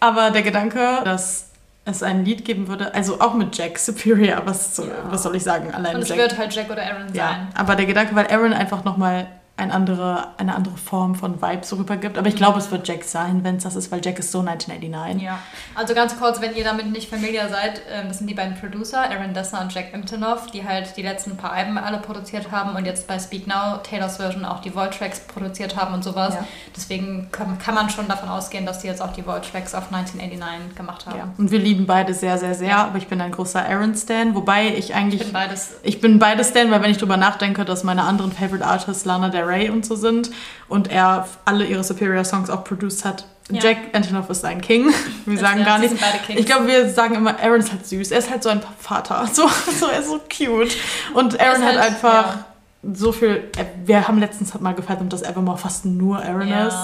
Aber 0.00 0.32
der 0.32 0.42
Gedanke, 0.42 1.00
dass 1.04 1.50
es 1.84 2.02
ein 2.02 2.24
Lied 2.24 2.44
geben 2.44 2.66
würde, 2.68 2.92
also 2.92 3.20
auch 3.20 3.34
mit 3.34 3.56
Jack 3.56 3.78
Superior, 3.78 4.42
was, 4.44 4.76
ja. 4.78 4.84
was 5.04 5.22
soll 5.22 5.36
ich 5.36 5.44
sagen, 5.44 5.72
allein 5.72 5.96
Und 5.96 6.02
es 6.02 6.08
Jack. 6.08 6.18
wird 6.18 6.38
halt 6.38 6.54
Jack 6.54 6.70
oder 6.70 6.82
Aaron 6.82 7.14
ja, 7.14 7.28
sein. 7.28 7.48
Aber 7.54 7.76
der 7.76 7.86
Gedanke, 7.86 8.14
weil 8.16 8.26
Aaron 8.26 8.52
einfach 8.52 8.84
nochmal 8.84 9.28
eine 9.58 9.74
andere, 9.74 10.28
eine 10.36 10.54
andere 10.54 10.76
Form 10.76 11.16
von 11.16 11.42
Vibe 11.42 11.64
so 11.64 11.76
rübergibt. 11.76 12.16
Aber 12.16 12.28
ich 12.28 12.36
glaube, 12.36 12.60
es 12.60 12.70
wird 12.70 12.86
Jack 12.86 13.02
sein, 13.02 13.42
wenn 13.42 13.56
es 13.56 13.64
das 13.64 13.74
ist, 13.74 13.90
weil 13.90 14.00
Jack 14.04 14.20
ist 14.20 14.30
so 14.30 14.38
1989. 14.38 15.20
Ja, 15.20 15.40
also 15.74 15.94
ganz 15.94 16.16
kurz, 16.16 16.40
wenn 16.40 16.54
ihr 16.54 16.62
damit 16.62 16.86
nicht 16.92 17.10
familiar 17.10 17.48
seid, 17.48 17.82
ähm, 17.90 18.06
das 18.06 18.18
sind 18.18 18.28
die 18.28 18.34
beiden 18.34 18.54
Producer, 18.56 19.00
Aaron 19.10 19.34
Dessner 19.34 19.60
und 19.60 19.74
Jack 19.74 19.92
Imtonoff, 19.92 20.52
die 20.52 20.64
halt 20.64 20.96
die 20.96 21.02
letzten 21.02 21.36
paar 21.36 21.52
Alben 21.52 21.76
alle 21.76 21.98
produziert 21.98 22.52
haben 22.52 22.76
und 22.76 22.84
jetzt 22.84 23.08
bei 23.08 23.18
Speak 23.18 23.48
Now, 23.48 23.78
Taylors 23.82 24.18
Version, 24.18 24.44
auch 24.44 24.60
die 24.60 24.72
Volt-Tracks 24.72 25.20
produziert 25.20 25.76
haben 25.76 25.92
und 25.92 26.04
sowas. 26.04 26.34
Ja. 26.34 26.46
Deswegen 26.76 27.28
kann, 27.32 27.58
kann, 27.58 27.74
man 27.74 27.90
schon 27.90 28.06
davon 28.06 28.28
ausgehen, 28.28 28.64
dass 28.64 28.78
die 28.78 28.86
jetzt 28.86 29.02
auch 29.02 29.12
die 29.12 29.26
Volt-Tracks 29.26 29.74
auf 29.74 29.92
1989 29.92 30.76
gemacht 30.76 31.04
haben. 31.06 31.18
Ja. 31.18 31.28
Und 31.36 31.50
wir 31.50 31.58
lieben 31.58 31.84
beide 31.86 32.14
sehr, 32.14 32.38
sehr, 32.38 32.54
sehr, 32.54 32.68
ja. 32.68 32.84
aber 32.84 32.98
ich 32.98 33.08
bin 33.08 33.20
ein 33.20 33.32
großer 33.32 33.68
Aaron-Stan, 33.68 34.36
wobei 34.36 34.68
ich 34.68 34.94
eigentlich... 34.94 35.22
Ich 35.22 35.26
bin 35.26 35.32
beides. 35.32 35.72
Ich 35.82 36.00
bin 36.00 36.18
beides 36.20 36.50
Stan, 36.50 36.70
weil 36.70 36.80
wenn 36.80 36.92
ich 36.92 36.98
drüber 36.98 37.16
nachdenke, 37.16 37.64
dass 37.64 37.82
meine 37.82 38.04
anderen 38.04 38.30
Favorite 38.30 38.64
Artists, 38.64 39.04
Lana 39.04 39.30
Del 39.30 39.47
Rey 39.48 39.70
und 39.70 39.84
so 39.84 39.96
sind 39.96 40.30
und 40.68 40.90
er 40.90 41.26
alle 41.44 41.64
ihre 41.64 41.82
Superior 41.82 42.24
Songs 42.24 42.50
auch 42.50 42.64
produced 42.64 43.04
hat. 43.04 43.24
Ja. 43.50 43.62
Jack 43.62 43.78
Antonoff 43.94 44.28
ist 44.28 44.44
ein 44.44 44.60
King. 44.60 44.92
Wir 45.24 45.38
das 45.38 45.40
sagen 45.40 45.64
gar 45.64 45.78
nicht. 45.78 45.94
Ich 46.28 46.44
glaube, 46.44 46.66
wir 46.66 46.90
sagen 46.90 47.14
immer, 47.14 47.38
Aaron 47.40 47.60
ist 47.60 47.72
halt 47.72 47.86
süß. 47.86 48.10
Er 48.10 48.18
ist 48.18 48.30
halt 48.30 48.42
so 48.42 48.50
ein 48.50 48.60
Vater. 48.78 49.26
So, 49.32 49.48
so 49.78 49.86
er 49.86 50.00
ist 50.00 50.08
so 50.08 50.18
cute. 50.18 50.76
Und 51.14 51.40
Aaron 51.40 51.62
hat 51.62 51.78
halt, 51.78 51.78
einfach 51.78 52.36
ja. 52.36 52.44
so 52.92 53.10
viel. 53.12 53.50
Wir 53.86 54.06
haben 54.06 54.18
letztens 54.18 54.52
halt 54.52 54.62
mal 54.62 54.74
gefeiert, 54.74 55.00
dass 55.10 55.22
Evermore 55.22 55.56
fast 55.56 55.86
nur 55.86 56.22
Aaron 56.22 56.48
ja. 56.48 56.66
ist. 56.66 56.76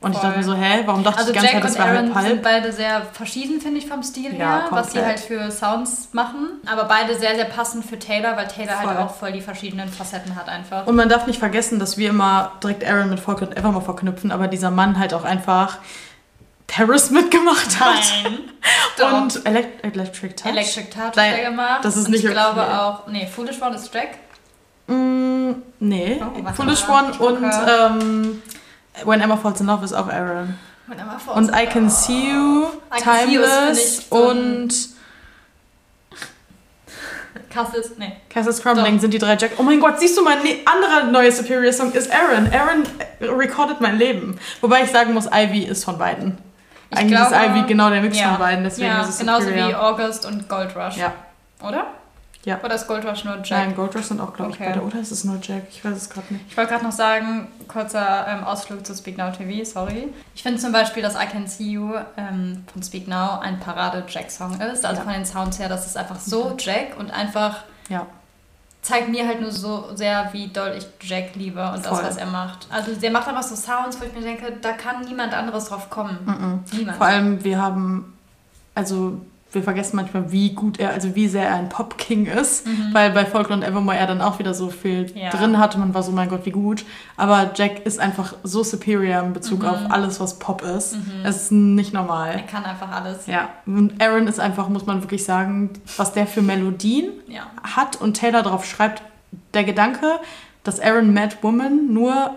Und 0.00 0.12
Voll. 0.12 0.20
ich 0.20 0.26
dachte 0.28 0.38
mir 0.38 0.44
so, 0.44 0.54
hä, 0.54 0.82
warum 0.86 1.02
dachte 1.02 1.18
also 1.18 1.32
ich 1.32 1.38
die 1.38 1.42
ganze 1.42 1.54
Jack 1.54 1.62
Zeit, 1.62 1.70
das 1.72 1.78
wäre 1.78 1.98
halb 1.98 2.14
halb? 2.14 2.28
sind 2.28 2.42
beide 2.42 2.72
sehr 2.72 3.02
verschieden, 3.12 3.60
finde 3.60 3.78
ich, 3.78 3.88
vom 3.88 4.04
Stil 4.04 4.32
ja, 4.32 4.38
her, 4.38 4.60
komplett. 4.68 4.84
was 4.84 4.92
sie 4.92 5.04
halt 5.04 5.18
für 5.18 5.50
Sounds 5.50 6.10
machen. 6.12 6.60
Aber 6.66 6.84
beide 6.84 7.18
sehr, 7.18 7.34
sehr 7.34 7.46
passend 7.46 7.84
für 7.84 7.98
Taylor, 7.98 8.36
weil 8.36 8.46
Taylor 8.46 8.78
halt 8.78 8.86
voll. 8.86 8.96
halt 8.96 8.98
auch 9.00 9.14
voll 9.14 9.32
die 9.32 9.40
verschiedenen 9.40 9.88
Facetten 9.88 10.36
hat 10.36 10.48
einfach. 10.48 10.86
Und 10.86 10.94
man 10.94 11.08
darf 11.08 11.26
nicht 11.26 11.40
vergessen, 11.40 11.80
dass 11.80 11.98
wir 11.98 12.10
immer 12.10 12.52
direkt 12.62 12.84
Aaron 12.88 13.10
mit 13.10 13.18
Folklore 13.18 13.56
Evermore 13.56 13.84
verknüpfen, 13.84 14.30
aber 14.30 14.46
dieser 14.46 14.70
Mann 14.70 15.00
halt 15.00 15.12
auch 15.14 15.24
einfach 15.24 15.78
Paris 16.68 17.10
mitgemacht 17.10 17.80
hat. 17.80 18.12
Nein. 18.22 18.38
Und 19.24 19.46
Elect 19.46 19.84
Electric 19.84 20.34
Touch. 20.36 20.52
Electric 20.52 20.90
Touch 20.90 21.16
hat 21.16 21.16
er 21.16 21.50
gemacht. 21.50 21.84
Das 21.84 21.96
ist 21.96 22.06
Und 22.06 22.12
nicht 22.12 22.20
ich 22.20 22.30
okay. 22.30 22.34
glaube 22.34 22.62
auch, 22.62 23.08
nee, 23.08 23.26
Foolish 23.26 23.60
One 23.60 23.74
ist 23.74 23.92
Jack. 23.92 24.10
Mm, 24.86 25.52
nee, 25.80 26.20
oh, 26.22 26.52
Foolish 26.54 26.88
One 26.88 27.12
und 27.18 27.44
ähm, 27.68 28.42
When 29.04 29.20
Emma 29.20 29.36
Falls 29.36 29.60
in 29.60 29.66
Love 29.66 29.84
ist 29.84 29.92
auch 29.92 30.08
Aaron. 30.08 30.58
When 30.86 30.98
Emma 30.98 31.18
Falls 31.18 31.36
und 31.36 31.54
I 31.54 31.66
Can 31.66 31.90
See 31.90 32.30
You, 32.30 32.66
I 32.96 33.02
Timeless 33.02 34.06
und 34.10 34.70
Castles, 37.50 37.92
nee. 37.98 38.12
Castles 38.28 38.62
Crumbling 38.62 38.98
sind 38.98 39.12
die 39.12 39.18
drei 39.18 39.36
Jack. 39.36 39.52
Oh 39.58 39.62
mein 39.62 39.80
Gott, 39.80 39.98
siehst 39.98 40.16
du, 40.16 40.22
mein 40.22 40.42
ne 40.42 40.60
anderer 40.64 41.10
neuer 41.10 41.32
Superior 41.32 41.72
Song 41.72 41.92
ist 41.92 42.10
Aaron. 42.10 42.50
Aaron 42.52 42.84
recordet 43.20 43.80
mein 43.80 43.98
Leben. 43.98 44.38
Wobei 44.60 44.82
ich 44.82 44.90
sagen 44.90 45.14
muss, 45.14 45.26
Ivy 45.26 45.64
ist 45.64 45.84
von 45.84 45.98
beiden. 45.98 46.38
Ich 46.90 46.98
Eigentlich 46.98 47.18
glaube, 47.18 47.34
ist 47.34 47.42
Ivy 47.42 47.62
genau 47.66 47.90
der 47.90 48.00
Mix 48.00 48.18
ja. 48.18 48.30
von 48.30 48.38
beiden, 48.38 48.64
deswegen 48.64 48.88
ja, 48.88 49.02
ist 49.02 49.10
es 49.10 49.18
genauso 49.18 49.54
wie 49.54 49.74
August 49.74 50.24
und 50.24 50.48
Gold 50.48 50.74
Rush. 50.74 50.96
Ja. 50.96 51.12
Oder? 51.62 51.86
Ja. 52.44 52.60
Oder 52.62 52.76
ist 52.76 52.86
Gold 52.86 53.04
Rush 53.04 53.24
nur 53.24 53.36
Jack? 53.42 53.66
Nein, 53.66 53.74
Gold 53.74 53.94
Rush 53.96 54.06
sind 54.06 54.20
auch, 54.20 54.32
glaube 54.32 54.52
okay. 54.52 54.62
ich, 54.62 54.68
beide. 54.68 54.84
Oder 54.84 55.00
ist 55.00 55.10
es 55.10 55.24
nur 55.24 55.38
Jack? 55.42 55.64
Ich 55.70 55.84
weiß 55.84 55.96
es 55.96 56.08
gerade 56.08 56.32
nicht. 56.32 56.46
Ich 56.48 56.56
wollte 56.56 56.70
gerade 56.70 56.84
noch 56.84 56.92
sagen, 56.92 57.48
kurzer 57.66 58.26
ähm, 58.28 58.44
Ausflug 58.44 58.86
zu 58.86 58.94
Speak 58.94 59.18
Now 59.18 59.30
TV, 59.30 59.64
sorry. 59.64 60.08
Ich 60.34 60.42
finde 60.42 60.58
zum 60.58 60.72
Beispiel, 60.72 61.02
dass 61.02 61.14
I 61.14 61.26
Can 61.26 61.46
See 61.46 61.64
You 61.64 61.94
ähm, 62.16 62.64
von 62.72 62.82
Speak 62.82 63.08
Now 63.08 63.40
ein 63.40 63.58
Parade-Jack-Song 63.58 64.60
ist. 64.60 64.84
Also 64.84 65.00
ja. 65.00 65.04
von 65.04 65.12
den 65.12 65.26
Sounds 65.26 65.58
her, 65.58 65.68
das 65.68 65.86
ist 65.86 65.96
einfach 65.96 66.18
so 66.20 66.54
Jack 66.58 66.96
und 66.98 67.10
einfach 67.10 67.64
ja. 67.88 68.06
zeigt 68.82 69.08
mir 69.08 69.26
halt 69.26 69.40
nur 69.40 69.50
so 69.50 69.90
sehr, 69.94 70.28
wie 70.32 70.48
doll 70.48 70.74
ich 70.78 70.86
Jack 71.00 71.34
liebe 71.34 71.60
und 71.60 71.84
Voll. 71.84 71.98
das, 71.98 72.10
was 72.10 72.16
er 72.18 72.26
macht. 72.26 72.68
Also 72.70 72.94
der 72.94 73.10
macht 73.10 73.26
einfach 73.26 73.42
so 73.42 73.56
Sounds, 73.56 74.00
wo 74.00 74.04
ich 74.04 74.12
mir 74.12 74.22
denke, 74.22 74.52
da 74.62 74.72
kann 74.72 75.04
niemand 75.04 75.34
anderes 75.34 75.66
drauf 75.66 75.90
kommen. 75.90 76.16
Mm 76.24 76.30
-mm. 76.30 76.76
Niemand. 76.76 76.98
Vor 76.98 77.06
allem, 77.06 77.42
wir 77.42 77.60
haben, 77.60 78.16
also 78.76 79.20
wir 79.52 79.62
vergessen 79.62 79.96
manchmal, 79.96 80.30
wie 80.30 80.50
gut 80.52 80.78
er, 80.78 80.90
also 80.90 81.14
wie 81.14 81.26
sehr 81.26 81.48
er 81.48 81.54
ein 81.54 81.70
Pop-King 81.70 82.26
ist, 82.26 82.66
mhm. 82.66 82.90
weil 82.92 83.10
bei 83.10 83.24
Folklore 83.24 83.54
und 83.54 83.62
Evermore 83.62 83.96
er 83.96 84.06
dann 84.06 84.20
auch 84.20 84.38
wieder 84.38 84.52
so 84.52 84.68
viel 84.68 85.10
ja. 85.14 85.30
drin 85.30 85.58
hatte. 85.58 85.78
Man 85.78 85.94
war 85.94 86.02
so, 86.02 86.12
mein 86.12 86.28
Gott, 86.28 86.44
wie 86.44 86.50
gut. 86.50 86.84
Aber 87.16 87.50
Jack 87.54 87.86
ist 87.86 87.98
einfach 87.98 88.34
so 88.42 88.62
superior 88.62 89.22
in 89.22 89.32
Bezug 89.32 89.62
mhm. 89.62 89.68
auf 89.68 89.78
alles, 89.88 90.20
was 90.20 90.38
Pop 90.38 90.62
ist. 90.62 90.96
Mhm. 90.96 91.24
Es 91.24 91.36
ist 91.36 91.52
nicht 91.52 91.94
normal. 91.94 92.32
Er 92.32 92.42
kann 92.42 92.64
einfach 92.64 92.90
alles. 92.92 93.26
Ja. 93.26 93.48
Und 93.64 94.02
Aaron 94.02 94.26
ist 94.26 94.38
einfach, 94.38 94.68
muss 94.68 94.84
man 94.84 95.02
wirklich 95.02 95.24
sagen, 95.24 95.70
was 95.96 96.12
der 96.12 96.26
für 96.26 96.42
Melodien 96.42 97.12
ja. 97.26 97.46
hat 97.62 97.96
und 97.96 98.18
Taylor 98.18 98.42
darauf 98.42 98.66
schreibt. 98.66 99.02
Der 99.54 99.64
Gedanke, 99.64 100.20
dass 100.62 100.80
Aaron 100.80 101.12
Mad 101.14 101.36
Woman 101.42 101.92
nur 101.92 102.34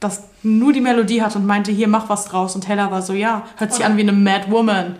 das 0.00 0.24
nur 0.42 0.72
die 0.72 0.80
Melodie 0.80 1.22
hat 1.22 1.36
und 1.36 1.46
meinte, 1.46 1.70
hier 1.70 1.86
mach 1.86 2.08
was 2.08 2.24
draus. 2.24 2.54
Und 2.54 2.62
Taylor 2.62 2.90
war 2.90 3.02
so, 3.02 3.12
ja, 3.12 3.42
hört 3.56 3.72
sich 3.72 3.80
Oder 3.80 3.90
an 3.90 3.96
wie 3.98 4.02
eine 4.02 4.12
Mad 4.12 4.50
Woman. 4.50 4.96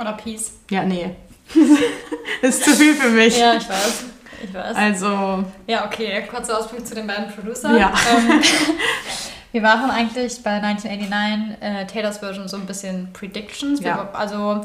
Oder 0.00 0.12
Peace. 0.12 0.52
Ja, 0.70 0.84
nee. 0.84 1.14
ist 2.42 2.64
zu 2.64 2.70
viel 2.70 2.94
für 2.94 3.10
mich. 3.10 3.38
Ja, 3.38 3.54
ich 3.54 3.68
weiß. 3.68 4.04
Ich 4.42 4.54
weiß. 4.54 4.76
Also. 4.76 5.44
Ja, 5.66 5.84
okay. 5.84 6.24
Kurzer 6.30 6.58
Ausblick 6.58 6.86
zu 6.86 6.94
den 6.94 7.06
beiden 7.06 7.30
Producern. 7.30 7.76
Ja. 7.76 7.92
Ähm, 8.16 8.40
Wir 9.52 9.62
machen 9.62 9.90
eigentlich 9.90 10.42
bei 10.44 10.62
1989 10.62 11.56
äh, 11.60 11.86
Taylors 11.86 12.18
Version 12.18 12.46
so 12.46 12.56
ein 12.56 12.66
bisschen 12.66 13.12
Predictions. 13.12 13.80
Ja. 13.80 13.96
Wir, 13.96 14.18
also 14.18 14.64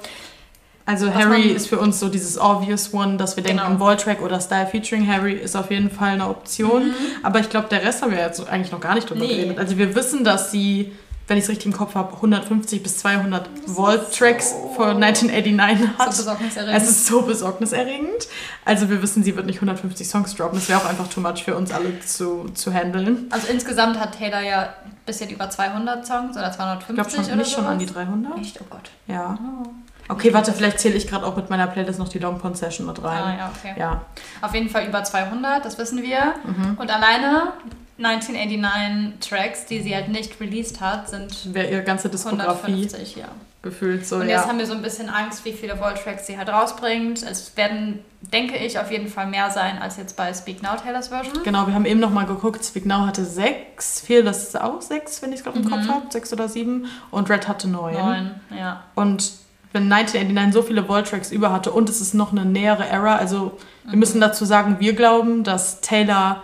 also 0.87 1.11
Harry 1.11 1.47
ist 1.47 1.67
für 1.67 1.79
uns 1.79 1.99
so 1.99 2.09
dieses 2.09 2.39
obvious 2.39 2.93
one, 2.93 3.17
dass 3.17 3.35
wir 3.35 3.43
denken, 3.43 3.63
genau. 3.65 3.79
Voltrack 3.79 4.21
oder 4.21 4.39
Style 4.39 4.67
featuring 4.67 5.07
Harry 5.07 5.33
ist 5.33 5.55
auf 5.55 5.71
jeden 5.71 5.89
Fall 5.89 6.11
eine 6.11 6.29
Option. 6.29 6.89
Mhm. 6.89 6.93
Aber 7.23 7.39
ich 7.39 7.49
glaube, 7.49 7.67
der 7.69 7.81
Rest 7.83 8.03
haben 8.03 8.11
wir 8.11 8.19
jetzt 8.19 8.47
eigentlich 8.47 8.71
noch 8.71 8.79
gar 8.79 8.93
nicht 8.93 9.09
drüber 9.09 9.21
nee. 9.21 9.35
geredet. 9.35 9.57
Also 9.57 9.79
wir 9.79 9.95
wissen, 9.95 10.23
dass 10.23 10.51
sie, 10.51 10.91
wenn 11.27 11.37
ich 11.37 11.45
es 11.45 11.49
richtig 11.49 11.65
im 11.65 11.73
Kopf 11.73 11.95
habe, 11.95 12.13
150 12.13 12.83
bis 12.83 12.99
200 12.99 13.49
Volt-Tracks 13.65 14.51
so 14.51 14.73
für 14.75 14.87
1989 14.87 15.97
hat. 15.97 16.13
So 16.13 16.23
besorgniserregend. 16.23 16.81
Es 16.81 16.89
ist 16.89 17.07
so 17.07 17.21
besorgniserregend. 17.23 18.27
Also 18.63 18.89
wir 18.89 19.01
wissen, 19.01 19.23
sie 19.23 19.35
wird 19.35 19.45
nicht 19.47 19.57
150 19.57 20.07
Songs 20.07 20.35
droppen. 20.35 20.59
Das 20.59 20.69
wäre 20.69 20.79
auch 20.79 20.85
einfach 20.85 21.07
too 21.07 21.21
much 21.21 21.43
für 21.43 21.55
uns 21.55 21.71
alle 21.71 21.99
zu, 22.01 22.49
zu 22.53 22.71
handeln. 22.71 23.27
Also 23.31 23.47
insgesamt 23.47 23.99
hat 23.99 24.17
Taylor 24.17 24.41
ja 24.41 24.61
ein 24.85 24.91
bisschen 25.05 25.29
über 25.29 25.49
200 25.49 26.05
Songs 26.05 26.37
oder 26.37 26.51
250 26.51 26.89
ich 26.89 26.95
glaube 26.95 27.25
schon, 27.25 27.37
nicht 27.37 27.51
schon 27.51 27.65
an 27.65 27.79
die 27.79 27.87
300. 27.87 28.37
Echt? 28.37 28.59
Oh 28.61 28.65
Gott. 28.69 28.91
Ja. 29.07 29.37
Oh. 29.41 29.67
Okay, 30.07 30.33
warte, 30.33 30.53
vielleicht 30.53 30.79
zähle 30.79 30.95
ich 30.95 31.07
gerade 31.07 31.25
auch 31.25 31.35
mit 31.35 31.49
meiner 31.49 31.65
Playlist 31.65 31.97
noch 31.97 32.09
die 32.09 32.19
Long 32.19 32.37
Pond 32.37 32.57
Session 32.57 32.85
mit 32.85 33.03
rein. 33.03 33.23
Ah, 33.23 33.37
ja, 33.37 33.51
okay. 33.57 33.73
Ja. 33.75 34.01
Auf 34.41 34.53
jeden 34.53 34.69
Fall 34.69 34.87
über 34.87 35.03
200, 35.03 35.65
das 35.65 35.79
wissen 35.79 36.03
wir. 36.03 36.35
Mhm. 36.45 36.77
Und 36.77 36.93
alleine 36.93 37.53
1989 37.97 39.29
Tracks, 39.29 39.65
die 39.65 39.81
sie 39.81 39.95
halt 39.95 40.09
nicht 40.09 40.39
released 40.41 40.81
hat, 40.81 41.09
sind 41.09 41.33
Wer 41.53 41.71
ihre 41.71 41.83
ganze 41.83 42.09
Diskografie 42.09 42.73
150, 42.73 43.15
ja. 43.15 43.29
Gefühlt 43.65 44.05
so, 44.05 44.17
Und 44.17 44.29
jetzt 44.29 44.43
ja. 44.43 44.47
haben 44.47 44.59
wir 44.59 44.67
so 44.67 44.73
ein 44.73 44.83
bisschen 44.83 45.09
Angst, 45.09 45.43
wie 45.43 45.51
viele 45.51 45.79
Volt-Tracks 45.79 46.27
sie 46.27 46.37
halt 46.37 46.49
rausbringt. 46.49 47.23
Es 47.23 47.57
werden, 47.57 47.99
denke 48.21 48.57
ich, 48.57 48.77
auf 48.77 48.91
jeden 48.91 49.07
Fall 49.07 49.25
mehr 49.25 49.49
sein 49.49 49.79
als 49.81 49.97
jetzt 49.97 50.15
bei 50.15 50.31
Speak 50.35 50.61
Now 50.61 50.75
Taylors 50.75 51.07
Version. 51.07 51.41
Genau, 51.43 51.65
wir 51.65 51.73
haben 51.73 51.85
eben 51.85 51.99
nochmal 51.99 52.27
geguckt. 52.27 52.63
Speak 52.63 52.85
Now 52.85 53.07
hatte 53.07 53.25
sechs, 53.25 54.01
Fearless 54.01 54.49
ist 54.49 54.61
auch 54.61 54.83
sechs, 54.83 55.23
wenn 55.23 55.31
ich 55.31 55.39
es 55.39 55.43
gerade 55.43 55.57
im 55.57 55.65
mhm. 55.65 55.71
Kopf 55.71 55.87
habe, 55.87 56.05
sechs 56.09 56.31
oder 56.31 56.47
sieben. 56.47 56.85
Und 57.09 57.27
Red 57.27 57.47
hatte 57.47 57.67
neun. 57.67 57.95
Neun, 57.95 58.31
ja. 58.55 58.83
Und 58.93 59.31
wenn 59.73 59.91
1989 59.91 60.53
so 60.53 60.61
viele 60.61 60.87
Volt-Tracks 60.87 61.31
über 61.31 61.51
hatte 61.51 61.71
und 61.71 61.89
es 61.89 62.01
ist 62.01 62.13
noch 62.13 62.33
eine 62.33 62.45
nähere 62.45 62.87
Era, 62.87 63.15
also 63.15 63.57
wir 63.83 63.93
mhm. 63.93 63.99
müssen 63.99 64.21
dazu 64.21 64.45
sagen, 64.45 64.75
wir 64.79 64.93
glauben, 64.93 65.43
dass 65.43 65.81
Taylor 65.81 66.43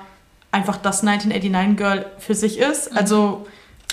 einfach 0.52 0.78
das 0.78 1.02
1989 1.02 1.78
Girl 1.78 2.06
für 2.18 2.36
sich 2.36 2.60
ist. 2.60 2.92
Mhm. 2.92 2.98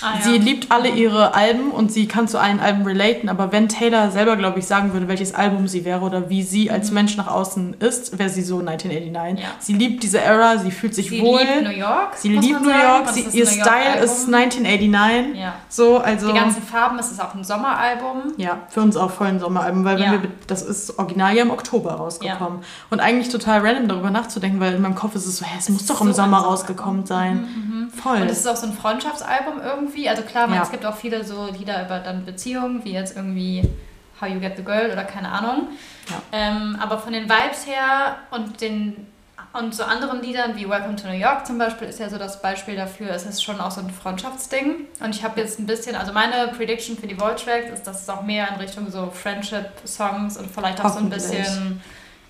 Ah, 0.01 0.15
ja. 0.15 0.21
Sie 0.21 0.37
liebt 0.37 0.71
alle 0.71 0.89
ihre 0.89 1.33
Alben 1.33 1.71
und 1.71 1.91
sie 1.91 2.07
kann 2.07 2.27
zu 2.27 2.39
allen 2.39 2.59
Alben 2.59 2.85
relaten, 2.85 3.29
aber 3.29 3.51
wenn 3.51 3.67
Taylor 3.67 4.11
selber, 4.11 4.37
glaube 4.37 4.59
ich, 4.59 4.67
sagen 4.67 4.93
würde, 4.93 5.07
welches 5.07 5.33
Album 5.33 5.67
sie 5.67 5.83
wäre 5.85 6.01
oder 6.01 6.29
wie 6.29 6.43
sie 6.43 6.71
als 6.71 6.89
mhm. 6.89 6.95
Mensch 6.95 7.17
nach 7.17 7.27
außen 7.27 7.75
ist, 7.79 8.17
wäre 8.17 8.29
sie 8.29 8.41
so 8.41 8.59
1989. 8.59 9.43
Ja. 9.43 9.51
Sie 9.59 9.73
liebt 9.73 10.03
diese 10.03 10.19
Era, 10.19 10.57
sie 10.57 10.71
fühlt 10.71 10.95
sich 10.95 11.09
sie 11.09 11.21
wohl. 11.21 11.39
Sie 11.39 11.45
liebt 11.45 11.63
New 11.63 11.77
York. 11.77 12.15
Sie 12.15 12.29
liebt 12.29 12.61
New 12.61 12.69
York, 12.69 13.09
sie, 13.09 13.21
ihr 13.37 13.45
New 13.45 13.51
Style 13.51 13.95
York 13.95 14.03
ist 14.03 14.33
1989. 14.33 15.39
Ja. 15.39 15.53
So, 15.67 15.97
also 15.97 16.27
Die 16.27 16.33
ganzen 16.33 16.61
Farben, 16.63 16.97
es 16.99 17.11
ist 17.11 17.21
auch 17.21 17.35
ein 17.35 17.43
Sommeralbum. 17.43 18.33
Ja, 18.37 18.59
für 18.69 18.81
uns 18.81 18.95
auch 18.95 19.11
voll 19.11 19.27
ein 19.27 19.39
Sommeralbum, 19.39 19.83
weil 19.83 19.99
wenn 19.99 20.11
wir, 20.11 20.21
das 20.47 20.61
ist 20.61 20.97
original 20.97 21.35
ja 21.35 21.43
im 21.43 21.51
Oktober 21.51 21.93
rausgekommen. 21.93 22.59
Und 22.89 22.99
eigentlich 22.99 23.29
total 23.29 23.65
random 23.65 23.87
darüber 23.87 24.11
nachzudenken, 24.11 24.59
weil 24.59 24.75
in 24.75 24.81
meinem 24.81 24.95
Kopf 24.95 25.15
ist 25.15 25.25
es 25.25 25.37
so, 25.37 25.45
hä, 25.45 25.55
es, 25.57 25.65
es 25.65 25.69
muss 25.69 25.85
doch 25.85 26.01
im 26.01 26.07
so 26.07 26.13
Sommer 26.13 26.39
rausgekommen 26.39 27.05
sein. 27.05 27.41
Mhm, 27.41 27.78
Voll. 27.89 28.21
Und 28.21 28.29
es 28.29 28.39
ist 28.39 28.47
auch 28.47 28.55
so 28.55 28.67
ein 28.67 28.73
Freundschaftsalbum 28.73 29.61
irgendwie, 29.61 30.09
also 30.09 30.23
klar, 30.23 30.47
man, 30.47 30.57
ja. 30.57 30.63
es 30.63 30.71
gibt 30.71 30.85
auch 30.85 30.95
viele 30.95 31.23
so 31.23 31.47
Lieder 31.47 31.85
über 31.85 31.99
dann 31.99 32.25
Beziehungen, 32.25 32.83
wie 32.83 32.93
jetzt 32.93 33.15
irgendwie 33.15 33.67
How 34.21 34.29
You 34.29 34.39
Get 34.39 34.57
the 34.57 34.63
Girl 34.63 34.91
oder 34.91 35.03
keine 35.03 35.29
Ahnung. 35.29 35.69
Ja. 36.09 36.21
Ähm, 36.31 36.77
aber 36.79 36.99
von 36.99 37.13
den 37.13 37.23
Vibes 37.23 37.65
her 37.65 38.17
und 38.31 38.61
den 38.61 39.07
und 39.51 39.73
so 39.73 39.83
anderen 39.83 40.21
Liedern 40.21 40.55
wie 40.55 40.69
Welcome 40.69 40.95
to 40.95 41.07
New 41.07 41.17
York 41.17 41.47
zum 41.47 41.57
Beispiel 41.57 41.87
ist 41.87 41.99
ja 41.99 42.07
so 42.07 42.19
das 42.19 42.39
Beispiel 42.39 42.75
dafür, 42.75 43.09
es 43.09 43.25
ist 43.25 43.43
schon 43.43 43.59
auch 43.59 43.71
so 43.71 43.81
ein 43.81 43.89
Freundschaftsding. 43.89 44.85
Und 44.99 45.15
ich 45.15 45.23
habe 45.23 45.41
jetzt 45.41 45.59
ein 45.59 45.65
bisschen, 45.65 45.95
also 45.95 46.13
meine 46.13 46.49
Prediction 46.55 46.95
für 46.95 47.07
die 47.07 47.15
Vault 47.15 47.43
Tracks 47.43 47.71
ist, 47.71 47.87
dass 47.87 48.03
es 48.03 48.09
auch 48.09 48.21
mehr 48.21 48.47
in 48.49 48.55
Richtung 48.55 48.91
so 48.91 49.09
Friendship-Songs 49.09 50.37
und 50.37 50.51
vielleicht 50.51 50.85
auch 50.85 50.89
so 50.89 50.99
ein 50.99 51.09
bisschen 51.09 51.81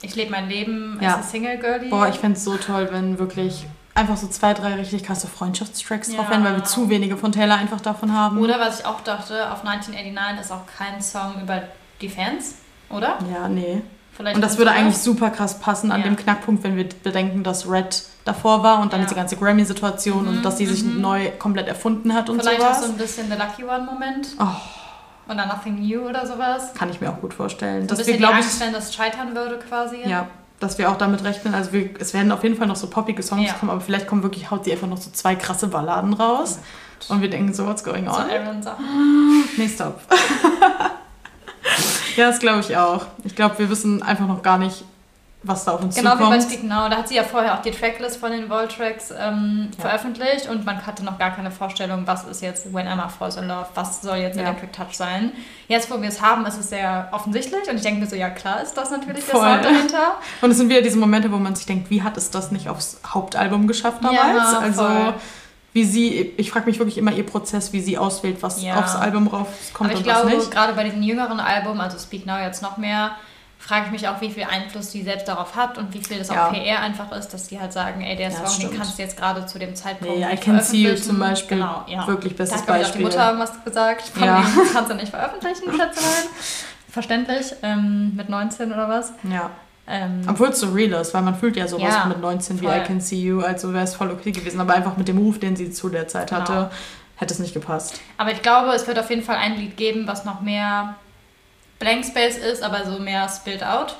ich 0.02 0.15
lebe 0.15 0.32
mein 0.32 0.48
Leben 0.48 0.98
ja. 1.02 1.17
als 1.17 1.32
Single 1.32 1.58
Girlie. 1.58 1.89
Boah, 1.89 2.08
ich 2.08 2.15
fände 2.15 2.38
es 2.38 2.43
so 2.43 2.56
toll, 2.58 2.88
wenn 2.91 3.19
wirklich 3.19 3.65
einfach 4.00 4.18
so 4.18 4.28
zwei, 4.28 4.54
drei 4.54 4.76
richtig 4.76 5.04
krasse 5.04 5.28
Freundschaftstracks 5.28 6.10
ja. 6.10 6.18
drauf 6.18 6.30
werden, 6.30 6.44
weil 6.44 6.56
wir 6.56 6.64
zu 6.64 6.90
wenige 6.90 7.18
von 7.18 7.32
Taylor 7.32 7.56
einfach 7.56 7.82
davon 7.82 8.14
haben. 8.14 8.40
Oder 8.40 8.60
was 8.60 8.80
ich 8.80 8.86
auch 8.86 9.02
dachte, 9.02 9.52
auf 9.52 9.66
1989 9.66 10.42
ist 10.42 10.52
auch 10.52 10.66
kein 10.78 11.02
Song 11.02 11.42
über 11.42 11.64
die 12.02 12.10
Fans, 12.10 12.56
oder? 12.90 13.20
Ja, 13.32 13.48
nee. 13.48 13.82
Vielleicht 14.14 14.36
und 14.36 14.42
das 14.42 14.58
würde 14.58 14.72
eigentlich 14.72 14.98
super 14.98 15.30
krass 15.30 15.60
passen 15.60 15.92
an 15.92 16.02
ja. 16.02 16.08
dem 16.08 16.18
Knackpunkt, 16.18 16.64
wenn 16.64 16.76
wir 16.76 16.90
bedenken, 17.04 17.44
dass 17.44 17.70
Red 17.70 18.04
davor 18.26 18.64
war 18.64 18.82
und 18.82 18.92
dann 18.92 19.02
ja. 19.02 19.08
die 19.08 19.16
ganze 19.16 19.38
Grammy-Situation 19.38 20.24
mhm, 20.24 20.30
und 20.30 20.44
dass 20.44 20.58
sie 20.58 20.66
sich 20.66 20.84
mhm. 20.84 21.00
neu 21.00 21.32
komplett 21.40 21.68
erfunden 21.68 22.14
hat 22.14 22.30
und 22.30 22.42
Vielleicht 22.42 22.60
sowas. 22.60 22.78
Vielleicht 22.78 22.84
auch 22.84 22.88
so 22.88 22.94
ein 22.94 22.98
bisschen 22.98 23.30
der 23.30 23.38
Lucky 23.38 23.64
One-Moment. 23.64 24.36
Oh. 24.40 25.32
Oder 25.32 25.46
Nothing 25.46 25.88
New 25.88 26.02
oder 26.10 26.26
sowas. 26.26 26.74
Kann 26.74 26.90
ich 26.90 27.00
mir 27.00 27.10
auch 27.10 27.22
gut 27.22 27.34
vorstellen. 27.34 27.88
So 27.88 27.96
dass 27.96 28.06
wir, 28.08 28.18
glaube 28.18 28.40
ich, 28.40 28.60
wenn 28.60 28.74
das 28.74 28.94
scheitern 28.94 29.36
würde 29.36 29.60
quasi. 29.60 30.02
Ja, 30.06 30.28
dass 30.60 30.78
wir 30.78 30.91
auch 30.91 30.98
damit 30.98 31.24
rechnen. 31.24 31.54
Also 31.54 31.74
wir, 31.74 31.89
es 32.00 32.13
werden 32.13 32.32
auf 32.32 32.43
jeden 32.43 32.56
Fall 32.56 32.67
noch 32.67 32.76
so 32.76 32.88
poppige 32.88 33.24
Songs 33.24 33.48
ja. 33.48 33.54
kommen, 33.54 33.72
aber 33.72 33.82
vielleicht 33.82 34.08
kommen 34.08 34.24
wirklich, 34.24 34.52
haut 34.52 34.65
sie 34.65 34.72
einfach 34.72 34.88
noch 34.88 34.98
so 34.98 35.10
zwei 35.12 35.36
krasse 35.36 35.67
Balladen 35.67 36.13
raus. 36.13 36.60
Oh 37.10 37.13
und 37.13 37.22
wir 37.22 37.30
denken 37.30 37.54
so, 37.54 37.65
what's 37.65 37.84
going 37.84 38.08
on? 38.08 38.13
So 38.13 38.22
Aaron 38.22 38.62
Sachen. 38.62 38.86
Nee, 39.58 39.67
stop. 39.67 40.00
ja, 42.15 42.30
das 42.30 42.39
glaube 42.39 42.62
ich 42.62 42.78
auch. 42.78 43.08
Ich 43.24 43.36
glaube, 43.36 43.60
wir 43.60 43.69
wissen 43.69 44.02
einfach 44.04 44.28
noch 44.28 44.41
gar 44.41 44.58
nicht, 44.58 44.84
was 45.41 45.63
da 45.63 45.71
auf 45.71 45.82
uns 45.82 45.95
genau 45.95 46.12
zukommt. 46.12 46.32
Genau 46.32 46.41
wie 46.41 46.45
bei 46.45 46.54
Speak 46.54 46.63
Now. 46.63 46.89
Da 46.89 46.97
hat 46.97 47.08
sie 47.08 47.15
ja 47.15 47.23
vorher 47.23 47.56
auch 47.58 47.62
die 47.62 47.71
Tracklist 47.71 48.17
von 48.17 48.32
den 48.32 48.49
Volt-Tracks 48.49 49.12
ähm, 49.17 49.69
ja. 49.78 49.82
veröffentlicht 49.82 50.49
und 50.49 50.65
man 50.65 50.86
hatte 50.86 51.04
noch 51.06 51.17
gar 51.17 51.32
keine 51.32 51.49
Vorstellung, 51.49 52.04
was 52.06 52.25
ist 52.25 52.41
jetzt 52.41 52.73
When 52.73 52.88
Emma 52.88 53.08
Falls 53.08 53.38
in 53.38 53.47
Love, 53.47 53.67
was 53.73 54.02
soll 54.02 54.17
jetzt 54.17 54.36
ja. 54.36 54.43
Electric 54.43 54.71
Touch 54.73 54.93
sein. 54.93 55.32
Jetzt, 55.67 55.89
wo 55.89 56.02
wir 56.02 56.10
es 56.10 56.21
haben, 56.21 56.45
ist 56.45 56.60
es 56.60 56.69
sehr 56.69 57.08
offensichtlich 57.12 57.69
und 57.69 57.78
ich 57.78 57.84
denke 57.84 58.02
mir 58.02 58.08
so, 58.08 58.15
ja 58.15 58.30
klar 58.30 58.62
ist 58.62 58.73
das 58.73 58.91
natürlich 58.91 59.23
Voll. 59.23 59.41
der 59.41 59.52
Sound 59.52 59.65
dahinter. 59.65 60.15
Und 60.41 60.52
es 60.52 60.58
sind 60.58 60.69
wieder 60.69 60.82
diese 60.82 60.97
Momente, 60.97 61.32
wo 61.32 61.38
man 61.38 61.56
sich 61.56 61.65
denkt, 61.65 61.89
wie 61.89 62.02
hat 62.02 62.17
es 62.17 62.32
das 62.32 62.52
nicht 62.52 62.69
aufs 62.69 62.99
Hauptalbum 63.06 63.67
geschafft 63.67 64.04
damals? 64.04 64.52
Ja, 64.52 64.60
also 64.60 64.84
voll 64.84 65.13
wie 65.73 65.84
sie, 65.86 66.34
ich 66.38 66.52
frage 66.52 66.65
mich 66.65 66.80
wirklich 66.80 66.97
immer 66.97 67.12
ihr 67.12 67.25
Prozess, 67.25 67.73
wie 67.73 67.82
sie 67.82 67.97
auswählt, 67.97 68.41
was 68.41 68.62
ja. 68.62 68.80
aufs 68.80 68.95
Album 68.95 69.28
rauskommt 69.28 69.91
Aber 69.91 69.99
ich 69.99 70.04
glaube, 70.04 70.32
gerade 70.49 70.73
bei 70.73 70.84
diesem 70.84 71.04
jüngeren 71.04 71.39
Album, 71.39 71.80
also 71.80 71.97
Speak 71.99 72.25
Now 72.25 72.39
jetzt 72.39 72.63
noch 72.63 72.78
mehr, 72.78 73.12
frage 73.60 73.88
ich 73.88 73.91
mich 73.91 74.08
auch, 74.08 74.19
wie 74.22 74.32
viel 74.32 74.45
Einfluss 74.45 74.91
sie 74.91 75.04
selbst 75.04 75.28
darauf 75.28 75.56
hat 75.56 75.78
und 75.78 75.93
wie 75.93 76.02
viel 76.04 76.17
das 76.17 76.30
ja. 76.30 76.48
auch 76.48 76.54
PR 76.54 76.80
einfach 76.80 77.12
ist, 77.12 77.28
dass 77.30 77.48
sie 77.48 77.60
halt 77.60 77.74
sagen, 77.74 78.02
ey, 78.02 78.15
der 78.15 78.30
ja, 78.30 78.48
Song, 78.48 78.69
den 78.69 78.78
kannst 78.78 78.98
du 78.98 79.04
jetzt 79.04 79.17
gerade 79.17 79.45
zu 79.45 79.60
dem 79.60 79.76
Zeitpunkt 79.76 80.17
nee, 80.17 80.26
I 80.26 80.38
Can 80.38 80.62
See 80.62 80.89
You 80.89 80.95
zum 80.95 81.19
Beispiel, 81.19 81.58
genau, 81.58 81.84
ja. 81.88 82.08
wirklich 82.08 82.36
bestes 82.36 82.65
da 82.65 82.74
hat, 82.74 82.80
Beispiel. 82.82 83.10
Da 83.10 83.19
hat 83.19 83.34
die 83.34 83.38
Mutter 83.38 83.39
was 83.39 83.63
gesagt, 83.63 84.02
von 84.04 84.24
ja. 84.24 84.41
dem 84.41 84.74
kannst 84.74 84.91
du 84.91 84.95
nicht 84.95 85.10
veröffentlichen, 85.10 85.63
Schätzelein. 85.72 86.24
Verständlich, 86.89 87.54
ähm, 87.62 88.15
mit 88.15 88.30
19 88.30 88.72
oder 88.72 88.89
was. 88.89 89.13
Ja. 89.30 89.52
Ähm, 89.86 90.22
Obwohl 90.28 90.50
es 90.50 90.60
so 90.60 90.72
real 90.72 91.02
ist, 91.02 91.13
weil 91.13 91.24
man 91.24 91.36
fühlt 91.36 91.58
ja 91.58 91.67
sowas 91.67 91.93
ja, 91.93 92.06
mit 92.06 92.22
19 92.22 92.60
voll. 92.60 92.72
wie 92.72 92.78
I 92.78 92.84
Can 92.84 93.02
See 93.02 93.17
You, 93.17 93.41
also 93.41 93.74
wäre 93.74 93.84
es 93.84 93.93
voll 93.93 94.10
okay 94.12 94.32
gewesen, 94.32 94.62
aber 94.62 94.76
einfach 94.76 94.95
mit 94.98 95.08
dem 95.08 95.17
Ruf, 95.17 95.39
den 95.39 95.56
sie 95.56 95.72
zu 95.72 95.89
der 95.89 96.08
Zeit 96.08 96.30
genau. 96.30 96.41
hatte, 96.41 96.72
hätte 97.17 97.34
es 97.34 97.39
nicht 97.39 97.54
gepasst. 97.54 98.00
Aber 98.17 98.32
ich 98.32 98.41
glaube, 98.41 98.69
es 98.69 98.88
wird 98.88 98.98
auf 98.98 99.10
jeden 99.10 99.24
Fall 99.24 99.36
ein 99.36 99.58
Lied 99.58 99.76
geben, 99.76 100.08
was 100.08 100.26
noch 100.26 100.41
mehr 100.41 100.95
Blank 101.80 102.06
Space 102.06 102.38
ist, 102.38 102.62
aber 102.62 102.86
so 102.86 103.00
mehr 103.00 103.28
Spilled 103.30 103.63
Out. 103.63 103.96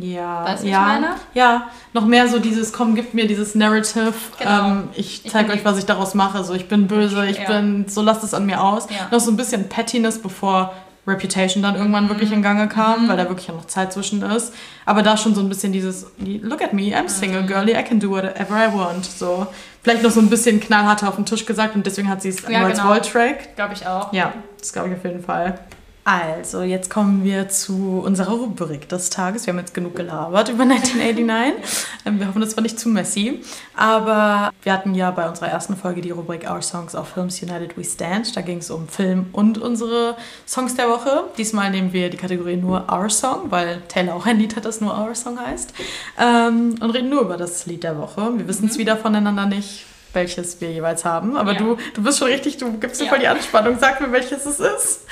Ja, 0.00 0.44
weißt 0.44 0.62
du, 0.62 0.68
ja, 0.68 0.80
ich 0.80 1.00
meine? 1.00 1.16
Ja, 1.34 1.70
noch 1.92 2.06
mehr 2.06 2.28
so 2.28 2.38
dieses, 2.38 2.72
komm, 2.72 2.94
gib 2.94 3.12
mir 3.12 3.26
dieses 3.26 3.54
Narrative. 3.54 4.12
Genau. 4.38 4.68
Ähm, 4.68 4.88
ich 4.94 5.28
zeige 5.28 5.52
euch, 5.52 5.64
was 5.64 5.78
ich 5.78 5.86
daraus 5.86 6.14
mache. 6.14 6.44
So, 6.44 6.54
ich 6.54 6.68
bin 6.68 6.86
böse, 6.86 7.26
ich 7.26 7.38
ja. 7.38 7.46
bin, 7.46 7.86
so 7.88 8.00
lasst 8.02 8.22
es 8.22 8.32
an 8.32 8.46
mir 8.46 8.62
aus. 8.62 8.88
Ja. 8.88 9.08
Noch 9.10 9.20
so 9.20 9.30
ein 9.30 9.36
bisschen 9.36 9.68
Pettiness, 9.68 10.20
bevor 10.20 10.72
Reputation 11.06 11.62
dann 11.62 11.74
irgendwann 11.74 12.04
mhm. 12.04 12.10
wirklich 12.10 12.30
in 12.30 12.42
Gange 12.42 12.68
kam, 12.68 13.04
mhm. 13.04 13.08
weil 13.08 13.16
da 13.16 13.28
wirklich 13.28 13.48
noch 13.48 13.66
Zeit 13.66 13.92
zwischen 13.92 14.22
ist. 14.22 14.54
Aber 14.86 15.02
da 15.02 15.16
schon 15.16 15.34
so 15.34 15.40
ein 15.40 15.48
bisschen 15.48 15.72
dieses, 15.72 16.06
look 16.18 16.62
at 16.62 16.72
me, 16.72 16.94
I'm 16.94 17.08
single, 17.08 17.42
mhm. 17.42 17.46
girly, 17.46 17.72
I 17.72 17.82
can 17.82 17.98
do 17.98 18.10
whatever 18.10 18.56
I 18.56 18.72
want. 18.72 19.04
So, 19.04 19.46
vielleicht 19.82 20.02
noch 20.02 20.10
so 20.10 20.20
ein 20.20 20.30
bisschen 20.30 20.60
knallharter 20.60 21.08
auf 21.08 21.16
den 21.16 21.26
Tisch 21.26 21.46
gesagt 21.46 21.74
und 21.74 21.84
deswegen 21.84 22.08
hat 22.08 22.22
sie 22.22 22.28
es 22.28 22.42
ja, 22.42 22.60
nur 22.60 22.68
genau. 22.68 22.90
als 22.90 23.12
Wall-Track. 23.12 23.56
Glaube 23.56 23.74
ich 23.74 23.86
auch. 23.86 24.12
Ja, 24.12 24.32
das 24.58 24.72
glaube 24.72 24.90
ich 24.90 24.96
auf 24.96 25.04
jeden 25.04 25.22
Fall. 25.22 25.58
Also, 26.02 26.62
jetzt 26.62 26.88
kommen 26.88 27.24
wir 27.24 27.48
zu 27.50 28.02
unserer 28.04 28.32
Rubrik 28.32 28.88
des 28.88 29.10
Tages. 29.10 29.46
Wir 29.46 29.52
haben 29.52 29.58
jetzt 29.58 29.74
genug 29.74 29.96
gelabert 29.96 30.48
über 30.48 30.62
1989. 30.70 31.86
Ähm, 32.06 32.18
wir 32.18 32.28
hoffen, 32.28 32.40
das 32.40 32.56
war 32.56 32.62
nicht 32.62 32.80
zu 32.80 32.88
messy. 32.88 33.42
Aber 33.76 34.50
wir 34.62 34.72
hatten 34.72 34.94
ja 34.94 35.10
bei 35.10 35.28
unserer 35.28 35.48
ersten 35.48 35.76
Folge 35.76 36.00
die 36.00 36.10
Rubrik 36.10 36.50
Our 36.50 36.62
Songs 36.62 36.94
of 36.94 37.08
Films 37.08 37.42
United 37.42 37.76
We 37.76 37.84
Stand. 37.84 38.34
Da 38.34 38.40
ging 38.40 38.58
es 38.58 38.70
um 38.70 38.88
Film 38.88 39.26
und 39.32 39.58
unsere 39.58 40.16
Songs 40.46 40.74
der 40.74 40.88
Woche. 40.88 41.24
Diesmal 41.36 41.70
nehmen 41.70 41.92
wir 41.92 42.08
die 42.08 42.16
Kategorie 42.16 42.56
nur 42.56 42.90
Our 42.90 43.10
Song, 43.10 43.50
weil 43.50 43.82
Taylor 43.88 44.14
auch 44.14 44.24
ein 44.24 44.38
Lied 44.38 44.56
hat, 44.56 44.64
das 44.64 44.80
nur 44.80 44.98
Our 44.98 45.14
Song 45.14 45.38
heißt. 45.38 45.74
Ähm, 46.18 46.76
und 46.80 46.90
reden 46.90 47.10
nur 47.10 47.20
über 47.20 47.36
das 47.36 47.66
Lied 47.66 47.84
der 47.84 47.98
Woche. 47.98 48.32
Wir 48.38 48.48
wissen 48.48 48.68
es 48.68 48.76
mhm. 48.76 48.80
wieder 48.80 48.96
voneinander 48.96 49.46
nicht 49.46 49.84
welches 50.12 50.60
wir 50.60 50.72
jeweils 50.72 51.04
haben. 51.04 51.36
Aber 51.36 51.52
ja. 51.52 51.58
du, 51.58 51.76
du 51.94 52.02
bist 52.02 52.18
schon 52.18 52.26
richtig, 52.26 52.56
du 52.56 52.72
gibst 52.78 53.00
dir 53.00 53.04
ja. 53.04 53.10
voll 53.10 53.20
die 53.20 53.28
Anspannung. 53.28 53.78
Sag 53.78 54.00
mir, 54.00 54.10
welches 54.10 54.44
es 54.44 54.58
ist. 54.58 55.06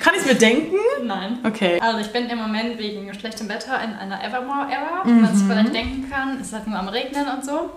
Kann 0.00 0.14
ich 0.14 0.20
es 0.20 0.26
mir 0.26 0.34
denken? 0.34 0.76
Nein. 1.02 1.38
Okay. 1.44 1.80
Also 1.80 1.98
ich 2.00 2.12
bin 2.12 2.28
im 2.28 2.38
Moment 2.38 2.78
wegen 2.78 3.12
schlechtem 3.14 3.48
Wetter 3.48 3.82
in 3.82 3.94
einer 3.94 4.22
Evermore-Era, 4.22 5.02
wie 5.04 5.10
mhm. 5.10 5.22
man 5.22 5.34
es 5.34 5.42
vielleicht 5.42 5.74
denken 5.74 6.10
kann. 6.10 6.38
Es 6.40 6.48
ist 6.48 6.52
halt 6.52 6.66
nur 6.66 6.78
am 6.78 6.88
Regnen 6.88 7.26
und 7.26 7.44
so. 7.44 7.70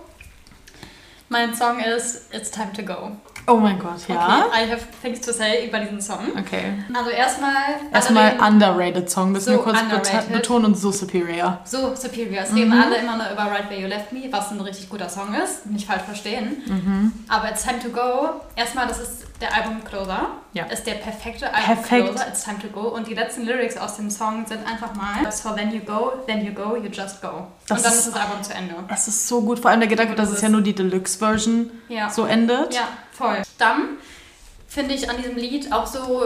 Mein 1.28 1.54
Song 1.54 1.78
ist 1.80 2.32
It's 2.34 2.50
Time 2.50 2.72
to 2.74 2.82
Go. 2.82 3.12
Oh 3.48 3.56
mein 3.56 3.78
Gott, 3.78 4.06
ja. 4.06 4.44
Okay, 4.46 4.64
I 4.66 4.70
have 4.70 4.82
things 5.00 5.20
to 5.22 5.32
say 5.32 5.66
über 5.66 5.78
diesen 5.80 6.00
Song. 6.00 6.28
Okay. 6.38 6.74
Also 6.94 7.10
erstmal... 7.10 7.52
Erstmal 7.92 8.38
underrated 8.38 9.10
Song, 9.10 9.32
müssen 9.32 9.46
So 9.46 9.52
wir 9.52 9.58
kurz 9.58 9.80
underrated. 9.80 10.30
betonen 10.30 10.66
und 10.66 10.78
so 10.78 10.92
superior. 10.92 11.58
So 11.64 11.94
superior. 11.96 12.42
Es 12.42 12.50
Mhm. 12.52 12.58
reden 12.58 12.72
alle 12.72 12.96
immer 12.98 13.16
nur 13.16 13.30
über 13.32 13.50
Right 13.50 13.68
Where 13.68 13.80
You 13.80 13.88
Left 13.88 14.12
Me, 14.12 14.28
was 14.30 14.52
ein 14.52 14.60
richtig 14.60 14.88
guter 14.90 15.08
Song 15.08 15.34
ist. 15.34 15.66
Nicht 15.66 15.86
falsch 15.86 16.02
verstehen. 16.02 16.62
Mhm. 16.66 17.12
Aber 17.28 17.50
It's 17.50 17.64
Time 17.64 17.80
to 17.80 17.88
Go, 17.88 18.42
erstmal, 18.54 18.86
das 18.86 19.00
ist 19.00 19.24
der 19.42 19.54
Album-Closer. 19.54 20.28
Ja. 20.54 20.64
Ist 20.66 20.86
der 20.86 20.94
perfekte 20.94 21.46
Perfekt. 21.46 21.92
Album-Closer. 21.92 22.28
It's 22.28 22.44
Time 22.44 22.58
to 22.60 22.68
Go. 22.68 22.88
Und 22.88 23.06
die 23.06 23.14
letzten 23.14 23.42
Lyrics 23.44 23.76
aus 23.76 23.96
dem 23.96 24.08
Song 24.10 24.46
sind 24.46 24.66
einfach 24.66 24.94
mal 24.94 25.30
So 25.30 25.50
then 25.50 25.72
you 25.72 25.80
go, 25.80 26.12
then 26.26 26.44
you 26.44 26.52
go, 26.52 26.76
you 26.76 26.88
just 26.90 27.20
go. 27.20 27.48
Das 27.68 27.78
Und 27.78 27.84
dann 27.86 27.92
ist- 27.92 28.06
das 28.06 28.14
Album 28.14 28.42
zu 28.42 28.54
Ende. 28.54 28.74
Es 28.88 29.08
ist 29.08 29.28
so 29.28 29.42
gut, 29.42 29.58
vor 29.58 29.70
allem 29.70 29.80
der 29.80 29.88
Gedanke, 29.88 30.14
dass 30.14 30.28
Das 30.28 30.36
es 30.38 30.42
ja 30.42 30.48
nur 30.48 30.62
die 30.62 30.74
Deluxe-Version 30.74 31.70
Ja. 31.88 32.08
so 32.08 32.24
endet. 32.24 32.74
Ja, 32.74 32.88
voll. 33.12 33.42
Dann 33.58 33.96
finde 34.68 34.94
ich 34.94 35.10
an 35.10 35.16
diesem 35.18 35.36
Lied 35.36 35.72
auch 35.72 35.86
so, 35.86 36.24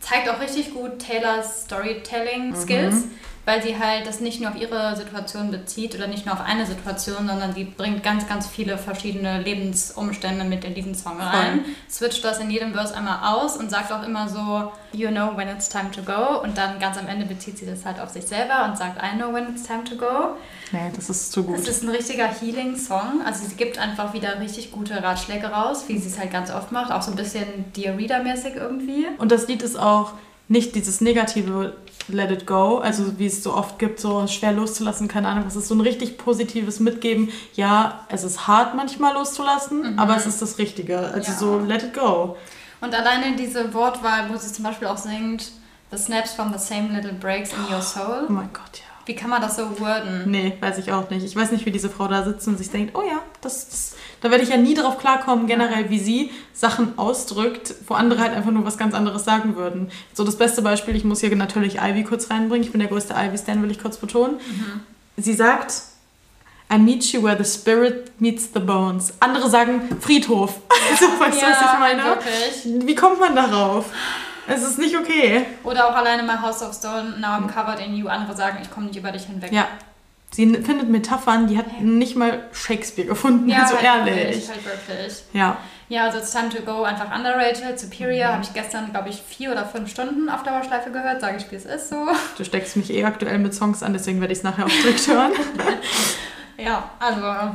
zeigt 0.00 0.28
auch 0.28 0.40
richtig 0.40 0.72
gut 0.72 0.98
Taylors 1.00 1.62
Storytelling-Skills, 1.64 2.94
Mhm. 2.94 3.10
Weil 3.48 3.62
sie 3.62 3.78
halt 3.78 4.06
das 4.06 4.20
nicht 4.20 4.42
nur 4.42 4.50
auf 4.50 4.60
ihre 4.60 4.94
Situation 4.94 5.50
bezieht 5.50 5.94
oder 5.94 6.06
nicht 6.06 6.26
nur 6.26 6.34
auf 6.34 6.42
eine 6.42 6.66
Situation, 6.66 7.26
sondern 7.26 7.54
sie 7.54 7.64
bringt 7.64 8.02
ganz, 8.02 8.28
ganz 8.28 8.46
viele 8.46 8.76
verschiedene 8.76 9.40
Lebensumstände 9.40 10.44
mit 10.44 10.66
in 10.66 10.74
diesen 10.74 10.94
Song 10.94 11.18
rein. 11.18 11.64
Switcht 11.88 12.22
das 12.22 12.40
in 12.40 12.50
jedem 12.50 12.74
Verse 12.74 12.94
einmal 12.94 13.20
aus 13.34 13.56
und 13.56 13.70
sagt 13.70 13.90
auch 13.90 14.02
immer 14.02 14.28
so, 14.28 14.70
you 14.92 15.08
know 15.08 15.34
when 15.34 15.48
it's 15.48 15.70
time 15.70 15.90
to 15.90 16.02
go. 16.02 16.42
Und 16.42 16.58
dann 16.58 16.78
ganz 16.78 16.98
am 16.98 17.08
Ende 17.08 17.24
bezieht 17.24 17.56
sie 17.56 17.64
das 17.64 17.86
halt 17.86 18.00
auf 18.00 18.10
sich 18.10 18.24
selber 18.24 18.66
und 18.66 18.76
sagt, 18.76 19.02
I 19.02 19.16
know 19.16 19.32
when 19.32 19.48
it's 19.48 19.62
time 19.62 19.82
to 19.84 19.96
go. 19.96 20.36
Nee, 20.70 20.90
das 20.94 21.08
ist 21.08 21.32
zu 21.32 21.42
gut. 21.42 21.56
Es 21.56 21.66
ist 21.66 21.82
ein 21.82 21.88
richtiger 21.88 22.28
Healing-Song. 22.28 23.22
Also 23.24 23.46
sie 23.46 23.54
gibt 23.54 23.78
einfach 23.78 24.12
wieder 24.12 24.38
richtig 24.40 24.72
gute 24.72 25.02
Ratschläge 25.02 25.46
raus, 25.46 25.84
wie 25.86 25.96
sie 25.96 26.08
es 26.08 26.18
halt 26.18 26.30
ganz 26.30 26.50
oft 26.50 26.70
macht. 26.70 26.92
Auch 26.92 27.00
so 27.00 27.12
ein 27.12 27.16
bisschen 27.16 27.46
Dear 27.74 27.96
Reader-mäßig 27.96 28.56
irgendwie. 28.56 29.06
Und 29.16 29.32
das 29.32 29.48
Lied 29.48 29.62
ist 29.62 29.78
auch 29.78 30.12
nicht 30.48 30.74
dieses 30.74 31.00
negative 31.00 31.76
Let 32.08 32.30
It 32.30 32.46
Go, 32.46 32.78
also 32.78 33.18
wie 33.18 33.26
es 33.26 33.42
so 33.42 33.54
oft 33.54 33.78
gibt, 33.78 34.00
so 34.00 34.26
schwer 34.26 34.52
loszulassen, 34.52 35.08
keine 35.08 35.28
Ahnung, 35.28 35.44
es 35.46 35.56
ist 35.56 35.68
so 35.68 35.74
ein 35.74 35.80
richtig 35.80 36.18
positives 36.18 36.80
Mitgeben. 36.80 37.30
Ja, 37.54 38.00
es 38.08 38.24
ist 38.24 38.46
hart 38.46 38.74
manchmal 38.74 39.14
loszulassen, 39.14 39.98
aber 39.98 40.16
es 40.16 40.26
ist 40.26 40.40
das 40.42 40.58
Richtige. 40.58 40.98
Also 40.98 41.30
Ja. 41.32 41.38
so 41.38 41.58
Let 41.58 41.82
It 41.82 41.94
Go. 41.94 42.36
Und 42.80 42.94
alleine 42.94 43.36
diese 43.36 43.72
Wortwahl, 43.74 44.28
wo 44.32 44.36
sie 44.36 44.52
zum 44.52 44.64
Beispiel 44.64 44.88
auch 44.88 44.98
singt, 44.98 45.50
The 45.90 45.96
snaps 45.96 46.32
from 46.34 46.52
the 46.52 46.58
same 46.58 46.88
little 46.94 47.14
breaks 47.14 47.50
in 47.52 47.60
your 47.72 47.78
Oh 47.78 47.80
soul. 47.80 48.26
mein 48.28 48.50
Gott, 48.52 48.78
ja. 48.80 48.87
Wie 49.08 49.16
kann 49.16 49.30
man 49.30 49.40
das 49.40 49.56
so 49.56 49.80
worden? 49.80 50.24
Nee, 50.26 50.52
weiß 50.60 50.76
ich 50.76 50.92
auch 50.92 51.08
nicht. 51.08 51.24
Ich 51.24 51.34
weiß 51.34 51.50
nicht, 51.50 51.64
wie 51.64 51.70
diese 51.70 51.88
Frau 51.88 52.08
da 52.08 52.24
sitzt 52.24 52.46
und 52.46 52.58
sich 52.58 52.68
denkt, 52.68 52.94
oh 52.94 53.00
ja, 53.00 53.22
das, 53.40 53.66
das 53.70 53.96
da 54.20 54.30
werde 54.30 54.44
ich 54.44 54.50
ja 54.50 54.58
nie 54.58 54.74
drauf 54.74 54.98
klarkommen, 54.98 55.46
generell, 55.46 55.88
wie 55.88 55.98
sie 55.98 56.30
Sachen 56.52 56.98
ausdrückt, 56.98 57.74
wo 57.86 57.94
andere 57.94 58.20
halt 58.20 58.34
einfach 58.34 58.50
nur 58.50 58.66
was 58.66 58.76
ganz 58.76 58.94
anderes 58.94 59.24
sagen 59.24 59.56
würden. 59.56 59.90
So 60.12 60.24
das 60.24 60.36
beste 60.36 60.60
Beispiel, 60.60 60.94
ich 60.94 61.04
muss 61.04 61.20
hier 61.20 61.34
natürlich 61.34 61.78
Ivy 61.80 62.04
kurz 62.04 62.30
reinbringen. 62.30 62.66
Ich 62.66 62.70
bin 62.70 62.80
der 62.80 62.90
größte 62.90 63.14
Ivy-Stan, 63.14 63.62
will 63.62 63.70
ich 63.70 63.80
kurz 63.80 63.96
betonen. 63.96 64.40
Sie 65.16 65.32
sagt, 65.32 65.72
I 66.70 66.76
meet 66.76 67.10
you 67.12 67.22
where 67.22 67.42
the 67.42 67.50
spirit 67.50 68.12
meets 68.20 68.50
the 68.52 68.60
bones. 68.60 69.14
Andere 69.20 69.48
sagen 69.48 69.88
Friedhof. 70.02 70.60
so, 71.00 71.06
weißt 71.06 71.40
du, 71.40 71.46
was 71.46 71.72
ich 71.72 71.78
meine? 71.78 72.02
wirklich. 72.04 72.86
Wie 72.86 72.94
kommt 72.94 73.18
man 73.18 73.34
darauf? 73.34 73.86
Es 74.48 74.62
ist 74.62 74.78
nicht 74.78 74.96
okay. 74.96 75.44
Oder 75.62 75.88
auch 75.88 75.94
alleine 75.94 76.22
My 76.22 76.38
House 76.40 76.62
of 76.62 76.74
Stone, 76.74 77.16
Now 77.20 77.28
I'm 77.28 77.48
covered 77.48 77.80
in 77.84 77.94
you. 77.94 78.08
Andere 78.08 78.34
sagen, 78.34 78.58
ich 78.62 78.70
komme 78.70 78.86
nicht 78.86 78.98
über 78.98 79.12
dich 79.12 79.24
hinweg. 79.24 79.52
Ja. 79.52 79.68
Sie 80.30 80.46
findet 80.46 80.88
Metaphern, 80.90 81.46
die 81.46 81.56
hat 81.56 81.80
nicht 81.80 82.14
mal 82.16 82.42
Shakespeare 82.52 83.08
gefunden. 83.08 83.48
Ja, 83.48 83.58
also 83.62 83.76
halt 83.76 83.84
ehrlich. 83.84 84.16
Wirklich, 84.16 84.48
halt 84.48 84.88
wirklich. 84.88 85.22
Ja. 85.32 85.56
Ja, 85.90 86.04
also 86.04 86.18
It's 86.18 86.32
Time 86.32 86.50
to 86.50 86.60
Go, 86.62 86.82
einfach 86.82 87.14
underrated. 87.16 87.72
Mhm. 87.72 87.78
Superior 87.78 88.28
habe 88.28 88.42
ich 88.42 88.52
gestern, 88.52 88.90
glaube 88.90 89.08
ich, 89.08 89.22
vier 89.22 89.52
oder 89.52 89.64
fünf 89.64 89.90
Stunden 89.90 90.28
auf 90.28 90.42
Dauerschleife 90.42 90.90
gehört. 90.90 91.20
Sage 91.22 91.38
ich, 91.38 91.50
wie 91.50 91.56
es 91.56 91.64
ist 91.64 91.88
so. 91.88 92.06
Du 92.36 92.44
steckst 92.44 92.76
mich 92.76 92.92
eh 92.92 93.04
aktuell 93.04 93.38
mit 93.38 93.54
Songs 93.54 93.82
an, 93.82 93.94
deswegen 93.94 94.20
werde 94.20 94.32
ich 94.32 94.38
es 94.38 94.44
nachher 94.44 94.66
auch 94.66 94.70
strikt 94.70 95.06
hören. 95.08 95.32
Ja, 96.60 96.90
also 96.98 97.54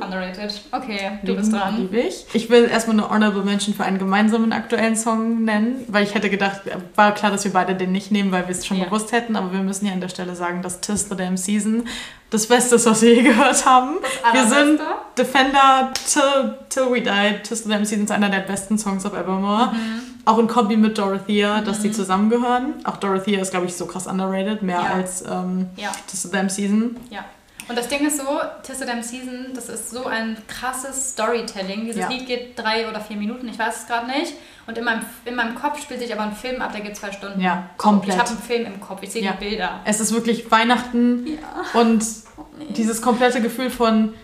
underrated. 0.00 0.60
Okay, 0.70 1.18
du 1.22 1.32
Lieben, 1.32 1.38
bist 1.40 1.52
dran. 1.52 1.76
Liebe 1.76 1.98
ich. 1.98 2.24
Ich 2.32 2.48
will 2.48 2.64
erstmal 2.70 2.96
eine 2.98 3.10
Honorable 3.10 3.42
Mention 3.42 3.74
für 3.74 3.82
einen 3.84 3.98
gemeinsamen 3.98 4.52
aktuellen 4.52 4.94
Song 4.94 5.42
nennen, 5.44 5.84
weil 5.88 6.04
ich 6.04 6.14
hätte 6.14 6.30
gedacht, 6.30 6.60
war 6.94 7.12
klar, 7.14 7.32
dass 7.32 7.42
wir 7.44 7.52
beide 7.52 7.74
den 7.74 7.90
nicht 7.90 8.12
nehmen, 8.12 8.30
weil 8.30 8.46
wir 8.46 8.52
es 8.54 8.64
schon 8.64 8.76
Ja. 8.76 8.84
gewusst 8.84 9.10
hätten, 9.10 9.34
aber 9.34 9.52
wir 9.52 9.60
müssen 9.60 9.86
ja 9.86 9.92
an 9.92 10.00
der 10.00 10.08
Stelle 10.08 10.36
sagen, 10.36 10.62
dass 10.62 10.80
Tis 10.80 11.08
the 11.08 11.16
Damn 11.16 11.36
Season 11.36 11.82
das 12.30 12.46
Beste 12.46 12.76
ist, 12.76 12.86
was 12.86 13.02
wir 13.02 13.12
je 13.14 13.22
gehört 13.22 13.66
haben. 13.66 13.96
Wir 14.32 14.46
sind? 14.46 14.80
Defender 15.16 15.90
till, 16.08 16.54
till 16.68 16.92
We 16.92 17.00
Die. 17.00 17.42
Tis 17.42 17.64
the 17.64 17.70
Damn 17.70 17.84
Season 17.84 18.04
ist 18.04 18.12
einer 18.12 18.28
der 18.28 18.40
besten 18.40 18.78
Songs 18.78 19.04
of 19.04 19.14
Evermore. 19.14 19.72
Mhm. 19.72 20.00
Auch 20.26 20.38
in 20.38 20.46
Kombi 20.46 20.76
mit 20.76 20.96
Dorothea, 20.96 21.60
dass 21.62 21.80
die 21.80 21.90
zusammengehören. 21.90 22.74
Auch 22.84 22.98
Dorothea 22.98 23.40
ist, 23.40 23.50
glaube 23.50 23.66
ich, 23.66 23.74
so 23.74 23.86
krass 23.86 24.06
underrated, 24.06 24.62
mehr 24.62 24.78
Ja. 24.80 24.92
als 24.94 25.22
ähm, 25.22 25.70
Ja, 25.76 25.88
Tis 26.06 26.22
the 26.22 26.30
Damn 26.30 26.48
Season. 26.50 26.96
ja. 27.10 27.24
Und 27.68 27.76
das 27.76 27.88
Ding 27.88 28.06
ist 28.06 28.16
so, 28.18 28.24
Tissa 28.62 28.86
Damn 28.86 29.02
Season, 29.02 29.48
das 29.54 29.68
ist 29.68 29.90
so 29.90 30.06
ein 30.06 30.36
krasses 30.46 31.10
Storytelling. 31.10 31.84
Dieses 31.84 32.00
Ja. 32.00 32.08
Lied 32.08 32.26
geht 32.26 32.58
drei 32.58 32.88
oder 32.88 33.00
vier 33.00 33.16
Minuten, 33.16 33.46
ich 33.48 33.58
weiß 33.58 33.82
es 33.82 33.86
gerade 33.86 34.06
nicht. 34.06 34.34
Und 34.66 34.78
in 34.78 34.84
meinem, 34.84 35.02
in 35.24 35.34
meinem 35.34 35.54
Kopf 35.54 35.82
spielt 35.82 36.00
sich 36.00 36.12
aber 36.12 36.22
ein 36.22 36.32
Film 36.34 36.62
ab, 36.62 36.72
der 36.72 36.80
geht 36.82 36.96
zwei 36.96 37.12
Stunden. 37.12 37.40
Ja, 37.40 37.68
komplett. 37.76 38.14
ich 38.14 38.20
habe 38.20 38.30
einen 38.30 38.38
Film 38.38 38.66
im 38.66 38.80
Kopf, 38.80 39.02
ich 39.02 39.10
sehe 39.12 39.22
Ja. 39.22 39.32
die 39.32 39.44
Bilder. 39.48 39.80
Es 39.84 40.00
ist 40.00 40.12
wirklich 40.12 40.50
Weihnachten 40.50 41.26
Ja. 41.26 41.80
und 41.80 42.02
Oh, 42.38 42.44
nee. 42.58 42.66
dieses 42.70 43.02
komplette 43.02 43.40
Gefühl 43.42 43.68
von, 43.70 44.14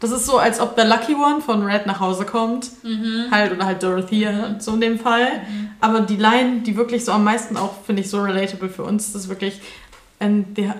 das 0.00 0.10
ist 0.10 0.26
so, 0.26 0.38
als 0.38 0.60
ob 0.60 0.76
der 0.76 0.84
Lucky 0.86 1.14
One 1.14 1.40
von 1.40 1.62
Red 1.64 1.86
nach 1.86 2.00
Hause 2.00 2.24
kommt. 2.24 2.70
Mhm. 2.84 3.26
Halt, 3.30 3.52
oder 3.52 3.64
halt 3.66 3.82
Dorothea, 3.82 4.56
so 4.58 4.74
in 4.74 4.80
dem 4.80 4.98
Fall. 4.98 5.28
Aber 5.80 6.00
die 6.02 6.16
Line, 6.16 6.60
die 6.60 6.76
wirklich 6.76 7.04
so 7.04 7.12
am 7.12 7.24
meisten 7.24 7.56
auch, 7.56 7.74
finde 7.84 8.02
ich, 8.02 8.10
so 8.10 8.20
relatable 8.22 8.68
für 8.68 8.82
uns, 8.84 9.12
das 9.12 9.22
ist 9.24 9.28
wirklich, 9.28 9.60
and 10.20 10.56
the, 10.56 10.70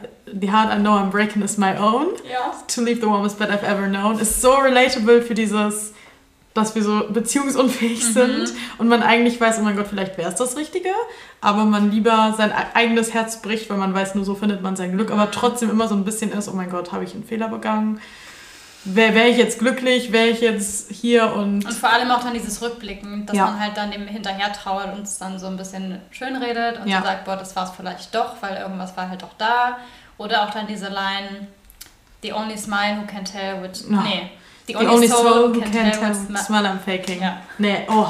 the 0.40 0.50
heart 0.50 0.72
I 0.72 0.78
know 0.80 0.92
I'm 0.92 1.10
breaking 1.10 1.42
is 1.42 1.58
my 1.58 1.76
own. 1.78 2.06
Ja. 2.30 2.52
To 2.74 2.80
leave 2.82 3.00
the 3.00 3.06
warmest 3.06 3.38
bed 3.38 3.50
I've 3.50 3.62
ever 3.64 3.86
known. 3.86 4.18
Ist 4.18 4.40
so 4.40 4.52
relatable 4.54 5.22
für 5.22 5.34
dieses, 5.34 5.92
dass 6.54 6.74
wir 6.74 6.82
so 6.82 7.04
beziehungsunfähig 7.10 8.04
sind 8.04 8.52
und 8.78 8.88
man 8.88 9.02
eigentlich 9.02 9.40
weiß, 9.40 9.58
oh 9.58 9.62
mein 9.62 9.76
Gott, 9.76 9.86
vielleicht 9.88 10.16
wäre 10.18 10.28
es 10.30 10.36
das 10.36 10.56
Richtige, 10.56 10.90
aber 11.40 11.64
man 11.64 11.90
lieber 11.90 12.34
sein 12.36 12.52
eigenes 12.74 13.12
Herz 13.12 13.42
bricht, 13.42 13.68
weil 13.70 13.76
man 13.76 13.92
weiß, 13.92 14.14
nur 14.14 14.24
so 14.24 14.34
findet 14.34 14.62
man 14.62 14.76
sein 14.76 14.92
Glück, 14.92 15.10
aber 15.10 15.30
trotzdem 15.30 15.68
immer 15.70 15.88
so 15.88 15.94
ein 15.94 16.04
bisschen 16.04 16.32
ist, 16.32 16.48
oh 16.48 16.52
mein 16.52 16.70
Gott, 16.70 16.92
habe 16.92 17.04
ich 17.04 17.14
einen 17.14 17.24
Fehler 17.24 17.48
begangen? 17.48 18.00
Wäre 18.86 19.14
wär 19.14 19.28
ich 19.30 19.38
jetzt 19.38 19.58
glücklich? 19.60 20.12
Wäre 20.12 20.26
ich 20.28 20.42
jetzt 20.42 20.92
hier 20.92 21.32
und... 21.34 21.64
Und 21.64 21.72
vor 21.72 21.90
allem 21.90 22.10
auch 22.10 22.22
dann 22.22 22.34
dieses 22.34 22.60
Rückblicken, 22.60 23.24
dass 23.24 23.34
Ja. 23.34 23.46
man 23.46 23.58
halt 23.58 23.78
dann 23.78 23.90
dem 23.90 24.06
hinterher 24.06 24.52
trauert 24.52 24.94
und 24.94 25.04
es 25.04 25.16
dann 25.16 25.38
so 25.38 25.46
ein 25.46 25.56
bisschen 25.56 26.02
schön 26.10 26.36
redet 26.36 26.80
und 26.80 26.86
Ja. 26.88 27.00
sagt, 27.02 27.24
boah, 27.24 27.36
das 27.36 27.56
war 27.56 27.64
es 27.64 27.70
vielleicht 27.74 28.14
doch, 28.14 28.34
weil 28.42 28.58
irgendwas 28.58 28.94
war 28.94 29.08
halt 29.08 29.22
doch 29.22 29.32
da. 29.38 29.78
Oder 30.18 30.44
auch 30.44 30.50
dann 30.50 30.66
diese 30.66 30.86
Line, 30.88 31.48
the 32.22 32.32
only 32.32 32.56
smile 32.56 32.98
who 33.00 33.06
can 33.06 33.24
tell 33.24 33.62
which... 33.62 33.82
Ja. 33.90 34.02
Nee. 34.02 34.30
The 34.66 34.72
The 34.74 34.86
only 34.86 35.08
soul 35.08 35.52
who 35.52 35.60
can 35.60 35.70
tell 35.72 35.84
which 35.86 36.00
what 36.00 36.12
smi- 36.16 36.38
smile 36.46 36.66
I'm 36.66 36.78
faking. 36.78 37.20
Ja. 37.20 37.38
Nee, 37.58 37.86
oh. 37.88 38.08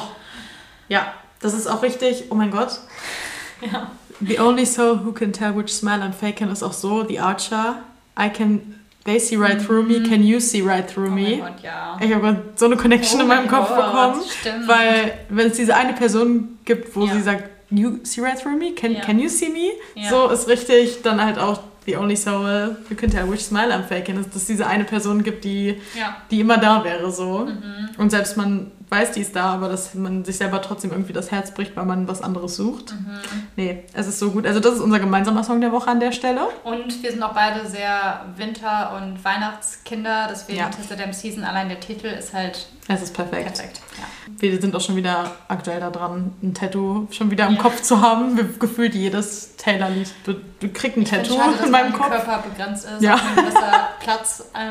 Ja, 0.88 1.12
das 1.40 1.52
ist 1.54 1.66
auch 1.66 1.82
richtig, 1.82 2.24
oh 2.30 2.34
mein 2.34 2.50
Gott. 2.50 2.78
Ja. 3.72 3.90
The 4.20 4.38
only 4.38 4.64
soul 4.66 5.00
who 5.04 5.12
can 5.12 5.32
tell 5.32 5.56
which 5.56 5.72
smile 5.74 6.00
I'm 6.02 6.12
faking 6.12 6.48
ist 6.50 6.62
auch 6.62 6.72
so, 6.72 7.02
The 7.02 7.18
Archer. 7.18 7.76
I 8.16 8.28
can, 8.28 8.78
they 9.04 9.18
see 9.18 9.36
right 9.36 9.60
through 9.60 9.82
me, 9.82 10.02
can 10.08 10.22
you 10.22 10.38
see 10.38 10.60
right 10.62 10.86
through 10.88 11.08
Mhm. 11.10 11.12
Oh 11.12 11.28
me? 11.30 11.36
Gott, 11.38 11.62
ja. 11.62 11.98
Ich 12.00 12.14
habe 12.14 12.42
so 12.54 12.66
eine 12.66 12.76
Connection 12.76 13.18
Oh 13.18 13.22
in 13.22 13.28
meinem 13.28 13.46
mein 13.46 13.48
Kopf 13.50 13.68
Gott, 13.70 13.76
bekommen, 13.86 14.22
Stimmt. 14.40 14.68
weil 14.68 15.18
wenn 15.30 15.48
es 15.48 15.56
diese 15.56 15.74
eine 15.74 15.94
Person 15.94 16.58
gibt, 16.64 16.94
wo 16.94 17.06
Ja. 17.06 17.14
sie 17.14 17.22
sagt, 17.22 17.44
you 17.70 17.98
see 18.04 18.20
right 18.20 18.38
through 18.40 18.56
me, 18.56 18.72
can, 18.72 18.92
Ja. 18.92 19.00
can 19.00 19.18
you 19.18 19.28
see 19.28 19.48
me? 19.48 19.70
So 20.08 20.28
ist 20.28 20.46
richtig 20.46 21.02
dann 21.02 21.20
halt 21.24 21.38
auch 21.38 21.58
the 21.86 21.96
only 21.96 22.16
soul 22.16 22.76
who 22.88 22.94
can 22.94 23.10
tell 23.10 23.28
which 23.28 23.44
smile 23.44 23.70
I'm 23.72 23.84
faking, 23.84 24.16
dass 24.16 24.34
es 24.34 24.46
diese 24.46 24.66
eine 24.66 24.84
Person 24.84 25.22
gibt, 25.22 25.44
die, 25.44 25.80
ja. 25.98 26.16
die 26.30 26.40
immer 26.40 26.58
da 26.58 26.82
wäre 26.84 27.10
so. 27.10 27.46
Mhm. 27.46 27.90
Und 27.98 28.10
selbst 28.10 28.36
man 28.36 28.70
weiß, 28.90 29.12
die 29.12 29.20
ist 29.22 29.34
da, 29.34 29.46
aber 29.54 29.68
dass 29.68 29.94
man 29.94 30.24
sich 30.24 30.36
selber 30.36 30.60
trotzdem 30.62 30.90
irgendwie 30.92 31.12
das 31.12 31.30
Herz 31.30 31.52
bricht, 31.52 31.74
weil 31.76 31.84
man 31.84 32.06
was 32.06 32.22
anderes 32.22 32.56
sucht. 32.56 32.92
Mhm. 32.92 33.18
Nee, 33.56 33.82
es 33.92 34.06
ist 34.06 34.18
so 34.18 34.30
gut. 34.30 34.46
Also 34.46 34.60
das 34.60 34.74
ist 34.74 34.80
unser 34.80 34.98
gemeinsamer 35.00 35.42
Song 35.42 35.60
der 35.60 35.72
Woche 35.72 35.90
an 35.90 36.00
der 36.00 36.12
Stelle. 36.12 36.42
Und 36.62 37.02
wir 37.02 37.10
sind 37.10 37.22
auch 37.22 37.32
beide 37.34 37.66
sehr 37.66 38.24
Winter- 38.36 38.92
und 38.96 39.24
Weihnachtskinder, 39.24 40.28
deswegen 40.30 40.58
Ja. 40.58 40.68
Tista 40.68 40.94
Dem 40.96 41.12
Season, 41.12 41.44
allein 41.44 41.68
der 41.68 41.80
Titel 41.80 42.06
ist 42.06 42.32
halt 42.34 42.66
Es 42.88 43.02
ist 43.02 43.14
perfekt. 43.14 43.44
perfekt. 43.54 43.80
Ja. 43.98 44.04
Wir 44.38 44.60
sind 44.60 44.74
auch 44.76 44.80
schon 44.80 44.96
wieder 44.96 45.30
aktuell 45.48 45.80
da 45.80 45.90
dran, 45.90 46.32
ein 46.42 46.54
Tattoo 46.54 47.06
schon 47.10 47.30
wieder 47.30 47.46
im 47.46 47.54
Ja. 47.56 47.62
Kopf 47.62 47.80
zu 47.82 48.00
haben. 48.00 48.36
Wir, 48.36 48.44
gefühlt 48.44 48.94
jedes 48.94 49.56
Taylor-Lied, 49.56 50.12
du, 50.24 50.34
du 50.60 50.68
kriegst 50.68 50.96
ein 50.98 51.02
Ich 51.02 51.10
Tattoo 51.10 51.34
schade, 51.36 51.54
in 51.64 51.70
meinem 51.70 51.90
mein 51.90 51.98
Kopf. 52.00 52.10
Körper 52.10 52.44
begrenzt 52.48 52.84
ist 52.84 53.02
Ja. 53.02 53.14
auf 53.14 53.22
eine 53.26 53.42
gewisse 53.42 53.58
Platzmenge, 54.00 54.64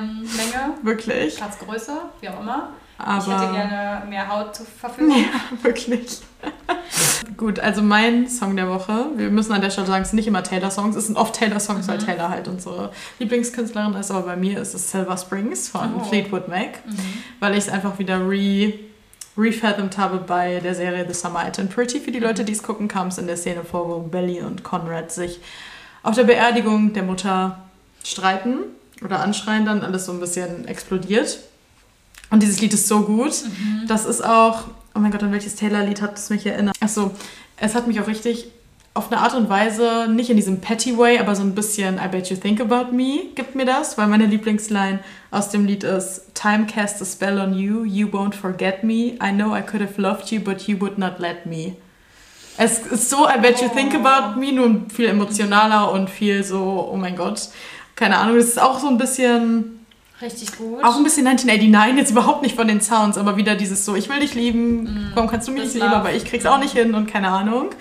ähm, 0.66 0.74
Wirklich. 0.84 1.36
Platzgröße, 1.38 1.92
wie 2.22 2.30
auch 2.30 2.40
immer. 2.40 2.70
Ich 3.00 3.06
Aber 3.06 3.42
hätte 3.42 3.54
gerne 3.54 4.06
mehr 4.08 4.28
Haut 4.28 4.56
zur 4.56 4.66
Verfügung. 4.66 5.16
Ja, 5.18 5.64
wirklich. 5.64 6.20
Gut, 7.38 7.60
also 7.60 7.82
mein 7.82 8.28
Song 8.30 8.56
der 8.56 8.70
Woche. 8.70 9.08
Wir 9.16 9.30
müssen 9.30 9.54
an 9.54 9.62
der 9.62 9.70
Stelle 9.70 9.88
sagen, 9.88 10.04
es 10.04 10.10
sind 10.10 10.18
nicht 10.18 10.28
immer 10.28 10.44
Taylor-Songs. 10.44 10.96
Es 10.96 11.08
sind 11.08 11.18
oft 11.18 11.34
Taylor-Songs, 11.36 11.88
Mhm. 11.88 11.92
weil 11.92 11.98
Taylor 11.98 12.30
halt 12.30 12.48
unsere 12.48 12.92
Lieblingskünstlerin 13.20 13.94
ist. 13.96 14.12
Aber 14.12 14.22
bei 14.24 14.36
mir 14.36 14.62
ist 14.62 14.74
es 14.74 14.92
Silver 14.92 15.18
Springs 15.18 15.70
von 15.70 15.96
Oh. 15.98 16.04
Fleetwood 16.04 16.48
Mac. 16.48 16.86
Mhm. 16.86 16.98
Weil 17.40 17.54
ich 17.54 17.60
es 17.60 17.70
einfach 17.70 17.98
wieder 18.00 18.20
re 18.28 18.74
refathomed 19.36 19.98
habe 19.98 20.18
bei 20.20 20.60
der 20.60 20.76
Serie 20.76 21.06
The 21.08 21.14
Summer 21.14 21.40
and 21.40 21.74
Pretty. 21.74 22.00
Für 22.00 22.12
die 22.12 22.20
Leute, 22.20 22.44
die 22.46 22.52
es 22.54 22.62
gucken, 22.62 22.88
kam 22.88 23.08
es 23.08 23.18
in 23.18 23.26
der 23.26 23.38
Szene 23.38 23.64
vor, 23.64 23.90
wo 23.90 24.00
Belly 24.00 24.42
und 24.42 24.64
Conrad 24.64 25.12
sich 25.12 25.40
auf 26.04 26.14
der 26.16 26.26
Beerdigung 26.26 26.94
der 26.94 27.02
Mutter 27.04 27.58
streiten 28.04 28.58
oder 29.04 29.22
anschreien, 29.22 29.66
dann 29.66 29.82
alles 29.82 30.06
so 30.06 30.12
ein 30.12 30.20
bisschen 30.20 30.68
explodiert. 30.68 31.40
Und 32.34 32.42
dieses 32.42 32.60
Lied 32.62 32.74
ist 32.74 32.88
so 32.88 33.02
gut. 33.02 33.44
Mhm. 33.46 33.88
Das 33.88 34.08
ist 34.08 34.26
auch, 34.26 34.64
oh 34.96 35.00
mein 35.00 35.12
Gott, 35.12 35.22
an 35.22 35.32
welches 35.32 35.56
Taylor-Lied 35.56 36.02
hat 36.02 36.18
es 36.18 36.32
mich 36.32 36.44
erinnert? 36.48 36.76
Achso, 36.80 37.12
es 37.58 37.76
hat 37.76 37.86
mich 37.86 38.02
auch 38.02 38.08
richtig 38.08 38.48
auf 38.96 39.12
eine 39.12 39.22
Art 39.22 39.36
und 39.36 39.50
Weise, 39.50 40.08
nicht 40.10 40.32
in 40.32 40.36
diesem 40.36 40.60
petty 40.60 40.98
way, 40.98 41.20
aber 41.20 41.36
so 41.36 41.44
ein 41.44 41.54
bisschen 41.54 42.00
I 42.04 42.08
bet 42.08 42.32
you 42.32 42.36
think 42.36 42.60
about 42.60 42.92
me 42.92 43.26
gibt 43.36 43.54
mir 43.54 43.66
das, 43.66 44.00
weil 44.00 44.08
meine 44.08 44.26
Lieblingsline 44.26 45.00
aus 45.30 45.50
dem 45.50 45.66
Lied 45.66 45.84
ist 45.84 46.34
Time 46.34 46.66
cast 46.66 47.04
a 47.04 47.06
spell 47.06 47.38
on 47.38 47.54
you, 47.54 47.84
you 47.84 48.08
won't 48.08 48.34
forget 48.34 48.84
me. 48.84 49.16
I 49.22 49.32
know 49.32 49.56
I 49.56 49.62
could 49.62 49.82
have 49.82 50.02
loved 50.02 50.32
you, 50.32 50.40
but 50.40 50.68
you 50.68 50.82
would 50.82 50.98
not 50.98 51.20
let 51.20 51.46
me. 51.46 51.76
Es 52.58 52.80
ist 52.80 53.12
so 53.12 53.28
I 53.28 53.40
bet 53.40 53.62
you 53.62 53.70
think 53.70 53.94
about 53.94 54.40
me, 54.40 54.52
nur 54.52 54.86
viel 54.92 55.06
emotionaler 55.06 55.92
und 55.92 56.10
viel 56.10 56.44
so, 56.44 56.90
oh 56.92 56.98
mein 56.98 57.16
Gott, 57.16 57.50
keine 57.96 58.18
Ahnung, 58.18 58.38
das 58.38 58.46
ist 58.46 58.60
auch 58.60 58.80
so 58.80 58.88
ein 58.88 58.98
bisschen 58.98 59.83
Richtig 60.24 60.58
gut. 60.58 60.82
Auch 60.84 60.96
ein 60.96 61.04
bisschen 61.04 61.28
1989, 61.28 61.98
jetzt 61.98 62.12
überhaupt 62.12 62.44
nicht 62.44 62.56
von 62.56 62.66
den 62.66 62.80
Sounds, 62.80 63.18
aber 63.18 63.36
wieder 63.36 63.56
dieses 63.56 63.84
so, 63.84 63.94
ich 63.96 64.08
will 64.08 64.22
dich 64.22 64.36
lieben, 64.36 64.84
mm, 64.84 65.12
warum 65.16 65.30
kannst 65.30 65.50
du 65.50 65.52
mich 65.52 65.64
nicht 65.64 65.74
lieben, 65.74 65.88
aber 65.88 66.14
ich 66.14 66.24
krieg's 66.24 66.46
auch 66.46 66.60
nicht 66.60 66.72
hin 66.72 66.96
und 66.96 67.08
keine 67.08 67.28
Ahnung. 67.28 67.72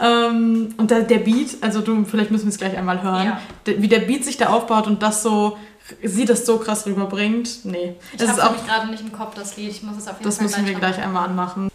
Ähm, 0.00 0.74
und 0.76 0.92
da, 0.92 1.00
der 1.00 1.18
Beat, 1.18 1.56
also 1.60 1.80
du, 1.80 2.04
vielleicht 2.04 2.30
müssen 2.30 2.44
wir 2.44 2.50
es 2.50 2.58
gleich 2.58 2.76
einmal 2.76 3.02
hören, 3.02 3.26
ja. 3.26 3.40
der, 3.66 3.82
wie 3.82 3.88
der 3.88 3.98
Beat 3.98 4.24
sich 4.24 4.36
da 4.36 4.50
aufbaut 4.50 4.86
und 4.86 5.02
das 5.02 5.24
so, 5.24 5.58
sie 6.04 6.24
das 6.24 6.46
so 6.46 6.58
krass 6.58 6.86
rüberbringt. 6.86 7.64
Nee. 7.64 7.96
Ich 8.16 8.28
habe 8.28 8.54
gerade 8.64 8.90
nicht 8.90 9.02
im 9.02 9.10
Kopf 9.10 9.34
das 9.34 9.56
Lied, 9.56 9.70
ich 9.70 9.82
muss 9.82 9.96
es 9.96 10.06
auf 10.06 10.14
jeden 10.18 10.24
das 10.24 10.36
Fall 10.36 10.46
Das 10.46 10.56
müssen 10.56 10.68
wir 10.68 10.74
gleich 10.74 11.02
einmal 11.02 11.26
anmachen. 11.28 11.68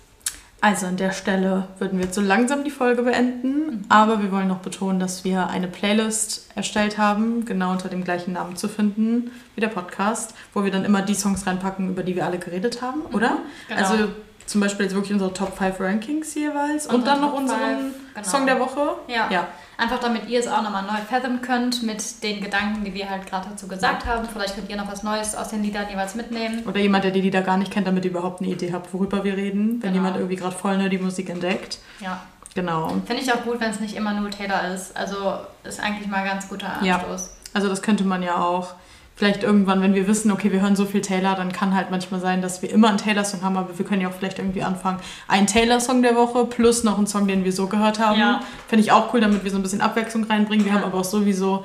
Also 0.64 0.86
an 0.86 0.96
der 0.96 1.12
Stelle 1.12 1.68
würden 1.78 2.00
wir 2.00 2.06
jetzt 2.06 2.16
so 2.16 2.22
langsam 2.22 2.64
die 2.64 2.72
Folge 2.72 3.02
beenden, 3.02 3.66
mhm. 3.66 3.86
aber 3.90 4.24
wir 4.24 4.32
wollen 4.32 4.48
noch 4.48 4.60
betonen, 4.60 4.98
dass 4.98 5.26
wir 5.26 5.50
eine 5.50 5.68
Playlist 5.68 6.50
erstellt 6.56 6.98
haben, 6.98 7.44
genau 7.44 7.72
unter 7.72 7.90
dem 7.90 8.06
gleichen 8.06 8.32
Namen 8.32 8.56
zu 8.56 8.70
finden 8.70 9.32
wie 9.56 9.60
der 9.60 9.68
Podcast, 9.68 10.34
wo 10.54 10.64
wir 10.64 10.72
dann 10.72 10.86
immer 10.86 11.02
die 11.02 11.16
Songs 11.16 11.46
reinpacken, 11.46 11.90
über 11.90 12.02
die 12.04 12.16
wir 12.16 12.26
alle 12.26 12.40
geredet 12.40 12.82
haben, 12.82 13.00
mhm. 13.10 13.14
oder? 13.14 13.40
Genau. 13.68 13.82
Also 13.82 14.08
zum 14.46 14.62
Beispiel 14.62 14.86
jetzt 14.86 14.96
wirklich 14.96 15.12
unsere 15.12 15.34
Top 15.34 15.58
5 15.58 15.82
Rankings 15.82 16.34
jeweils 16.34 16.88
und, 16.88 16.96
und 16.96 17.08
dann 17.08 17.20
noch 17.20 17.34
unseren 17.34 17.94
genau. 18.14 18.26
Song 18.26 18.46
der 18.46 18.58
Woche. 18.58 18.96
Ja. 19.10 19.30
ja. 19.30 19.48
Einfach 19.78 20.00
damit 20.00 20.30
ihr 20.30 20.40
es 20.40 20.48
auch 20.48 20.62
nochmal 20.62 20.84
neu 20.84 21.00
fathomen 21.10 21.42
könnt 21.42 21.84
mit 21.84 22.24
den 22.24 22.42
Gedanken, 22.42 22.84
die 22.84 22.94
wir 22.94 23.10
halt 23.10 23.26
gerade 23.28 23.50
dazu 23.50 23.68
gesagt 23.68 24.06
haben. 24.06 24.28
Vielleicht 24.32 24.56
könnt 24.56 24.70
ihr 24.70 24.78
noch 24.78 24.92
was 24.92 25.04
Neues 25.04 25.36
aus 25.36 25.50
den 25.50 25.64
Liedern 25.64 25.90
jeweils 25.90 26.16
mitnehmen. 26.16 26.64
Oder 26.68 26.80
jemand, 26.80 27.04
der 27.04 27.12
die 27.12 27.22
Lieder 27.22 27.42
gar 27.42 27.58
nicht 27.58 27.72
kennt, 27.72 27.88
damit 27.88 28.06
ihr 28.06 28.12
überhaupt 28.12 28.42
eine 28.42 28.52
Idee 28.52 28.72
habt, 28.72 28.94
worüber 28.94 29.24
wir 29.24 29.36
reden. 29.36 29.82
Wenn 29.82 29.94
genau. 29.94 29.94
jemand 29.94 30.18
irgendwie 30.18 30.36
gerade 30.36 30.56
voll 30.56 30.78
neu 30.78 30.90
die 30.90 31.00
Musik 31.00 31.30
entdeckt. 31.30 31.80
Ja. 32.00 32.22
Genau. 32.56 32.90
Finde 33.06 33.24
ich 33.24 33.34
auch 33.34 33.44
gut, 33.44 33.60
wenn 33.60 33.72
es 33.72 33.80
nicht 33.80 33.96
immer 33.96 34.14
nur 34.14 34.30
Taylor 34.30 34.68
ist. 34.74 34.96
Also 34.96 35.34
ist 35.64 35.80
eigentlich 35.80 36.08
mal 36.08 36.18
ein 36.18 36.26
ganz 36.26 36.48
guter 36.48 36.68
Anstoß. 36.68 36.86
Ja. 36.86 37.50
Also 37.54 37.68
das 37.68 37.82
könnte 37.82 38.04
man 38.04 38.22
ja 38.22 38.38
auch 38.38 38.74
vielleicht 39.16 39.44
irgendwann, 39.44 39.82
wenn 39.82 39.94
wir 39.94 40.08
wissen, 40.08 40.32
okay, 40.32 40.52
wir 40.52 40.62
hören 40.62 40.76
so 40.76 40.86
viel 40.86 41.02
Taylor, 41.02 41.36
dann 41.36 41.52
kann 41.52 41.76
halt 41.76 41.92
manchmal 41.92 42.20
sein, 42.20 42.42
dass 42.42 42.62
wir 42.62 42.72
immer 42.72 42.90
einen 42.90 42.98
Taylor-Song 42.98 43.44
haben, 43.44 43.58
aber 43.58 43.78
wir 43.78 43.86
können 43.86 44.02
ja 44.02 44.10
auch 44.10 44.14
vielleicht 44.14 44.40
irgendwie 44.40 44.64
anfangen, 44.64 45.00
einen 45.28 45.48
Taylor-Song 45.48 46.02
der 46.02 46.16
Woche 46.16 46.46
plus 46.46 46.84
noch 46.84 46.98
einen 46.98 47.08
Song, 47.08 47.28
den 47.28 47.44
wir 47.44 47.52
so 47.54 47.68
gehört 47.68 48.00
haben. 48.00 48.20
Ja. 48.20 48.42
Finde 48.68 48.84
ich 48.84 48.92
auch 48.92 49.14
cool, 49.14 49.22
damit 49.22 49.44
wir 49.44 49.52
so 49.52 49.58
ein 49.58 49.64
bisschen 49.64 49.82
Abwechslung 49.82 50.24
reinbringen. 50.24 50.66
Wir 50.66 50.74
ja. 50.74 50.80
haben 50.80 50.86
aber 50.86 51.00
auch 51.00 51.06
sowieso 51.06 51.64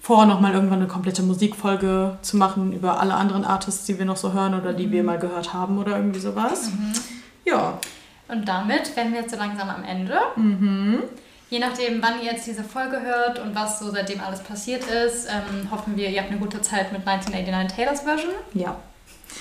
vor, 0.00 0.26
nochmal 0.26 0.54
irgendwann 0.54 0.80
eine 0.80 0.88
komplette 0.88 1.22
Musikfolge 1.22 2.18
zu 2.22 2.36
machen 2.36 2.72
über 2.72 3.00
alle 3.00 3.14
anderen 3.14 3.44
Artists, 3.44 3.84
die 3.84 3.98
wir 3.98 4.06
noch 4.06 4.16
so 4.16 4.32
hören 4.32 4.58
oder 4.58 4.72
die 4.72 4.86
mhm. 4.86 4.92
wir 4.92 5.04
mal 5.04 5.18
gehört 5.18 5.52
haben 5.52 5.78
oder 5.78 5.96
irgendwie 5.96 6.20
sowas. 6.20 6.70
Mhm. 6.70 6.92
Ja. 7.44 7.78
Und 8.28 8.48
damit 8.48 8.96
wären 8.96 9.12
wir 9.12 9.20
jetzt 9.20 9.32
so 9.32 9.36
langsam 9.36 9.68
am 9.68 9.84
Ende. 9.84 10.18
Mhm. 10.36 11.02
Je 11.50 11.58
nachdem, 11.58 12.00
wann 12.00 12.20
ihr 12.22 12.32
jetzt 12.32 12.46
diese 12.46 12.62
Folge 12.62 13.02
hört 13.02 13.40
und 13.40 13.56
was 13.56 13.80
so 13.80 13.90
seitdem 13.90 14.20
alles 14.20 14.38
passiert 14.40 14.84
ist, 14.84 15.26
ähm, 15.26 15.68
hoffen 15.72 15.96
wir, 15.96 16.08
ihr 16.08 16.20
habt 16.20 16.30
eine 16.30 16.38
gute 16.38 16.62
Zeit 16.62 16.92
mit 16.92 17.06
1989 17.06 17.76
Taylors 17.76 18.00
Version. 18.02 18.30
Ja. 18.54 18.76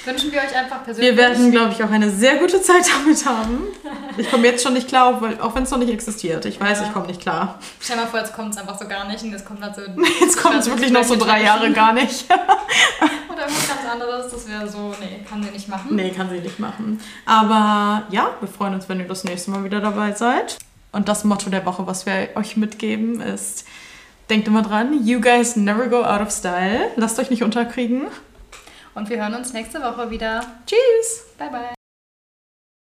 Wünschen 0.05 0.31
wir 0.31 0.39
euch 0.39 0.55
einfach 0.55 0.83
persönlich. 0.83 1.11
Wir 1.11 1.17
werden, 1.17 1.51
glaube 1.51 1.71
ich, 1.71 1.83
auch 1.83 1.91
eine 1.91 2.09
sehr 2.09 2.37
gute 2.37 2.61
Zeit 2.63 2.83
damit 2.87 3.23
haben. 3.25 3.63
Ich 4.17 4.29
komme 4.31 4.47
jetzt 4.47 4.63
schon 4.63 4.73
nicht 4.73 4.87
klar, 4.87 5.21
auch 5.41 5.55
wenn 5.55 5.63
es 5.63 5.69
noch 5.69 5.77
nicht 5.77 5.91
existiert. 5.91 6.45
Ich 6.45 6.59
weiß, 6.59 6.79
ja. 6.79 6.87
ich 6.87 6.93
komme 6.93 7.05
nicht 7.05 7.21
klar. 7.21 7.59
Stell 7.79 7.95
dir 7.95 8.03
mal 8.03 8.07
vor, 8.07 8.19
jetzt 8.19 8.33
kommt 8.33 8.53
es 8.53 8.57
einfach 8.57 8.79
so 8.79 8.87
gar 8.87 9.07
nicht 9.07 9.23
und 9.23 9.31
jetzt 9.31 9.45
kommt 9.45 9.61
halt 9.61 9.75
so. 9.75 9.81
Jetzt 10.19 10.41
kommt 10.41 10.55
es 10.55 10.67
wirklich 10.67 10.91
noch 10.91 11.03
so 11.03 11.15
drei 11.15 11.43
Jahre 11.43 11.71
gar 11.71 11.93
nicht. 11.93 12.25
Oder 13.31 13.41
irgendwas 13.41 13.67
ganz 13.67 13.81
anderes. 13.91 14.31
Das 14.31 14.47
wäre 14.47 14.67
so, 14.67 14.95
nee, 14.99 15.23
kann 15.29 15.43
sie 15.43 15.51
nicht 15.51 15.67
machen. 15.67 15.95
Nee, 15.95 16.09
kann 16.09 16.29
sie 16.29 16.39
nicht 16.39 16.59
machen. 16.59 16.99
Aber 17.25 18.03
ja, 18.09 18.31
wir 18.39 18.47
freuen 18.47 18.73
uns, 18.73 18.89
wenn 18.89 18.99
ihr 18.99 19.07
das 19.07 19.23
nächste 19.23 19.51
Mal 19.51 19.63
wieder 19.63 19.79
dabei 19.79 20.13
seid. 20.13 20.57
Und 20.91 21.07
das 21.07 21.23
Motto 21.23 21.49
der 21.49 21.65
Woche, 21.65 21.85
was 21.87 22.05
wir 22.05 22.29
euch 22.35 22.57
mitgeben, 22.57 23.21
ist, 23.21 23.65
denkt 24.29 24.47
immer 24.47 24.61
dran, 24.61 25.05
you 25.05 25.21
guys 25.21 25.55
never 25.55 25.87
go 25.87 26.03
out 26.03 26.21
of 26.21 26.31
style. 26.31 26.91
Lasst 26.95 27.19
euch 27.19 27.29
nicht 27.29 27.43
unterkriegen. 27.43 28.07
Und 28.95 29.09
wir 29.09 29.17
hören 29.17 29.35
uns 29.35 29.53
nächste 29.53 29.81
Woche 29.81 30.09
wieder. 30.09 30.41
Tschüss. 30.65 31.25
Bye, 31.37 31.49
bye. 31.49 31.78